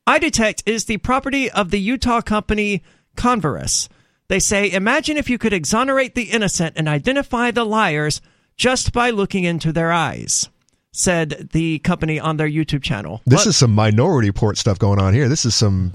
[0.06, 2.82] EyeDetect is the property of the Utah company
[3.16, 3.88] Converus.
[4.28, 8.20] They say, imagine if you could exonerate the innocent and identify the liars
[8.56, 10.48] just by looking into their eyes,
[10.92, 13.20] said the company on their YouTube channel.
[13.26, 15.28] This is some Minority Report stuff going on here.
[15.28, 15.94] This is some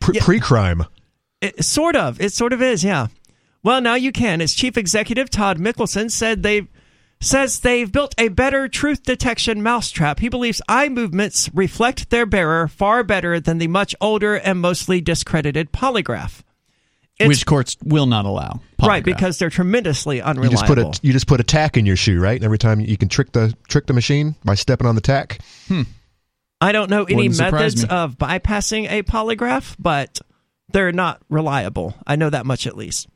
[0.00, 0.24] pre- Yeah.
[0.24, 0.84] pre-crime.
[1.40, 2.20] It, sort of.
[2.20, 3.08] It sort of is, yeah.
[3.62, 4.40] Well, now you can.
[4.40, 6.68] As chief executive Todd Mickelson said they
[7.20, 10.20] says they've built a better truth detection mousetrap.
[10.20, 15.00] He believes eye movements reflect their bearer far better than the much older and mostly
[15.00, 16.40] discredited polygraph.
[17.18, 18.60] It's- which courts will not allow.
[18.80, 20.56] right because they're tremendously You unreliable.
[20.56, 22.36] just put a you just put a tack in your shoe, right?
[22.36, 25.40] And every time you can trick the trick the machine by stepping on the tack.
[25.66, 25.82] Hmm.
[26.60, 27.88] I don't know any methods me.
[27.88, 30.20] of bypassing a polygraph, but
[30.72, 31.96] they're not reliable.
[32.06, 33.08] I know that much at least.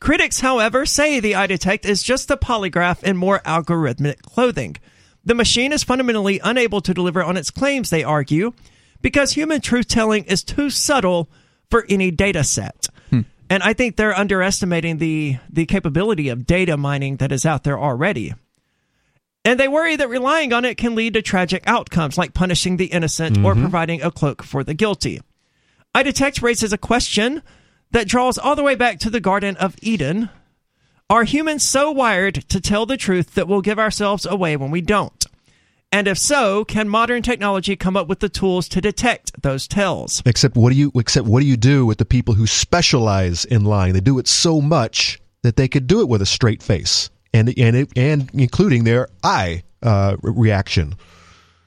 [0.00, 4.76] Critics, however, say the EyeDetect is just a polygraph in more algorithmic clothing.
[5.24, 8.52] The machine is fundamentally unable to deliver on its claims, they argue,
[9.02, 11.28] because human truth telling is too subtle
[11.70, 12.86] for any data set.
[13.10, 13.22] Hmm.
[13.50, 17.78] And I think they're underestimating the, the capability of data mining that is out there
[17.78, 18.34] already.
[19.44, 22.86] And they worry that relying on it can lead to tragic outcomes like punishing the
[22.86, 23.62] innocent or mm-hmm.
[23.62, 25.20] providing a cloak for the guilty.
[25.94, 27.42] EyeDetect raises a question
[27.92, 30.30] that draws all the way back to the Garden of Eden.
[31.10, 34.80] Are humans so wired to tell the truth that we'll give ourselves away when we
[34.80, 35.24] don't?
[35.90, 40.22] And if so, can modern technology come up with the tools to detect those tells?
[40.26, 43.64] Except what do you except what do you do with the people who specialize in
[43.64, 43.94] lying?
[43.94, 47.52] They do it so much that they could do it with a straight face and
[47.58, 50.94] and it, and including their eye uh, reaction.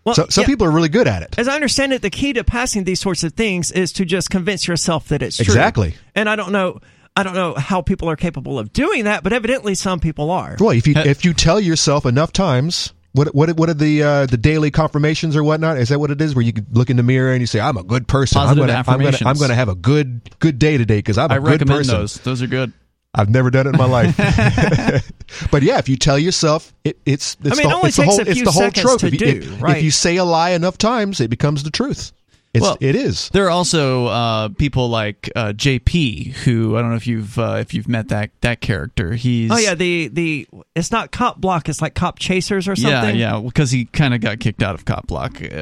[0.04, 1.36] Well, So some yeah, people are really good at it.
[1.38, 4.30] As I understand it, the key to passing these sorts of things is to just
[4.30, 5.46] convince yourself that it's true.
[5.46, 5.96] Exactly.
[6.16, 6.80] And I don't know,
[7.16, 10.56] I don't know how people are capable of doing that, but evidently some people are.
[10.60, 14.26] Well, if you if you tell yourself enough times, what what what are the uh,
[14.26, 15.78] the daily confirmations or whatnot?
[15.78, 16.34] Is that what it is?
[16.34, 18.36] Where you look in the mirror and you say, "I'm a good person.
[18.36, 19.40] Positive I'm gonna I'm gonna I'm affirmations.
[19.42, 22.16] gonna have a good good day today because I'm a I good recommend person." those.
[22.16, 22.72] Those are good.
[23.14, 24.16] I've never done it in my life.
[25.52, 27.98] but yeah, if you tell yourself, it, it's, it's I mean, it the, only it's
[27.98, 29.00] the takes whole a it's few the whole seconds trope.
[29.02, 29.78] to if, you, do, if, right.
[29.78, 32.14] if you say a lie enough times, it becomes the truth.
[32.54, 33.30] It's, Well- it is.
[33.30, 37.58] There are also uh, people like uh, JP, who I don't know if you've uh,
[37.62, 39.14] if you've met that that character.
[39.14, 43.16] He's Oh yeah, the the it's not cop block, it's like cop chasers or something.
[43.18, 45.42] yeah yeah, because he kind of got kicked out of Cop Block.
[45.42, 45.46] Uh,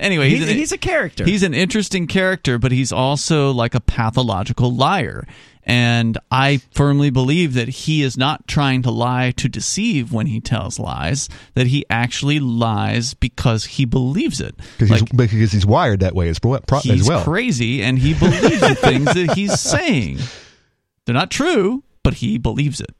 [0.00, 1.24] anyway, He's, an- he's a character.
[1.24, 5.24] He's an interesting character, but he's also like a pathological liar.
[5.68, 10.40] And I firmly believe that he is not trying to lie to deceive when he
[10.40, 14.56] tells lies, that he actually lies because he believes it.
[14.78, 17.22] Because Like, he's, because he's wired that way as, pro- as well.
[17.22, 20.18] crazy and he believes the things that he's saying.
[21.04, 22.90] They're not true, but he believes it.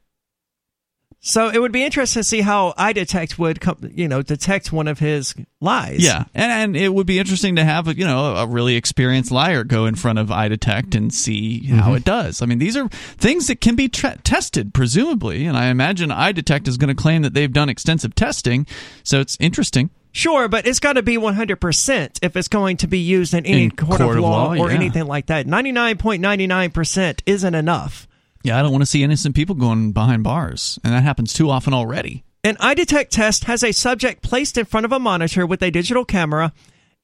[1.21, 4.87] So it would be interesting to see how EyeDetect would come, you know, detect one
[4.87, 5.99] of his lies.
[6.01, 9.65] Yeah, and, and it would be interesting to have you know a really experienced liar
[9.65, 11.79] go in front of EyeDetect and see Mm-hmm.
[11.79, 12.41] how it does.
[12.41, 16.67] I mean, these are things that can be tra- tested, presumably, and I imagine EyeDetect
[16.69, 18.65] is going to claim that they've done extensive testing,
[19.03, 19.89] so it's interesting.
[20.11, 23.65] Sure, but it's got to be 100% if it's going to be used in any
[23.65, 24.75] In court, court of of law, law, or yeah.
[24.75, 25.45] anything like that.
[25.45, 28.07] 99.99% isn't enough.
[28.43, 31.49] Yeah, I don't want to see innocent people going behind bars, and that happens too
[31.49, 32.23] often already.
[32.43, 36.05] An EyeDetect test has a subject placed in front of a monitor with a digital
[36.05, 36.53] camera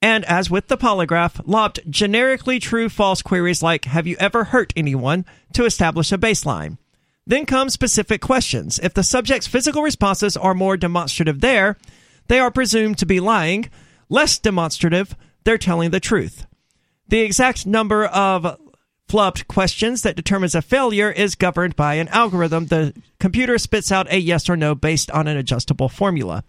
[0.02, 4.72] and, as with the polygraph, lobbed generically true false queries like, Have you ever hurt
[4.76, 5.26] anyone?
[5.54, 6.78] to establish a baseline.
[7.28, 8.80] Then come specific questions.
[8.80, 11.78] If the subject's physical responses are more demonstrative there,
[12.28, 13.70] they are presumed to be lying.
[14.10, 16.46] Less demonstrative, they're telling the truth.
[17.08, 18.60] The exact number of
[19.08, 22.68] flubbed questions that determines a failure is governed by an algorithm.
[22.68, 26.44] The computer spits out a yes or no based on an adjustable formula.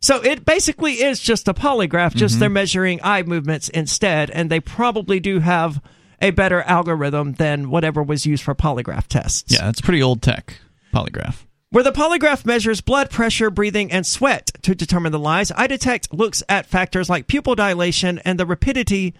[0.00, 2.40] So it basically is just a polygraph, just mm-hmm.
[2.40, 5.80] they're measuring eye movements instead, and they probably do have
[6.20, 9.52] a better algorithm than whatever was used for polygraph tests.
[9.52, 10.58] Yeah, it's pretty old tech
[10.92, 11.44] polygraph.
[11.70, 16.42] Where the polygraph measures blood pressure, breathing, and sweat to determine the lies, EyeDetect looks
[16.48, 19.14] at factors like pupil dilation and the rapidity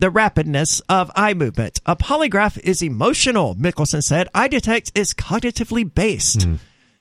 [0.00, 1.80] the rapidness of eye movement.
[1.86, 4.28] A polygraph is emotional, Mickelson said.
[4.34, 6.42] EyeDetect is cognitively based.
[6.42, 6.54] Hmm.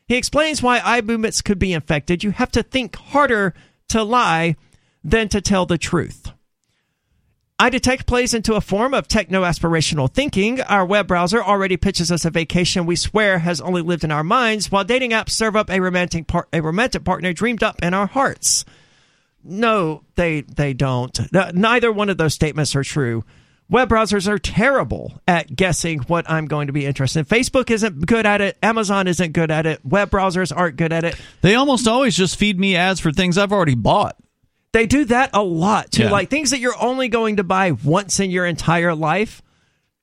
[0.07, 2.23] He explains why eye movements could be infected.
[2.23, 3.53] You have to think harder
[3.89, 4.55] to lie
[5.03, 6.31] than to tell the truth.
[7.59, 10.61] EyeDetect plays into a form of techno aspirational thinking.
[10.61, 14.23] Our web browser already pitches us a vacation we swear has only lived in our
[14.23, 17.93] minds, while dating apps serve up a romantic par- a romantic partner dreamed up in
[17.93, 18.63] our hearts.
[19.43, 21.17] No, they they don't.
[21.53, 23.23] Neither one of those statements are true.
[23.69, 27.25] Web browsers are terrible at guessing what I'm going to be interested in.
[27.25, 28.57] Facebook isn't good at it.
[28.63, 29.85] Amazon isn't good at it.
[29.85, 31.15] Web browsers aren't good at it.
[31.41, 34.15] They almost always just feed me ads for things I've already bought.
[34.71, 36.03] They do that a lot too.
[36.03, 36.11] Yeah.
[36.11, 39.43] Like things that you're only going to buy once in your entire life.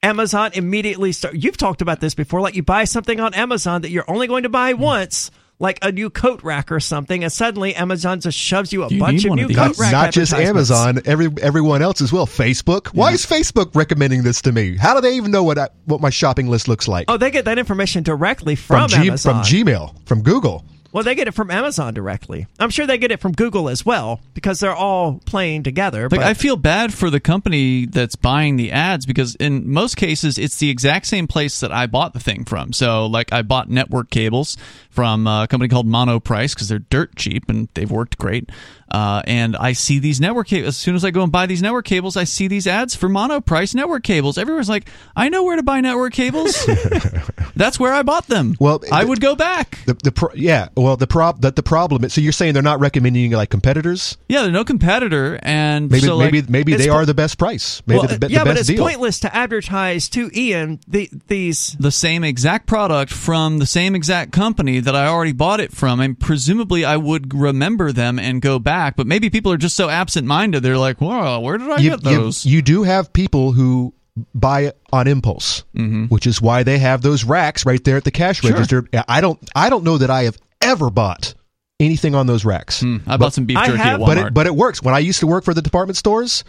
[0.02, 1.34] Amazon immediately start.
[1.34, 2.40] You've talked about this before.
[2.40, 5.90] Like you buy something on Amazon that you're only going to buy once, like a
[5.90, 9.34] new coat rack or something, and suddenly Amazon just shoves you a You bunch of
[9.34, 10.34] new of coat Not, rack not just.
[10.34, 12.26] Amazon, every everyone else as well.
[12.26, 12.88] Facebook.
[12.88, 14.76] Why is Facebook recommending this to me?
[14.76, 17.10] How do they even know what I, what my shopping list looks like?
[17.10, 19.42] Oh, they get that information directly from, G- Amazon.
[19.42, 20.64] from Gmail, from Google.
[20.92, 22.46] Well, they get it from Amazon directly.
[22.58, 26.02] I'm sure they get it from Google as well because they're all playing together.
[26.02, 29.96] Like but I feel bad for the company that's buying the ads because in most
[29.96, 32.72] cases it's the exact same place that I bought the thing from.
[32.72, 34.56] So like I bought network cables
[34.90, 38.50] from a company called Monoprice because they're dirt cheap and they've worked great.
[38.90, 40.68] Uh, and I see these network cables.
[40.68, 43.08] As soon as I go and buy these network cables, I see these ads for
[43.08, 44.38] Monoprice network cables.
[44.38, 46.64] Everyone's like, "I know where to buy network cables.
[47.56, 49.78] That's where I bought them." Well, I the- would go back.
[49.86, 52.04] The, the pro- yeah, well, the prob that the problem.
[52.04, 54.16] is- So you're saying they're not recommending like competitors?
[54.28, 57.38] Yeah, they're no competitor, and Maybe so, like, maybe maybe they po- are the best
[57.38, 57.82] price.
[57.86, 58.84] Maybe well, the, yeah, but it's deal.
[58.84, 64.32] pointless to advertise to Ian the, these the same exact product from the same exact
[64.32, 68.58] company that I already bought it from, and presumably I would remember them and go
[68.60, 68.76] back.
[68.97, 72.03] But maybe people are just so absent-minded; they're like, "Whoa, where did I you, get
[72.03, 73.93] those?" You, do have people who
[74.35, 76.05] buy on impulse, Mm-hmm.
[76.07, 78.89] which is why they have those racks right there at the cash register.
[79.09, 81.35] I don't I don't know that I have ever bought
[81.78, 82.81] anything on those racks.
[82.81, 84.27] Hmm, I bought some beef I jerky have- at but Walmart.
[84.28, 84.82] it but it works.
[84.82, 86.44] When I used to work for the department stores,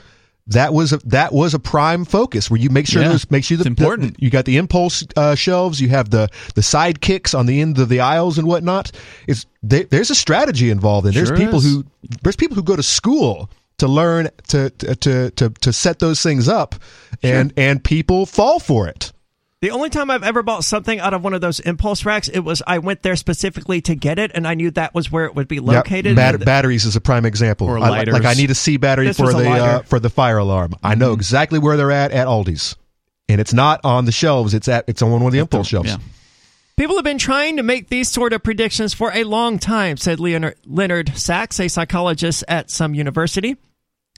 [0.47, 3.43] that was a, that was a prime focus where you make sure Yeah, those make
[3.43, 4.17] sure it's the, important.
[4.17, 7.77] the- you got the impulse uh, shelves, you have the the sidekicks on the end
[7.79, 8.91] of the aisles and whatnot.
[9.27, 11.65] It's they, there's a strategy involved, and there's Sure people is.
[11.65, 11.85] who
[12.23, 16.21] there's people who go to school to learn to to to to, to set those
[16.23, 16.75] things up,
[17.21, 19.11] and and people fall for it.
[19.59, 22.41] The only time I've ever bought something out of one of those impulse racks, it
[22.41, 25.33] was I went there specifically to get it, and I knew that was where it
[25.33, 25.63] would be Yep.
[25.65, 26.15] located.
[26.15, 27.65] Bat- And- batteries is a prime example.
[27.65, 29.57] Or I- like- like I need a C battery This for was a the uh,
[29.57, 29.83] lighter.
[29.87, 30.75] for the fire alarm.
[30.83, 32.75] I know exactly where they're at at Aldi's,
[33.27, 34.53] and it's not on the shelves.
[34.53, 35.89] It's at it's on one of the impulse shelves.
[35.89, 35.97] yeah.
[36.77, 40.19] People have been trying to make these sort of predictions for a long time, said
[40.19, 43.57] Leonard, Leonard Saxe, a psychologist at some university.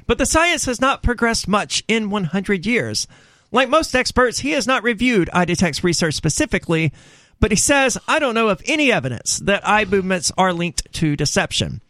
[0.05, 3.07] But the science has not progressed much in 100 years.
[3.51, 6.91] Like most experts, he has not reviewed EyeDetect's research specifically,
[7.39, 11.15] but he says, I don't know of any evidence that eye movements are linked to
[11.15, 11.81] deception.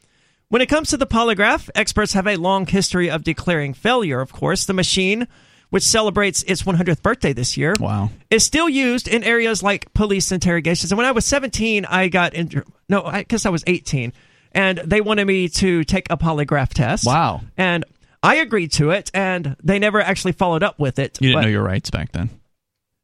[0.48, 4.32] When it comes to the polygraph, experts have a long history of declaring failure, of
[4.32, 4.66] course.
[4.66, 5.28] The machine,
[5.70, 8.10] which celebrates its 100th birthday this year, Wow.
[8.32, 10.92] is still used in areas like police interrogations.
[10.92, 14.14] And when I was 17, I got in, no, I guess I was 18,
[14.54, 17.06] and they wanted me to take a polygraph test.
[17.06, 17.42] Wow.
[17.56, 17.86] And
[18.22, 21.18] I agreed to it, and they never actually followed up with it.
[21.22, 22.30] You didn't But- know your rights back then.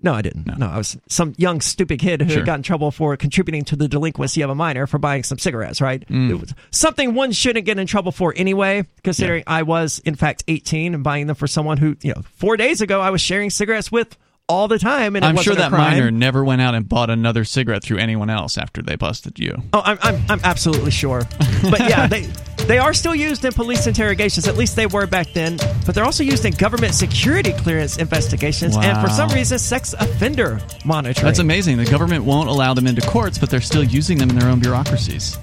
[0.01, 0.45] no, I didn't.
[0.59, 0.67] No.
[0.67, 2.43] I was some young, stupid kid who Sure.
[2.43, 5.81] got in trouble for contributing to the delinquency of a minor for buying some cigarettes,
[5.81, 6.07] right?
[6.09, 6.29] Mm.
[6.29, 10.43] It was something one shouldn't get in trouble for anyway, considering I was, in fact,
[10.47, 13.49] 18 and buying them for someone who, you know, four days ago I was sharing
[13.49, 14.15] cigarettes with
[14.47, 15.15] all the time.
[15.15, 15.91] And it I'm sure wasn't a that crime.
[15.91, 19.61] minor never went out and bought another cigarette through anyone else after they busted you.
[19.73, 21.23] Oh, I'm, I'm, I'm absolutely sure.
[21.69, 22.29] But yeah, they
[22.67, 24.47] they are still used in police interrogations.
[24.47, 25.57] At least they were back then.
[25.85, 30.59] But they're also used in government security clearance investigations and for some reason sex offender
[30.83, 31.25] monitoring.
[31.25, 31.77] That's amazing.
[31.77, 34.59] The government won't allow them into courts, but they're still using them in their own
[34.59, 35.37] bureaucracies.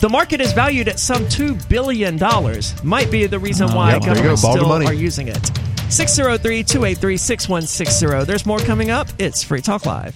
[0.00, 2.82] The market is valued at some two billion dollars.
[2.84, 3.76] Might be the reason oh.
[3.76, 4.20] why Yep, there you go.
[4.20, 4.86] governments still money.
[4.86, 5.50] are using it.
[5.88, 8.26] 603-283-6160.
[8.26, 9.08] There's more coming up.
[9.18, 10.14] It's Free Talk Live.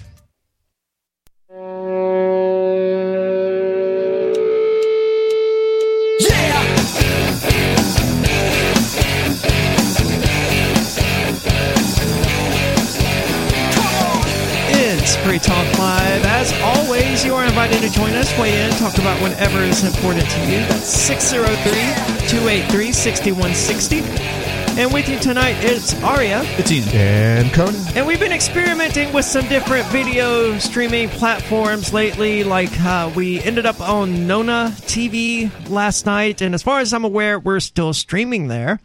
[14.75, 16.25] It's Free Talk Live.
[16.27, 20.29] As always, you are invited to join us, weigh in, talk about whatever is important
[20.31, 20.59] to you.
[20.69, 24.42] That's 603 283 6160.
[24.75, 26.41] And with you tonight, it's Aria.
[26.57, 26.89] It's Ian.
[26.89, 27.75] And Conan.
[27.95, 32.43] And we've been experimenting with some different video streaming platforms lately.
[32.43, 37.05] Like uh, we ended up on Nona TV last night, and as far as I'm
[37.05, 38.81] aware, we're still streaming there.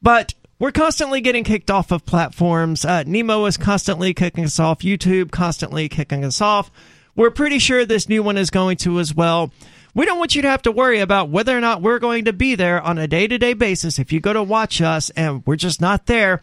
[0.00, 2.84] But we're we're constantly getting kicked off of platforms.
[2.84, 4.78] Uh, Nemo is constantly kicking us off.
[4.78, 6.70] YouTube constantly kicking us off.
[7.16, 9.52] We're pretty sure this new one is going to as well.
[9.94, 12.32] We don't want you to have to worry about whether or not we're going to
[12.32, 15.46] be there on a day to day basis if you go to watch us and
[15.46, 16.40] we're just not there.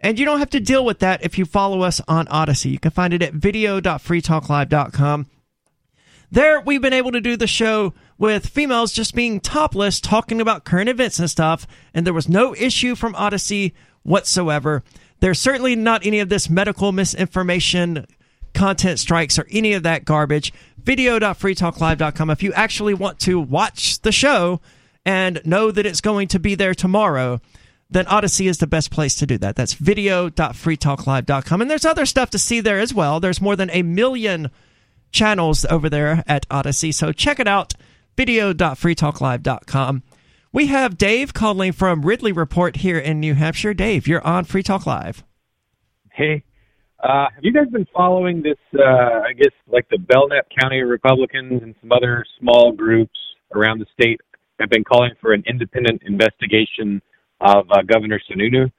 [0.00, 2.70] And you don't have to deal with that if you follow us on Odysee.
[2.70, 5.26] You can find it at video.freetalklive.com.
[6.32, 10.64] There, we've been able to do the show with females just being topless, talking about
[10.64, 13.72] current events and stuff, and there was no issue from Odysee
[14.02, 14.82] whatsoever.
[15.20, 18.06] There's certainly not any of this medical misinformation,
[18.54, 20.52] content strikes, or any of that garbage.
[20.84, 22.30] Video.freetalklive.com.
[22.30, 24.60] If you actually want to watch the show
[25.04, 27.40] and know that it's going to be there tomorrow,
[27.90, 29.56] then Odysee is the best place to do that.
[29.56, 31.60] That's video.freetalklive.com.
[31.60, 33.20] And there's other stuff to see there as well.
[33.20, 34.50] There's more than a million
[35.10, 36.92] channels over there at Odysee.
[36.92, 37.74] So check it out,
[38.16, 40.02] video.freetalklive.com.
[40.52, 43.74] We have Dave calling from Ridley Report here in New Hampshire.
[43.74, 45.22] Dave, you're on Free Talk Live.
[46.12, 46.44] Hey,
[47.02, 48.58] uh, have you guys been following this?
[48.78, 48.82] Uh,
[49.28, 53.18] I guess like the Belknap County Republicans and some other small groups
[53.54, 54.20] around the state
[54.60, 57.00] have been calling for an independent investigation
[57.40, 58.70] of uh, Governor Sununu.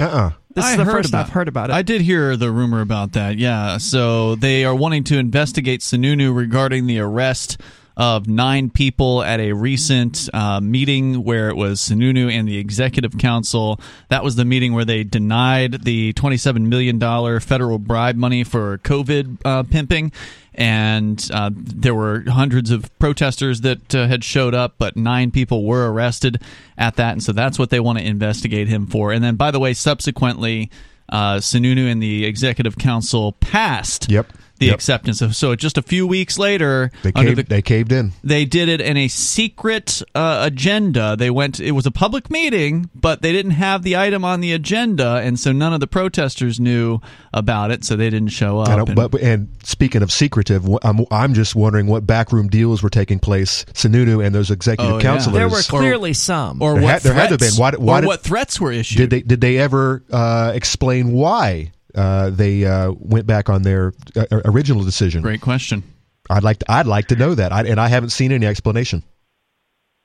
[0.00, 1.74] Uh uh This is I the heard first about- I've heard about it.
[1.74, 3.36] I did hear the rumor about that.
[3.38, 7.60] Yeah, so they are wanting to investigate Sununu regarding the arrest
[7.96, 13.18] of nine people at a recent uh, meeting where it was Sununu and the executive
[13.18, 13.80] council.
[14.08, 19.38] That was the meeting where they denied the $27 million federal bribe money for COVID
[19.44, 20.12] uh, pimping.
[20.54, 25.64] And uh, there were hundreds of protesters that uh, had showed up, but nine people
[25.64, 26.42] were arrested
[26.76, 27.12] at that.
[27.12, 29.12] And so that's what they want to investigate him for.
[29.12, 30.70] And then, by the way, subsequently,
[31.08, 34.32] uh, Sununu and the executive council passed Yep.
[34.62, 34.74] The Yep.
[34.76, 35.34] acceptance of.
[35.36, 38.12] So just a few weeks later, They caved, the, they caved in.
[38.22, 41.16] they did it in a secret uh, agenda.
[41.16, 41.58] They went.
[41.60, 45.38] It was a public meeting, but they didn't have the item on the agenda, and
[45.38, 47.00] so none of the protesters knew
[47.34, 47.84] about it.
[47.84, 48.68] So they didn't show up.
[48.68, 52.90] I and- but and speaking of secretive, I'm I'm just wondering what backroom deals were
[52.90, 53.64] taking place.
[53.74, 55.02] Sununu and those executive Oh, yeah.
[55.02, 55.34] counselors.
[55.34, 56.62] there were clearly some.
[56.62, 57.60] or There what had- there had to have threats- been.
[57.62, 58.98] Why- why or did- what threats were issued?
[58.98, 63.92] did they did they ever uh, explain why uh, they uh, went back on their
[64.16, 65.22] uh, original decision?
[65.22, 65.82] Great question.
[66.30, 69.02] I'd like to, I'd like to know that, I, and I haven't seen any explanation.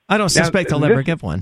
[0.09, 1.41] I don't suspect they'll this- ever give one.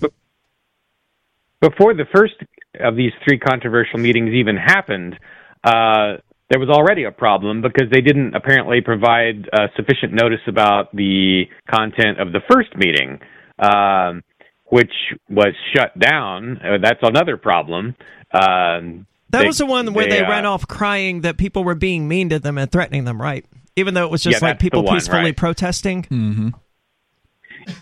[1.62, 2.36] Before the first
[2.80, 5.18] of these three controversial meetings even happened,
[5.64, 6.18] uh,
[6.50, 11.46] there was already a problem because they didn't apparently provide uh, sufficient notice about the
[11.74, 13.20] content of the first meeting,
[13.58, 14.22] um,
[14.68, 14.92] which
[15.30, 16.58] was shut down.
[16.58, 17.96] Uh, that's another problem.
[18.32, 21.76] Um, That they- was the one where they, uh, ran off crying that people were
[21.76, 23.46] being mean to them and threatening them, right?
[23.76, 25.36] Even though it was just Yeah, like people one, peacefully right.
[25.38, 26.54] protesting.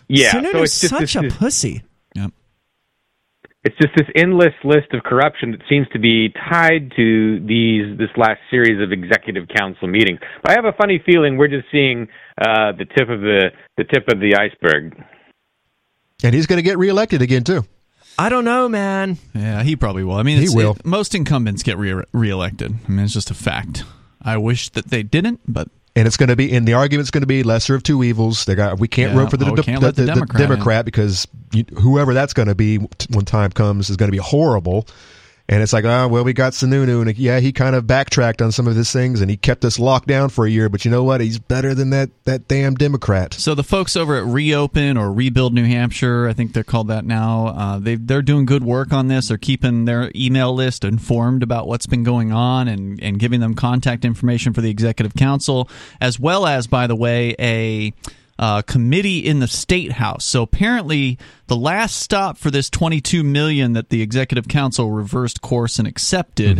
[0.07, 1.83] Yeah, Sununu's so it's just such this, a pussy.
[2.15, 2.31] Yep.
[3.65, 8.09] it's just this endless list of corruption that seems to be tied to these this
[8.17, 10.19] last series of executive council meetings.
[10.41, 12.07] But I have a funny feeling we're just seeing
[12.41, 14.95] uh, the tip of the the tip of the iceberg.
[16.23, 17.65] And he's going to get reelected again too.
[18.17, 19.17] I don't know, man.
[19.33, 20.15] Yeah, he probably will.
[20.15, 20.71] I mean, He it's, will.
[20.73, 22.75] it- most incumbents get re- reelected.
[22.87, 23.83] I mean, it's just a fact.
[24.21, 27.21] I wish that they didn't, but And it's going to be, and the argument's going
[27.21, 28.45] to be lesser of two evils.
[28.45, 29.19] They got, we can't Yeah.
[29.21, 30.39] vote for the, Oh, we the, the, the the- the Democrat.
[30.39, 32.77] Democrat because you, whoever that's going to be
[33.09, 34.87] when time comes is going to be horrible.
[35.49, 38.53] And it's like, oh, well, we got Sununu, and yeah, he kind of backtracked on
[38.53, 40.69] some of his things, and he kept us locked down for a year.
[40.69, 41.19] But you know what?
[41.19, 43.33] He's better than that that damn Democrat.
[43.33, 47.03] So the folks over at Reopen or Rebuild New Hampshire, I think they're called that
[47.03, 47.47] now.
[47.47, 49.27] Uh, they they're doing good work on this.
[49.27, 53.53] They're keeping their email list informed about what's been going on and and giving them
[53.53, 57.93] contact information for the executive council, as well as, by the way, a
[58.39, 60.25] uh, committee in the state house.
[60.25, 65.79] So apparently, the last stop for this 22 million that the executive council reversed course
[65.79, 66.57] and accepted.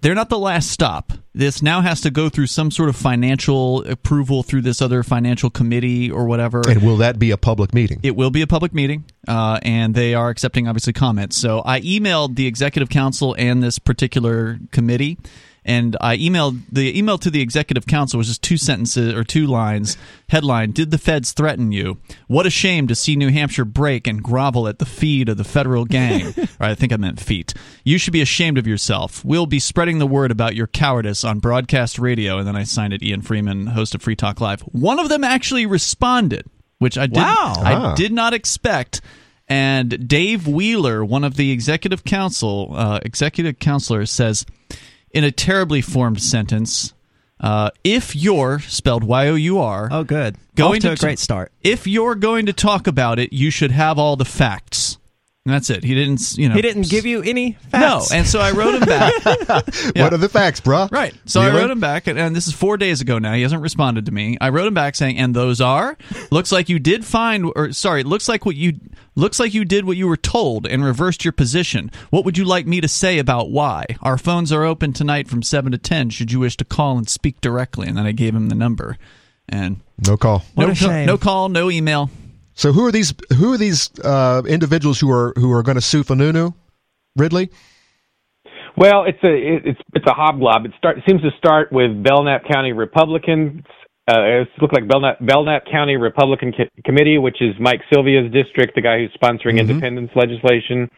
[0.00, 1.12] They're not the last stop.
[1.34, 5.50] This now has to go through some sort of financial approval through this other financial
[5.50, 6.62] committee or whatever.
[6.66, 8.00] And will that be a public meeting?
[8.02, 11.36] It will be a public meeting, uh, and they are accepting obviously comments.
[11.36, 15.18] So I emailed the executive council and this particular committee,
[15.66, 19.46] and I emailed the email to the executive council was just two sentences or two
[19.46, 19.98] lines.
[20.28, 21.98] Headline: Did the feds threaten you?
[22.28, 25.44] What a shame to see New Hampshire break and grovel at the feet of the
[25.44, 26.32] federal gang.
[26.60, 27.52] I think I meant feet.
[27.82, 29.24] You should be ashamed of yourself.
[29.24, 32.38] We'll be spreading the word about your cowardice on broadcast radio.
[32.38, 34.60] And then I signed it, Ian Freeman, host of Free Talk Live.
[34.60, 36.46] One of them actually responded,
[36.78, 37.16] which I did.
[37.16, 37.54] Wow.
[37.58, 39.00] I did not expect.
[39.48, 44.46] And Dave Wheeler, one of the executive council uh, executive counselors, says
[45.12, 46.92] in a terribly formed sentence,
[47.40, 50.36] uh, "If you're spelled Y O U R, Oh, good.
[50.54, 51.52] Going Off to to a great start.
[51.62, 54.98] if you're going to talk about it, you should have all the facts."
[55.46, 55.84] And that's it.
[55.84, 56.56] He didn't, you know.
[56.56, 59.14] He didn't give you any No, and so I wrote him back.
[59.94, 60.90] What are the facts, bruh?
[60.90, 61.14] Right.
[61.24, 63.32] So I wrote him back, and, and this is four days ago now.
[63.32, 64.36] He hasn't responded to me.
[64.40, 65.96] I wrote him back saying, "And those are
[66.32, 68.80] looks like you did find, or sorry, looks like what you
[69.14, 71.92] looks like you did what you were told and reversed your position.
[72.10, 73.86] What would you like me to say about why?
[74.02, 76.10] Our phones are open tonight from seven to ten.
[76.10, 78.98] Should you wish to call and speak directly?" And then I gave him the number,
[79.48, 80.44] and No call.
[80.56, 81.06] What no, a shame.
[81.06, 82.10] no call, no email.
[82.56, 83.14] So who are these?
[83.38, 86.54] Who are these uh, individuals who are who are going to sue Fanunu?
[87.14, 87.50] Ridley.
[88.76, 90.64] Well, it's a it- it's it's a hobgob.
[90.66, 93.62] It start seems to start with Belknap County Republicans.
[94.08, 98.74] Uh, it looks like Belknap, Belknap County Republican Co- Committee, which is Mike Sylvia's district,
[98.74, 100.88] the guy who's sponsoring independence legislation,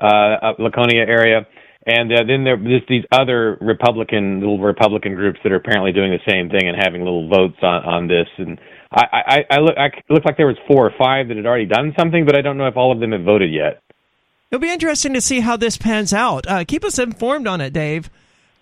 [0.00, 1.46] uh, up Laconia area,
[1.86, 6.10] and uh, then there there's these other Republican little Republican groups that are apparently doing
[6.10, 8.28] the same thing and having little votes on on this.
[8.38, 8.58] And
[8.94, 11.46] I I, I look I, it looked like there was four or five that had
[11.46, 13.82] already done something, but I don't know if all of them have voted yet.
[14.50, 16.46] It'll be interesting to see how this pans out.
[16.48, 18.08] Uh, keep us informed on it, Dave.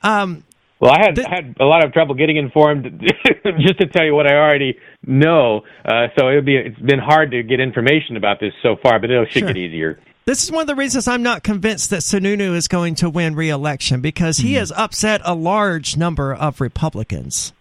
[0.02, 0.44] Um,
[0.80, 2.84] Well, I had Th- had a lot of trouble getting informed,
[3.60, 5.62] just to tell you what I already know.
[5.84, 9.10] Uh, so it'll be it's been hard to get information about this so far, but
[9.10, 9.48] it should Sure.
[9.48, 10.00] get easier.
[10.24, 13.34] This is one of the reasons I'm not convinced that Sununu is going to win
[13.34, 17.52] re-election because he has upset a large number of Republicans.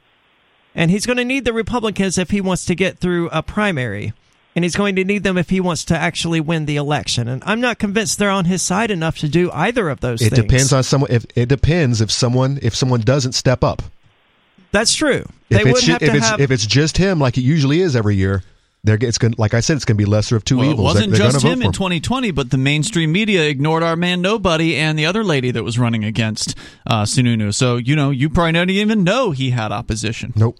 [0.76, 4.14] And he's going to need the Republicans if he wants to get through a primary.
[4.56, 7.27] And he's going to need them if he wants to actually win the election.
[7.30, 10.31] And I'm not convinced they're on his side enough to do either of those It
[10.31, 10.41] things.
[10.41, 11.10] depends on someone.
[11.11, 13.81] If it depends if someone if someone doesn't step up.
[14.72, 15.26] That's true.
[15.49, 17.41] If They it's would have if to it's have if it's just him, like it
[17.43, 18.43] usually is every year,
[18.84, 20.78] they're it's going like I said, it's going to be lesser of two Well, it
[20.78, 24.76] wasn't They're- they're just him in 2020, but the mainstream media ignored our man Nobody
[24.76, 26.56] and the other lady that was running against
[26.88, 27.53] uh, Sununu.
[27.53, 30.34] So you know, you probably don't even know he had opposition.
[30.36, 30.58] Nope.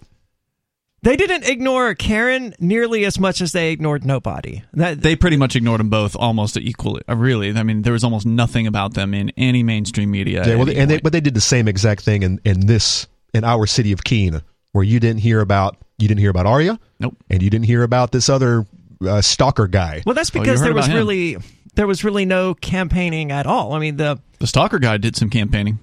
[1.04, 4.62] They didn't ignore Karen nearly as much as they ignored nobody.
[4.74, 7.02] That They pretty much ignored them both almost equally.
[7.10, 10.46] Uh, really, I mean, there was almost nothing about them in any mainstream media.
[10.48, 13.08] Yeah, well, any and they, but they did the same exact thing in, in this
[13.34, 14.44] in our city of Keene,
[14.74, 17.16] where you didn't hear about you didn't hear about Aria, Nope.
[17.30, 18.66] and you didn't hear about this other
[19.06, 20.02] uh, stalker guy.
[20.06, 20.96] well, that's Oh, because heard there was him.
[20.96, 21.38] really
[21.76, 23.74] there was really no campaigning at all.
[23.74, 25.80] I mean, the the stalker guy did some campaigning.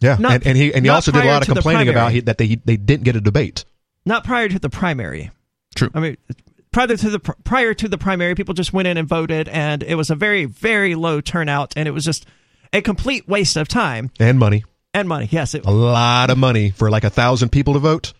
[0.00, 2.20] Yeah, Not- and, and he and he also did a lot of complaining about he,
[2.20, 3.64] that they they didn't get a debate.
[4.04, 5.30] not prior to the primary.
[5.76, 5.90] True.
[5.94, 6.16] I mean,
[6.72, 9.94] prior to the prior to the primary, people just went in and voted, and it
[9.94, 12.26] was a very very low turnout, and it was just
[12.72, 14.64] a complete waste of time and money.
[14.92, 15.28] and money.
[15.30, 18.12] Yes, it, A lot of money for like a thousand people to vote.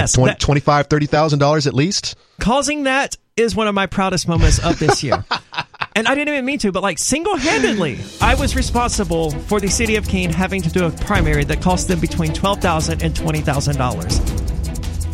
[0.00, 0.16] Yes.
[0.16, 2.14] Like that- 20, 25 $30,000 at least.
[2.40, 5.22] causing that is one of my proudest moments of this year.
[5.96, 9.68] and I didn't even mean to, but like single handedly, I was responsible for the
[9.68, 13.14] city of Keene having to do a primary that cost them between twelve thousand and
[13.14, 14.18] twenty thousand dollars.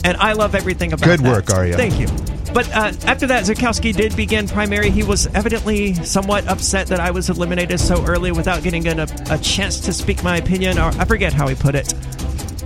[0.04, 1.32] And I love everything about Good that.
[1.32, 1.76] work, Arya.
[1.76, 2.06] Thank you.
[2.52, 4.90] But uh, after that, Zukowski did begin primary.
[4.90, 9.38] He was evidently somewhat upset that I was eliminated so early without getting a, a
[9.38, 11.94] chance to speak my opinion, or I forget how he put it.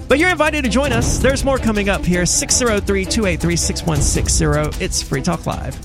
[0.08, 1.18] But you're invited to join us.
[1.18, 4.84] There's more coming up here 603 283 6160.
[4.84, 5.76] It's Free Talk Live.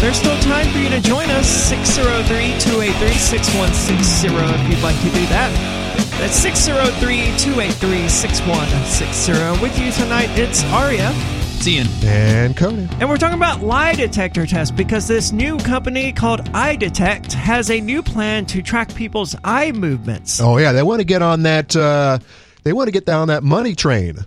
[0.00, 1.46] There's still time for you to join us.
[1.46, 6.09] 603 283 6160 if you'd like to do that.
[6.20, 9.62] That's 603 283 6160.
[9.62, 11.10] With you tonight, it's Aria.
[11.14, 11.86] It's Ian.
[12.04, 12.88] And Conan.
[13.00, 17.80] And we're talking about lie detector tests because this new company called EyeDetect has a
[17.80, 20.40] new plan to track people's eye movements.
[20.42, 21.74] Oh yeah, they want to get on that.
[21.74, 22.18] Uh,
[22.64, 24.18] they want to get down that money train.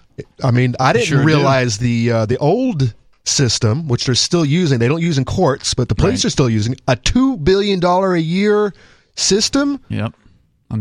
[0.43, 1.25] I mean, I didn't Sure do.
[1.25, 2.93] realize the uh, the old
[3.25, 4.79] system, which they're still using.
[4.79, 6.25] They don't use in courts, but the police Right.
[6.25, 8.73] are still using a two billion dollar a year
[9.15, 9.79] system.
[9.89, 10.13] Yep.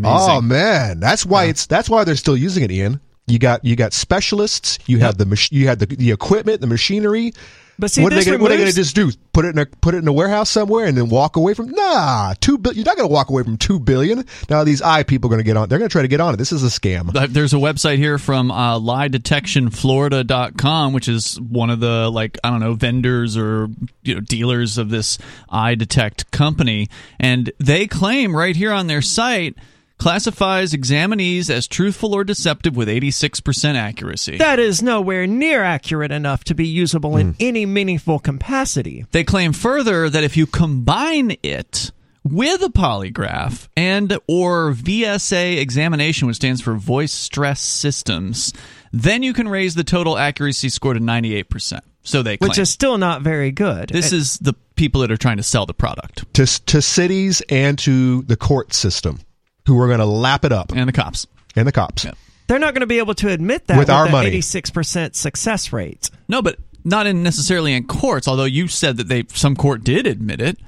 [0.04, 2.70] Oh man, that's why it's that's why they're still using it.
[2.70, 4.78] Ian, you got you got specialists.
[4.86, 7.32] You have the mach- you had the the equipment, the machinery.
[7.78, 9.10] But see, what are they gonna, what are they going to just do?
[9.32, 11.70] Put it in a put it in a warehouse somewhere and then walk away from?
[11.70, 12.76] Nah, two billion.
[12.76, 14.24] You're not going to walk away from two billion.
[14.50, 15.68] Now these eye people are going to get on.
[15.68, 16.36] They're going to try to get on it.
[16.36, 17.12] This is a scam.
[17.32, 22.60] There's a website here from uh, liedetectionflorida.com, which is one of the like I don't
[22.60, 23.68] know vendors or
[24.02, 25.18] you know dealers of this
[25.50, 26.88] EyeDetect company,
[27.18, 29.56] and they claim right here on their site
[30.02, 34.36] classifies examinees as truthful or deceptive with 86% accuracy.
[34.36, 37.36] That is nowhere near accurate enough to be usable in hmm.
[37.38, 39.06] any meaningful capacity.
[39.12, 41.92] They claim further that if you combine it
[42.24, 48.52] with a polygraph and or VSA examination, which stands for voice stress systems,
[48.92, 51.78] then you can raise the total accuracy score to 98%.
[52.02, 52.48] So they claim.
[52.48, 53.90] Which is still not very good.
[53.90, 57.40] this And- is the people that are trying to sell the product to to cities
[57.48, 59.20] and to the court system,
[59.66, 61.26] who are going to lap it up, and the cops
[61.56, 62.04] and the cops.
[62.04, 62.12] Yeah.
[62.48, 64.30] They're not going to be able to admit that With our the money.
[64.38, 66.10] 86% success rate.
[66.28, 68.26] No, but not in necessarily in courts.
[68.28, 70.58] Although you said that they some court did admit it.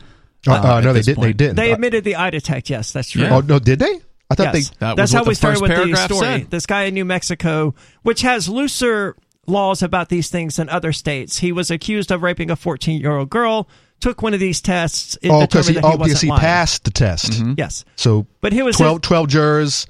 [0.46, 1.22] Uh, uh, uh, no, they didn't.
[1.22, 1.56] They didn't.
[1.56, 2.68] They Uh, admitted the EyeDetect.
[2.70, 3.22] Yes, that's true.
[3.22, 3.36] Yeah.
[3.36, 4.00] oh no, did they?
[4.30, 4.70] I thought Yes.
[4.70, 4.76] they.
[4.78, 6.20] That That's was how we the started first with the paragraph story.
[6.40, 6.50] said.
[6.50, 9.16] This guy in New Mexico, which has looser
[9.46, 13.16] laws about these things than other states, he was accused of raping a 14 year
[13.16, 13.68] old girl.
[14.04, 15.16] Took one of these tests.
[15.22, 17.32] It Oh, because determined he, that he oh, wasn't he passed the test.
[17.32, 17.54] Mm-hmm.
[17.56, 19.86] Yes, So, but he was 12, 12 jurors.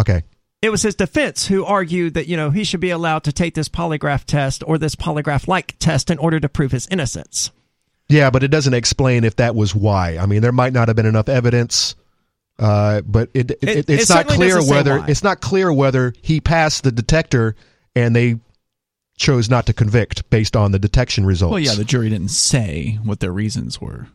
[0.00, 0.24] Okay.
[0.60, 3.54] it was his defense who argued that you know he should be allowed to take
[3.54, 7.52] this polygraph test or this polygraph like test in order to prove his innocence.
[8.08, 10.18] Yeah, but it doesn't explain if that was why.
[10.18, 11.94] I mean, there might not have been enough evidence,
[12.58, 16.12] uh, but it, it, It- it- it it's not clear whether it's not clear whether
[16.22, 17.54] he passed the detector
[17.94, 18.40] and they
[19.16, 21.50] chose not to convict based on the detection results.
[21.52, 24.08] Well, yeah, the jury didn't say what their reasons were.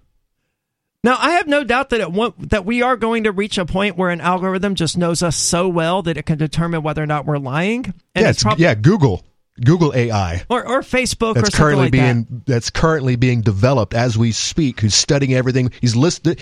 [1.03, 3.65] Now, I have no doubt that it won't, that we are going to reach a
[3.65, 7.05] point where an algorithm just knows us so well that it can determine whether or
[7.05, 7.85] not we're lying.
[8.15, 9.23] And yeah, it's it's, prob- yeah, Google,
[9.63, 10.43] Google AI.
[10.49, 12.45] or, or Facebook or That's something currently like being that.
[12.47, 14.81] that's currently being developed as we speak.
[14.81, 15.71] Who's studying everything?
[15.79, 16.41] He's listed.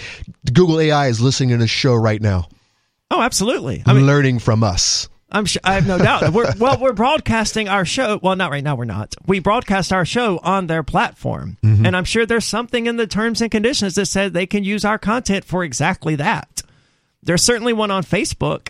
[0.51, 2.47] Google AI is listening to this show right now,
[3.11, 3.83] Oh, absolutely.
[3.85, 5.09] I mean, learning from us.
[5.31, 6.31] I'm sure, I have no doubt.
[6.33, 8.19] We're, well, we're broadcasting our show.
[8.21, 8.75] Well, not right now.
[8.75, 9.15] We're not.
[9.25, 11.85] We broadcast our show on their platform, Mm-hmm.
[11.85, 14.85] and I'm sure there's something in the terms and conditions that said they can use
[14.85, 16.61] our content for exactly that.
[17.23, 18.67] There's certainly one on Facebook,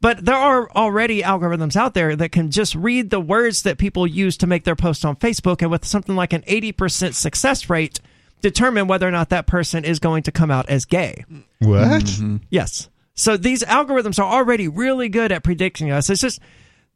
[0.00, 4.04] but there are already algorithms out there that can just read the words that people
[4.04, 8.00] use to make their posts on Facebook, and with something like an 80% success rate,
[8.40, 11.24] determine whether or not that person is going to come out as gay.
[11.60, 12.12] What?
[12.50, 12.88] Yes.
[13.14, 16.08] So these algorithms are already really good at predicting us.
[16.08, 16.40] It's just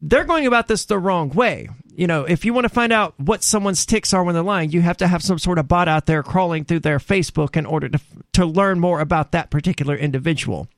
[0.01, 1.68] they're going about this the wrong way.
[1.94, 4.70] You know, if you want to find out what someone's ticks are when they're lying,
[4.70, 7.66] you have to have some sort of bot out there crawling through their Facebook in
[7.66, 8.01] order to
[8.34, 10.68] to learn more about that particular individual.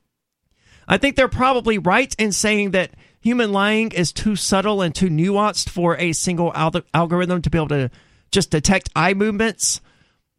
[0.87, 5.09] I think they're probably right in saying that human lying is too subtle and too
[5.09, 7.91] nuanced for a single al- algorithm to be able to
[8.31, 9.81] just detect eye movements.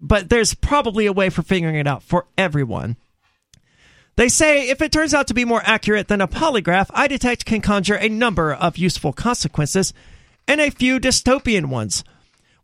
[0.01, 2.97] But there's probably a way for figuring it out for everyone.
[4.21, 7.63] They say if it turns out to be more accurate than a polygraph, EyeDetect can
[7.63, 9.95] conjure a number of useful consequences
[10.47, 12.05] and a few dystopian ones.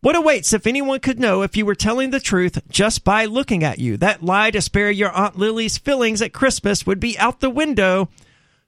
[0.02, 3.64] What awaits if anyone could know if you were telling the truth just by looking
[3.64, 3.96] at you?
[3.96, 8.10] That lie to spare your Aunt Lily's fillings at Christmas would be out the window.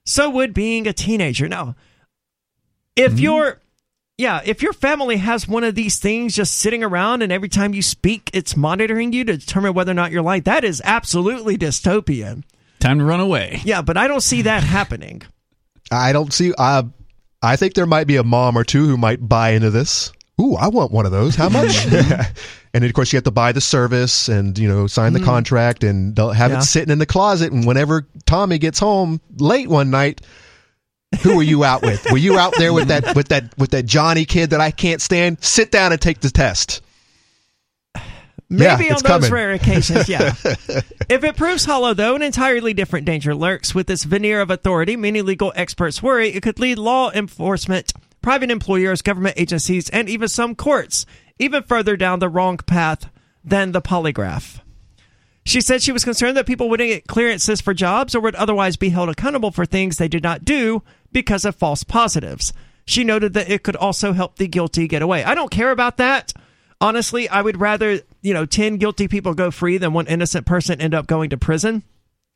[0.03, 1.47] So would being a teenager.
[1.47, 1.75] Now,
[2.95, 3.21] if mm-hmm.
[3.21, 3.61] your
[4.17, 7.75] yeah, if your family has one of these things just sitting around and every time
[7.75, 11.55] you speak, it's monitoring you to determine whether or not you're lying, that is absolutely
[11.55, 12.41] dystopian.
[12.79, 13.61] Time to run away.
[13.63, 15.21] Yeah, but I don't see that happening.
[15.91, 16.53] I don't see.
[16.57, 16.83] Uh,
[17.41, 20.11] I think there might be a mom or two who might buy into this.
[20.39, 21.35] Ooh, I want one of those.
[21.35, 21.85] How much?
[22.73, 25.83] and of course, you have to buy the service and you know sign the contract,
[25.83, 26.59] and they'll have Yeah.
[26.59, 27.51] it sitting in the closet.
[27.51, 30.21] And whenever Tommy gets home late one night,
[31.21, 32.05] who were you out with?
[32.11, 35.01] Were you out there with that with that with that Johnny kid that I can't
[35.01, 35.43] stand?
[35.43, 36.81] Sit down and take the test.
[38.49, 39.31] Maybe Yeah, on those coming.
[39.31, 40.33] rare occasions, yeah.
[40.43, 44.95] if it proves hollow, though, an entirely different danger lurks with this veneer of authority.
[44.95, 50.27] Many legal experts worry it could lead law enforcement, private employers, government agencies, and even
[50.27, 51.05] some courts
[51.37, 53.09] even further down the wrong path
[53.43, 54.59] than the polygraph.
[55.45, 58.75] She said she was concerned that people wouldn't get clearances for jobs or would otherwise
[58.75, 62.51] be held accountable for things they did not do because of false positives.
[62.85, 65.23] She noted that it could also help the guilty get away.
[65.23, 66.33] I don't care about that.
[66.81, 70.81] Honestly, I would rather, you know, 10 guilty people go free than one innocent person
[70.81, 71.83] end up going to prison.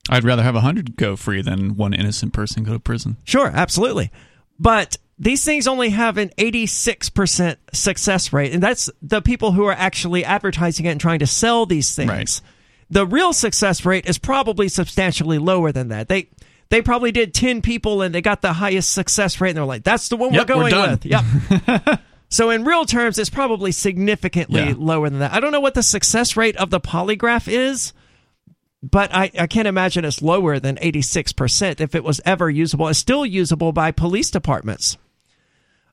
[0.10, 3.18] I'd rather have a hundred go free than one innocent person go to prison.
[3.24, 4.12] Sure, absolutely.
[4.60, 9.74] But these things only have an 86% success rate, and that's the people who are
[9.74, 12.10] actually advertising it and trying to sell these things.
[12.10, 12.42] Right.
[12.90, 16.10] The real success rate is probably substantially lower than that.
[16.10, 16.28] They
[16.70, 19.84] they probably did 10 people and they got the highest success rate and they're like,
[19.84, 20.92] that's the one Yep, we're we're going done.
[20.92, 21.06] with.
[21.06, 22.02] Yep.
[22.34, 24.74] so in real terms, it's probably significantly Yeah.
[24.78, 25.34] lower than that.
[25.34, 27.94] I don't know what the success rate of the polygraph is
[28.86, 32.90] but I, I can't imagine it's lower than 86% if it was ever usable.
[32.90, 34.98] It's still usable by police departments.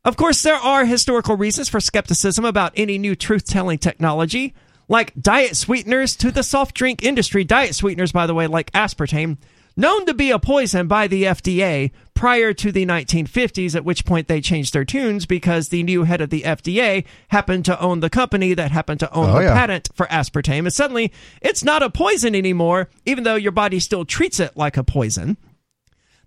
[0.05, 4.55] Of course, there are historical reasons for skepticism about any new truth telling technology,
[4.89, 7.45] like diet sweeteners to the soft drink industry.
[7.45, 9.37] Diet sweeteners, by the way, like aspartame,
[9.77, 14.29] known to be a poison by the FDA prior to the 1950s, at which point
[14.29, 18.11] they changed their tunes because the new head of the FDA happened to own the
[18.11, 19.55] company that happened to own Oh, the yeah.
[19.55, 20.59] patent for aspartame.
[20.67, 24.77] And suddenly it's not a poison anymore, even though your body still treats it like
[24.77, 25.39] a poison.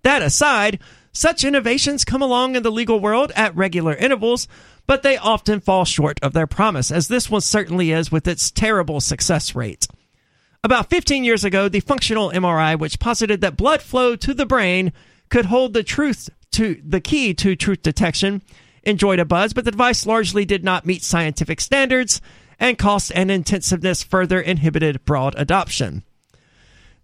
[0.02, 0.80] That aside,
[1.12, 4.48] Such innovations come along in the legal world at regular intervals,
[4.88, 8.50] but they often fall short of their promise, as this one certainly is with its
[8.50, 9.86] terrible success rate.
[10.64, 14.92] About 15 years ago, the functional MRI, which posited that blood flow to the brain
[15.34, 18.44] could hold the truth to the key to truth detection,
[18.84, 22.22] enjoyed a buzz, but the device largely did not meet scientific standards,
[22.60, 26.04] and cost and intensiveness further inhibited broad adoption.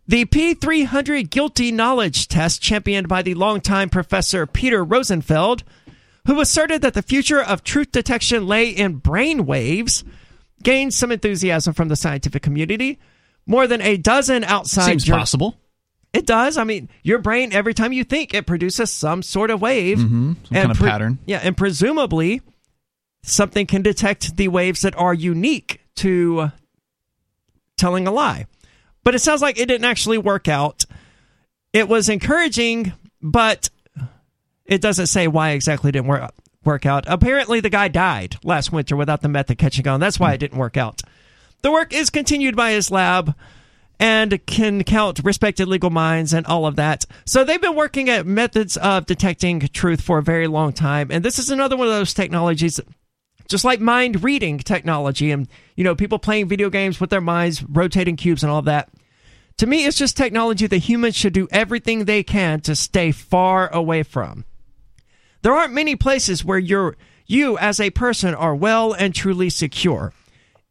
[0.07, 5.63] The P300 guilty knowledge test, championed by the longtime professor Peter Rosenfeld,
[6.27, 10.03] who asserted that the future of truth detection lay in brain waves,
[10.61, 12.99] gained some enthusiasm from the scientific community.
[13.47, 15.57] More than a dozen outside Seems possible.
[16.11, 16.57] It does.
[16.57, 20.35] I mean, your brain every time you think it produces some sort of wave, Mhm,
[20.47, 21.19] some kind of pattern.
[21.25, 22.41] Yeah, and presumably
[23.23, 26.51] something can detect the waves that are unique to
[27.77, 28.47] telling a lie.
[29.03, 30.85] But it sounds like it didn't actually work out.
[31.73, 33.69] It was encouraging, but
[34.65, 36.33] it doesn't say why exactly it didn't work
[36.65, 37.05] work out.
[37.07, 39.99] Apparently, the guy died last winter without the method catching on.
[39.99, 41.01] That's why it didn't work out.
[41.61, 43.33] The work is continued by his lab
[43.99, 47.05] and can count respected legal minds and all of that.
[47.25, 51.09] So they've been working at methods of detecting truth for a very long time.
[51.11, 52.79] And this is another one of those technologies,
[53.49, 57.61] just like mind reading technology and, you know, people playing video games with their minds,
[57.63, 58.89] rotating cubes and all that.
[59.57, 63.67] To me, it's just technology that humans should do everything they can to stay far
[63.73, 64.45] away from.
[65.41, 66.95] There aren't many places where you're,
[67.27, 70.13] you as a person are well and truly secure.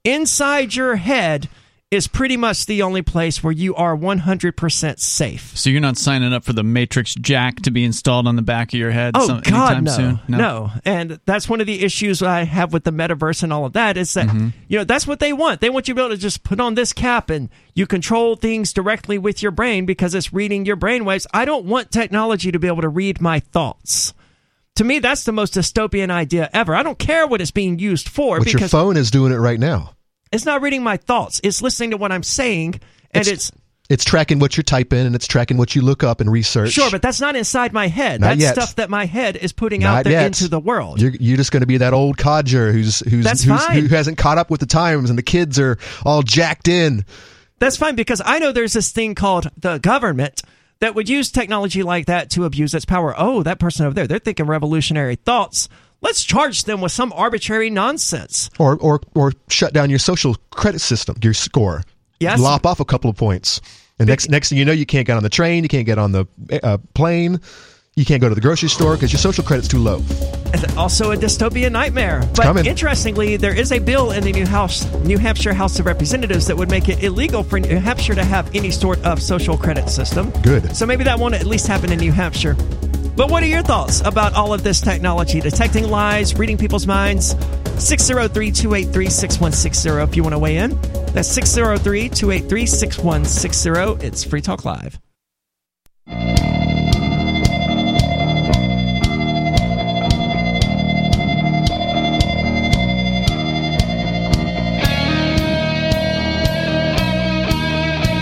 [0.04, 1.50] Inside your head
[1.90, 5.56] is pretty much the only place where you are 100% safe.
[5.56, 8.74] So you're not signing up for the Matrix jack to be installed on the back
[8.74, 10.20] of your head Oh some, God, anytime no, soon?
[10.28, 13.72] no, And that's one of the issues I have with the metaverse and all of
[13.72, 14.48] that is that Mm-hmm.
[14.68, 15.62] you know that's what they want.
[15.62, 18.36] They want you to be able to just put on this cap and you control
[18.36, 21.26] things directly with your brain because it's reading your brainwaves.
[21.32, 24.12] I don't want technology to be able to read my thoughts.
[24.74, 26.74] To me, that's the most dystopian idea ever.
[26.74, 29.58] I don't care what it's being used for But your phone is doing it right
[29.58, 29.94] now.
[30.32, 31.40] It's not reading my thoughts.
[31.44, 32.80] It's listening to what I'm saying,
[33.12, 33.50] and it's,
[33.88, 36.72] It's tracking what you're typing and it's tracking what you look up and research.
[36.72, 38.20] sure, but that's not inside my head.
[38.20, 38.54] Not that's yet.
[38.54, 40.26] stuff that my head is putting Not out there yet.
[40.26, 41.00] into the world.
[41.00, 43.80] You're, you're just going to be that old codger who's who's, That's who's fine.
[43.80, 47.04] who hasn't caught up with the times, and the kids are all jacked in.
[47.60, 50.42] That's fine because I know there's this thing called the government
[50.80, 53.14] that would use technology like that to abuse its power.
[53.18, 55.68] Oh, that person over there, they're thinking revolutionary thoughts.
[56.00, 58.50] Let's charge them with some arbitrary nonsense.
[58.58, 61.82] or or or shut down your social credit system, your score.
[62.20, 62.40] Yes.
[62.40, 63.60] lop off a couple of points,
[63.98, 65.98] and next next thing you know, you can't get on the train, you can't get
[65.98, 66.26] on the
[66.62, 67.40] uh, plane,
[67.98, 70.02] you can't go to the grocery store because your social credit's too low.
[70.76, 72.20] Also a dystopian nightmare.
[72.34, 72.64] But coming.
[72.64, 76.56] interestingly, there is a bill in the New House, New Hampshire House of Representatives that
[76.56, 80.30] would make it illegal for New Hampshire to have any sort of social credit system.
[80.42, 80.76] Good.
[80.76, 82.56] So maybe that won't at least happen in New Hampshire.
[83.18, 85.40] But what are your thoughts about all of this technology?
[85.40, 87.30] Detecting lies, reading people's minds?
[87.84, 90.80] 603 283 6160 if you want to weigh in.
[91.14, 94.06] That's 603 283 6160.
[94.06, 95.00] It's Free Talk Live.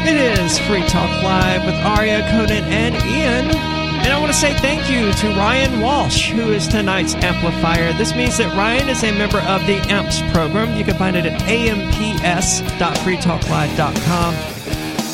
[0.09, 3.76] It is Free Talk Live with Aria, Conan, and Ian.
[4.07, 7.93] And I want to say thank you to Ryan Walsh, who is tonight's amplifier.
[7.95, 10.79] This means that Ryan is a member of the AMPS program.
[10.79, 14.35] You can find it at amps.freetalklive.com.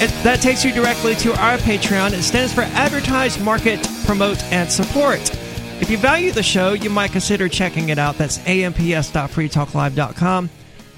[0.02, 2.12] It, that takes you directly to our Patreon.
[2.12, 5.20] It stands for Advertise, Market, Promote, and Support.
[5.80, 8.18] If you value the show, you might consider checking it out.
[8.18, 10.50] That's amps.freetalklive.com.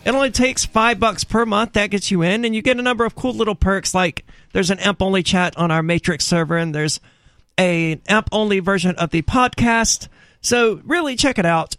[0.05, 1.75] It only takes five bucks per month.
[1.75, 3.95] That gets you in, and you get a number of cool little perks.
[3.95, 6.99] Like there's an AMP only chat on our Matrix server, and there's
[7.59, 10.09] a AMP only version of the podcast.
[10.41, 11.77] So really check it out.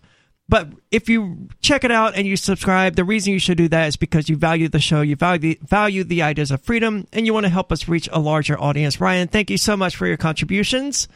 [0.47, 3.87] But if you check it out and you subscribe, the reason you should do that
[3.87, 7.25] is because you value the show, you value the, value the ideas of freedom, and
[7.25, 9.01] you want to help us reach a larger audience.
[9.01, 11.07] Ryan, thank you so much for your contributions.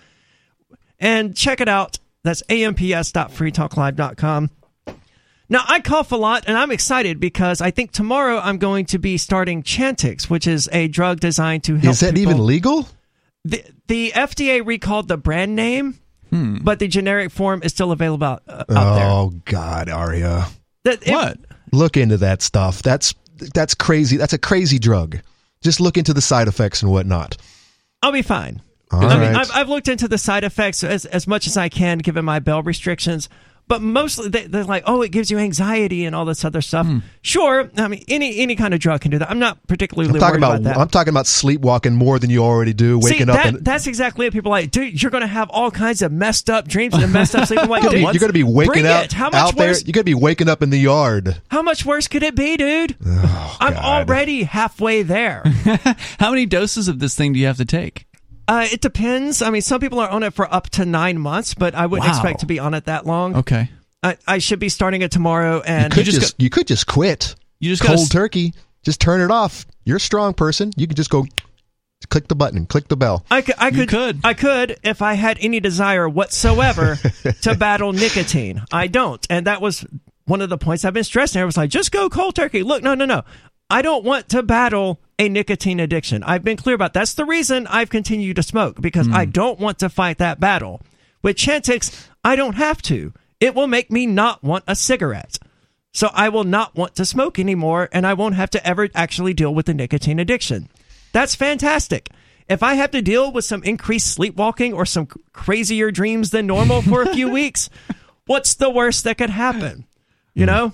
[0.99, 1.99] And check it out.
[2.23, 4.49] That's amps.freetalklive.com.
[5.52, 8.99] Now, I cough a lot, and I'm excited because I think tomorrow I'm going to
[8.99, 11.91] be starting Chantix, which is a drug designed to help.
[11.91, 12.88] Is that people- even legal?
[13.50, 16.00] The, the FDA recalled the brand name,
[16.30, 16.58] Hmm.
[16.62, 19.06] but the generic form is still available out, uh, out there.
[19.08, 20.48] Oh God, Aria,
[20.84, 21.38] That- it- What?
[21.72, 22.82] look into that stuff.
[22.84, 23.14] That's
[23.56, 24.18] that's crazy.
[24.18, 25.20] That's a crazy drug.
[25.62, 27.38] Just look into the side effects and whatnot.
[28.04, 28.62] I'll be fine.
[28.92, 29.36] All I mean, right.
[29.38, 32.40] I've, I've looked into the side effects as, as much as I can, given my
[32.40, 33.30] bell restrictions.
[33.70, 36.86] But mostly they, they're like, oh, it gives you anxiety and all this other stuff.
[36.86, 36.98] Hmm.
[37.22, 39.30] Sure, I mean any any kind of drug can do that.
[39.30, 40.78] I'm not particularly I'm worried talking about, about, that.
[40.78, 43.00] I'm talking about sleepwalking more than you already do.
[43.00, 44.34] Waking See, up that, and that's exactly it.
[44.34, 47.14] People are like, dude, you're going to have all kinds of messed up dreams and
[47.14, 47.68] messed up sleep.
[47.70, 49.14] Like, you're dude, gonna be- you're going to be waking up It.
[49.14, 49.70] How much out there.
[49.70, 49.86] worse?
[49.86, 51.40] You're going to be waking up in the yard.
[51.50, 52.96] How much worse could it be, dude?
[53.06, 54.10] I'm God.
[54.10, 55.44] already halfway there.
[56.20, 58.06] How many doses of this thing do you have to take?
[58.50, 59.42] Uh, it depends.
[59.42, 62.08] I mean, some people are on it for up to nine months, but I wouldn't
[62.08, 62.14] Wow.
[62.16, 63.36] expect to be on it that long.
[63.38, 63.70] Okay.
[64.04, 66.88] I, I should be starting it tomorrow, and you Could just just, you could just
[66.88, 67.36] quit.
[67.60, 68.54] You just gotta cold s- turkey.
[68.84, 69.66] Just turn it off.
[69.86, 70.72] You're a strong person.
[70.78, 71.26] You can just go
[72.10, 73.26] click the button, click the bell.
[73.30, 74.20] I could, I could, could.
[74.24, 76.96] I could, if I had any desire whatsoever
[77.42, 78.64] to battle nicotine.
[78.72, 79.86] I don't, and that was
[80.26, 81.42] one of the points I've been stressing.
[81.42, 82.64] I was like, just go cold turkey.
[82.64, 83.24] Look, no, no, no.
[83.70, 86.24] I don't want to battle a nicotine addiction.
[86.24, 89.34] I've been clear about that's the reason I've continued to smoke because I mm.
[89.34, 90.82] don't want to fight that battle.
[91.22, 93.14] With Chantix, I don't have to.
[93.40, 95.38] It will make me not want a cigarette.
[95.91, 99.34] So I will not want to smoke anymore and I won't have to ever actually
[99.34, 100.70] deal with the nicotine addiction.
[101.12, 102.10] That's fantastic.
[102.48, 106.82] If I have to deal with some increased sleepwalking or some crazier dreams than normal
[106.82, 107.70] for a few weeks,
[108.26, 109.86] what's the worst that could happen?
[110.34, 110.74] You know?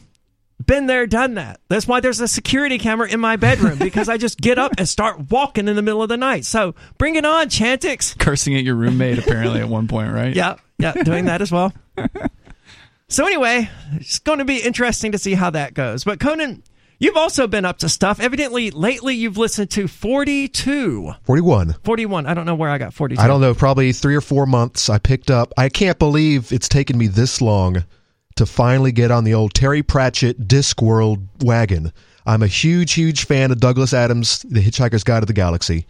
[0.65, 1.59] Been there, done that.
[1.69, 4.89] That's why there's a security camera in my bedroom because I just get up and
[4.89, 6.45] start walking in the middle of the night.
[6.45, 8.17] So bring it on, Chantix.
[8.17, 10.35] Cursing at your roommate apparently at one point, right?
[10.35, 11.71] Yeah, yeah, doing that as well.
[13.07, 16.03] so anyway, it's going to be interesting to see how that goes.
[16.03, 16.63] But Conan,
[16.97, 18.19] you've also been up to stuff.
[18.19, 21.13] Evidently, lately you've listened to 42.
[21.23, 21.75] 41.
[21.83, 22.25] 41.
[22.25, 23.21] I don't know where I got 42.
[23.21, 25.53] I don't know, probably three or four months I picked up.
[25.57, 27.83] I can't believe it's taken me this long
[28.35, 31.91] to finally get on the old Terry Pratchett Discworld wagon.
[32.25, 35.85] I'm a huge, huge fan of Douglas Adams' The Hitchhiker's Guide to the Galaxy.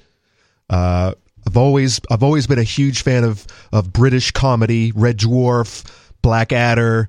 [0.70, 1.14] Uh,
[1.48, 5.86] I've always, I've always been a huge fan of of British comedy, Red Dwarf,
[6.22, 7.08] Blackadder.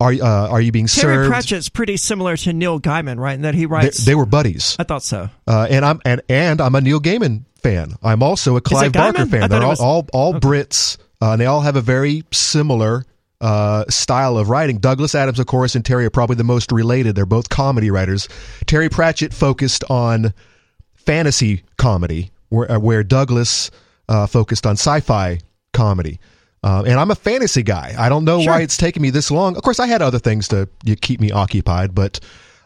[0.00, 1.30] Are uh, Are you being Terry served?
[1.30, 3.34] Pratchett's pretty similar to Neil Gaiman, right?
[3.34, 4.04] In that he They, writes.
[4.04, 4.74] they were buddies.
[4.78, 5.28] I thought so.
[5.46, 7.94] Uh, and I'm and and I'm a Neil Gaiman fan.
[8.02, 9.48] I'm also a Clive Barker fan.
[9.50, 13.04] They're all was- all, all Brits, uh, and they all have a very similar
[13.40, 14.78] uh, style of writing.
[14.78, 17.14] Douglas Adams, of course, and Terry are probably the most related.
[17.14, 18.28] They're both comedy writers.
[18.66, 20.34] Terry Pratchett focused on
[20.94, 23.70] fantasy comedy, where, uh, where Douglas
[24.08, 25.38] uh, focused on sci-fi
[25.72, 26.20] comedy.
[26.62, 27.94] Uh, and I'm a fantasy guy.
[27.98, 29.56] I don't know why it's taken me this long.
[29.56, 32.20] Of course, I had other things to you keep me occupied, but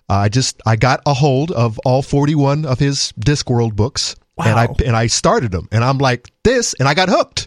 [0.08, 4.66] I just I got a hold of all 41 of his Discworld books, and I
[4.84, 7.46] and I started them, and I'm like this, and I got hooked.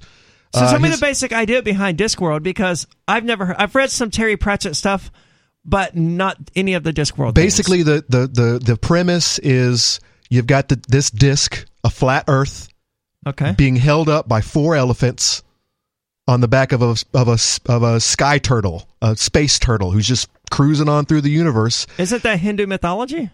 [0.59, 3.91] So Uh, tell me the basic idea behind Discworld because I've never heard, I've read
[3.91, 5.11] some Terry Pratchett stuff,
[5.65, 7.33] but not any of the Discworld.
[7.33, 12.69] basically the, the the the premise is you've got the, this disc, a flat Earth,
[13.25, 13.53] okay.
[13.57, 15.43] being held up by four elephants
[16.27, 17.37] on the back of a of a
[17.71, 21.87] of a sky turtle, a space turtle who's just cruising on through the universe.
[21.97, 23.29] Isn't that Hindu mythology?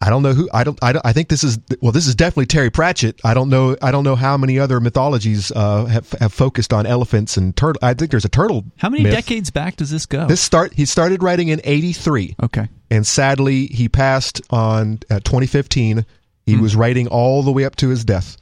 [0.00, 2.14] I don't know who I don't I don't I think this is well this is
[2.14, 3.20] definitely Terry Pratchett.
[3.24, 6.86] I don't know I don't know how many other mythologies uh, have have focused on
[6.86, 7.80] elephants and turtle.
[7.82, 8.64] I think there's a turtle.
[8.76, 9.12] How many myth.
[9.12, 10.26] decades back does this go?
[10.26, 12.68] This start he started writing in 83 okay.
[12.90, 16.06] and sadly he passed on uh, 2015.
[16.46, 18.38] He was writing all the way up to his death.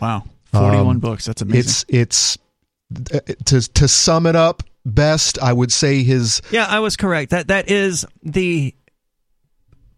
[0.00, 0.24] Wow.
[0.52, 1.24] 41 Um, books.
[1.26, 1.60] That's amazing.
[1.60, 2.38] It's it's
[3.12, 7.30] uh, to to sum it up best I would say his Yeah, I was correct.
[7.32, 8.74] That that is the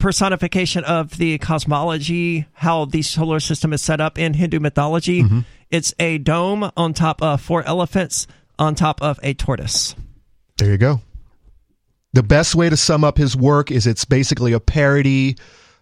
[0.04, 5.22] personification of the cosmology, how the solar system is set up in Hindu mythology.
[5.22, 5.40] Mm-hmm.
[5.70, 8.26] It's a dome on top of four elephants
[8.58, 9.94] on top of a tortoise.
[10.58, 11.00] There you go.
[12.12, 15.36] The best way to sum up his work is it's basically a parody,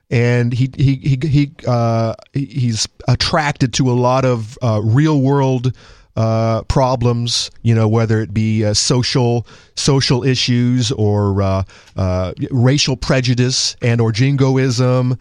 [0.09, 5.77] and he he he he uh, he's attracted to a lot of uh, real world
[6.17, 7.51] uh, problems.
[7.63, 11.63] You know, whether it be uh, social social issues or uh,
[11.97, 15.19] uh, racial prejudice and or jingoism.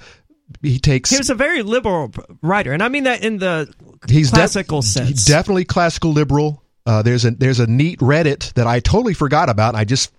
[0.61, 2.11] He takes He was a very liberal
[2.41, 3.73] writer, and I mean that in the
[4.09, 5.25] he's def- classical sense.
[5.25, 6.61] Definitely classical liberal.
[6.85, 9.69] Uh, there's a there's a neat Reddit that I totally forgot about.
[9.69, 10.11] And I just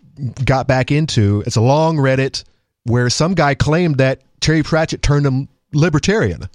[0.45, 1.43] got back into.
[1.47, 2.45] It's a long Reddit
[2.85, 6.49] where some guy claimed that Terry Pratchett turned him libertarian.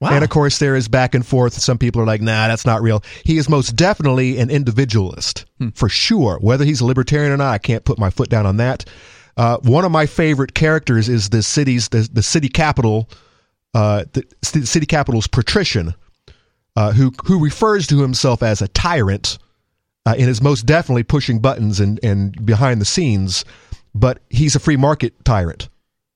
[0.00, 0.10] Wow.
[0.12, 1.54] And of course, there is back and forth.
[1.54, 5.44] Some people are like, "Nah, that's not real." He is most definitely an individualist
[5.74, 6.38] for sure.
[6.40, 8.84] Whether he's a libertarian or not, I can't put my foot down on that.
[9.36, 13.08] Uh, one of my favorite characters is the city's the, the city capital,
[13.74, 15.94] uh, the, c- city capital's patrician,
[16.74, 19.38] uh, who who refers to himself as a tyrant,
[20.06, 23.44] uh, and is most definitely pushing buttons and and behind the scenes,
[23.94, 25.68] but he's a free market tyrant.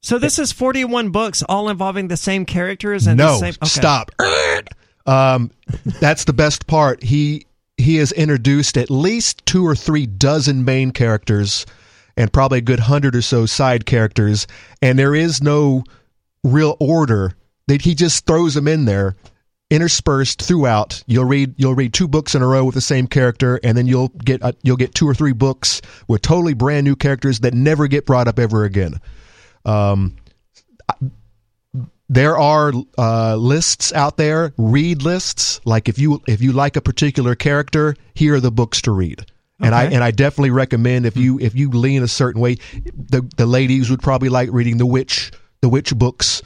[0.02, 3.54] So this is 41 books, all involving the same characters and no, the same.
[3.62, 3.68] okay.
[3.68, 4.10] stop.
[5.04, 5.50] Um,
[6.00, 7.02] that's the best part.
[7.02, 7.46] He
[7.76, 11.66] he has introduced at least two or three dozen main characters
[12.16, 14.46] and probably a good hundred or so side characters,
[14.80, 15.82] and there is no
[16.44, 17.32] real order.
[17.68, 19.16] That he just throws them in there,
[19.70, 21.02] interspersed throughout.
[21.06, 23.86] You'll read you'll read two books in a row with the same character, and then
[23.86, 27.54] you'll get uh, you'll get two or three books with totally brand new characters that
[27.54, 29.00] never get brought up ever again.
[29.64, 30.16] Um,
[32.08, 35.60] there are uh, lists out there, read lists.
[35.64, 39.24] Like if you if you like a particular character, here are the books to read.
[39.60, 42.56] And I and I definitely recommend if you if you lean a certain way,
[42.94, 45.30] the the ladies would probably like reading the witch
[45.60, 46.42] the witch books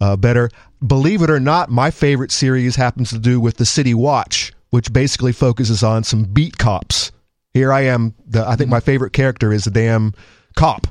[0.00, 0.50] uh, better.
[0.84, 4.92] Believe it or not, my favorite series happens to do with the City Watch, which
[4.92, 7.12] basically focuses on some beat cops.
[7.52, 8.14] Here I am.
[8.26, 10.14] The, I think my favorite character is the damn
[10.56, 10.88] cop.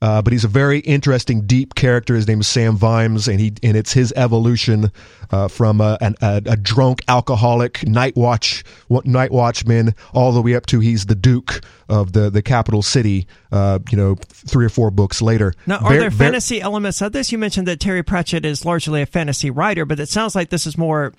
[0.00, 2.14] Uh, but he's a very interesting, deep character.
[2.14, 4.92] His name is Sam Vimes, and he and it's his evolution
[5.30, 10.54] uh, from a, an, a, a drunk alcoholic night watch night watchman all the way
[10.54, 13.26] up to he's the Duke of the the capital city.
[13.50, 15.52] Uh, you know, three or four books later.
[15.66, 17.32] Now, are there fantasy elements of this?
[17.32, 20.66] You mentioned that Terry Pratchett is largely a fantasy writer, but it sounds like this
[20.66, 21.12] is more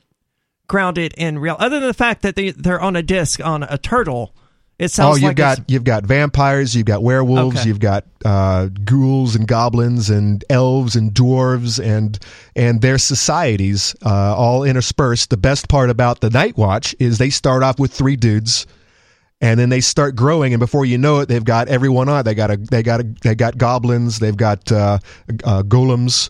[0.67, 1.57] grounded in real.
[1.59, 4.33] Other than the fact that they, they're on a disc on a turtle,
[4.79, 7.67] it Oh, you've like got you've got vampires, you've got werewolves, Okay.
[7.67, 12.17] you've got uh, ghouls and goblins and elves and dwarves and
[12.55, 15.29] and their societies uh, all interspersed.
[15.29, 18.65] The best part about the Night Watch is they start off with three dudes,
[19.41, 22.23] and then they start growing, and before you know it, they've got everyone on.
[22.23, 24.99] They got a they got a they got goblins, they've got uh,
[25.43, 26.29] uh, golems.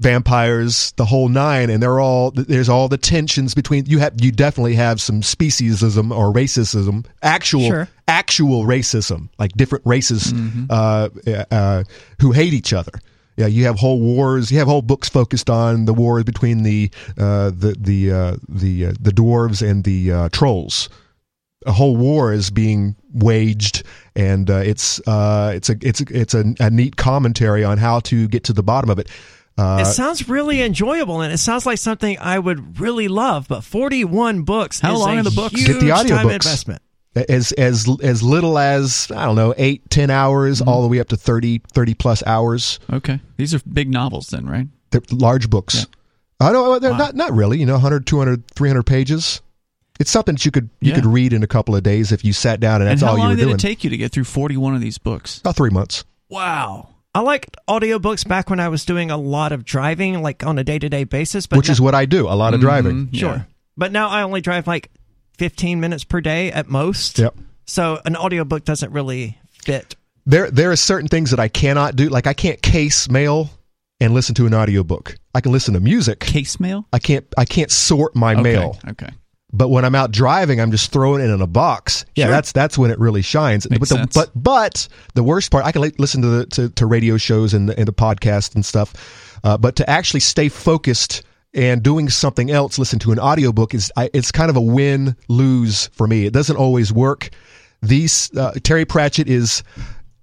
[0.00, 4.32] Vampires, the whole nine, and they're all there's all the tensions between you have you
[4.32, 7.88] definitely have some speciesism or racism, actual Sure.
[8.08, 10.32] actual racism, like different races
[10.70, 11.08] uh,
[11.50, 11.84] uh,
[12.20, 12.92] who hate each other.
[13.36, 14.50] Yeah, you have whole wars.
[14.50, 18.86] You have whole books focused on the wars between the uh, the the uh, the
[18.86, 20.88] uh, the dwarves and the uh, trolls.
[21.66, 23.82] A whole war is being waged,
[24.16, 28.00] and uh, it's uh, it's a it's a, it's a, a neat commentary on how
[28.00, 29.08] to get to the bottom of it.
[29.60, 33.46] Uh, it sounds really enjoyable, and it sounds like something I would really love.
[33.48, 34.80] But forty-one books.
[34.80, 35.54] How is long a are the books?
[35.54, 36.32] Huge Get the time audiobooks.
[36.34, 36.82] investment.
[37.14, 41.08] as as as little as I don't know eight ten hours, all the way up
[41.08, 42.78] to 30, 30 plus hours.
[42.92, 43.20] Okay.
[43.36, 44.66] These are big novels then, right?
[44.90, 45.86] They're large books.
[46.40, 49.42] I don't they're not not really, you know, 100, 200, 300 pages.
[49.98, 50.94] It's something that you could you Yeah.
[50.94, 53.16] could read in a couple of days if you sat down and that's and all
[53.16, 53.54] you long were did doing.
[53.56, 55.38] it take you to get through 41 of these books?
[55.40, 56.04] About 3 months.
[56.30, 56.89] Wow.
[57.14, 60.64] I liked audiobooks back when I was doing a lot of driving, like on a
[60.64, 61.46] day-to-day basis.
[61.46, 63.08] But which is what I do, a lot of driving.
[63.08, 63.16] Mhm.
[63.16, 63.28] Sure.
[63.36, 63.42] Yeah.
[63.76, 64.90] But now I only drive like
[65.38, 67.18] 15 minutes per day at most.
[67.18, 67.34] Yep.
[67.66, 69.96] So an audiobook doesn't really fit.
[70.26, 72.08] There there are certain things that I cannot do.
[72.08, 73.50] Like I can't case mail
[74.00, 75.16] and listen to an audiobook.
[75.34, 76.20] I can listen to music.
[76.20, 76.86] Case mail?
[76.92, 78.42] I can't I can't sort my Okay.
[78.42, 78.78] mail.
[78.88, 79.08] Okay.
[79.52, 82.04] But when I'm out driving, I'm just throwing it in a box.
[82.14, 82.30] Yeah, Sure.
[82.32, 83.66] that's that's when it really shines.
[83.66, 87.16] But the, but but the worst part, I can listen to the to, to radio
[87.16, 89.40] shows and the, and to podcasts and stuff.
[89.42, 91.22] Uh, but to actually stay focused
[91.52, 95.16] and doing something else, listen to an audiobook is I, it's kind of a win
[95.28, 96.26] lose for me.
[96.26, 97.30] It doesn't always work.
[97.82, 99.62] These uh, Terry Pratchett is.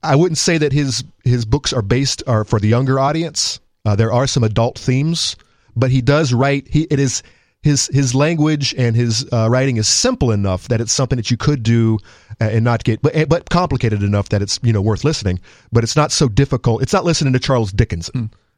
[0.03, 3.59] I wouldn't say that his his books are based are for the younger audience.
[3.83, 5.35] Uh, there are some adult themes,
[5.75, 6.67] but he does write.
[6.69, 7.23] He it is
[7.67, 11.37] his his language and his uh, writing is simple enough that it's something that you
[11.37, 11.99] could do
[12.41, 15.39] uh, and not get, but but complicated enough that it's you know worth listening.
[15.71, 16.81] But it's not so difficult.
[16.81, 18.09] It's not listening to Charles Dickens.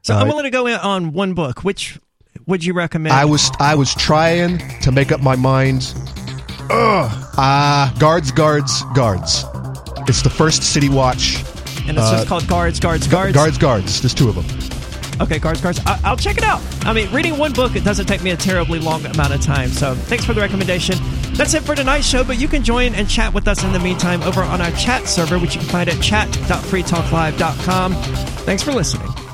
[0.02, 1.64] So I'm willing to go in on one book.
[1.64, 1.98] Which
[2.46, 3.12] would you recommend?
[3.12, 5.92] I was I was trying to make up my mind.
[6.70, 7.10] Ugh.
[7.36, 9.44] Ah, guards, guards, guards.
[10.08, 11.36] It's the first City Watch.
[11.88, 13.34] and it's just called Guards, Guards, Guards.
[13.34, 14.00] Guards, guards.
[14.00, 14.69] There's two of them.
[15.20, 15.80] Okay, cards, cards.
[15.86, 16.62] I- I'll check it out.
[16.86, 19.70] I mean, reading one book, it doesn't take me a terribly long amount of time.
[19.70, 20.96] So thanks for the recommendation.
[21.34, 23.78] That's it for tonight's show, but you can join and chat with us in the
[23.78, 27.94] meantime over on our chat server, which you can find at chat.freetalklive.com.
[27.94, 29.29] Thanks for listening.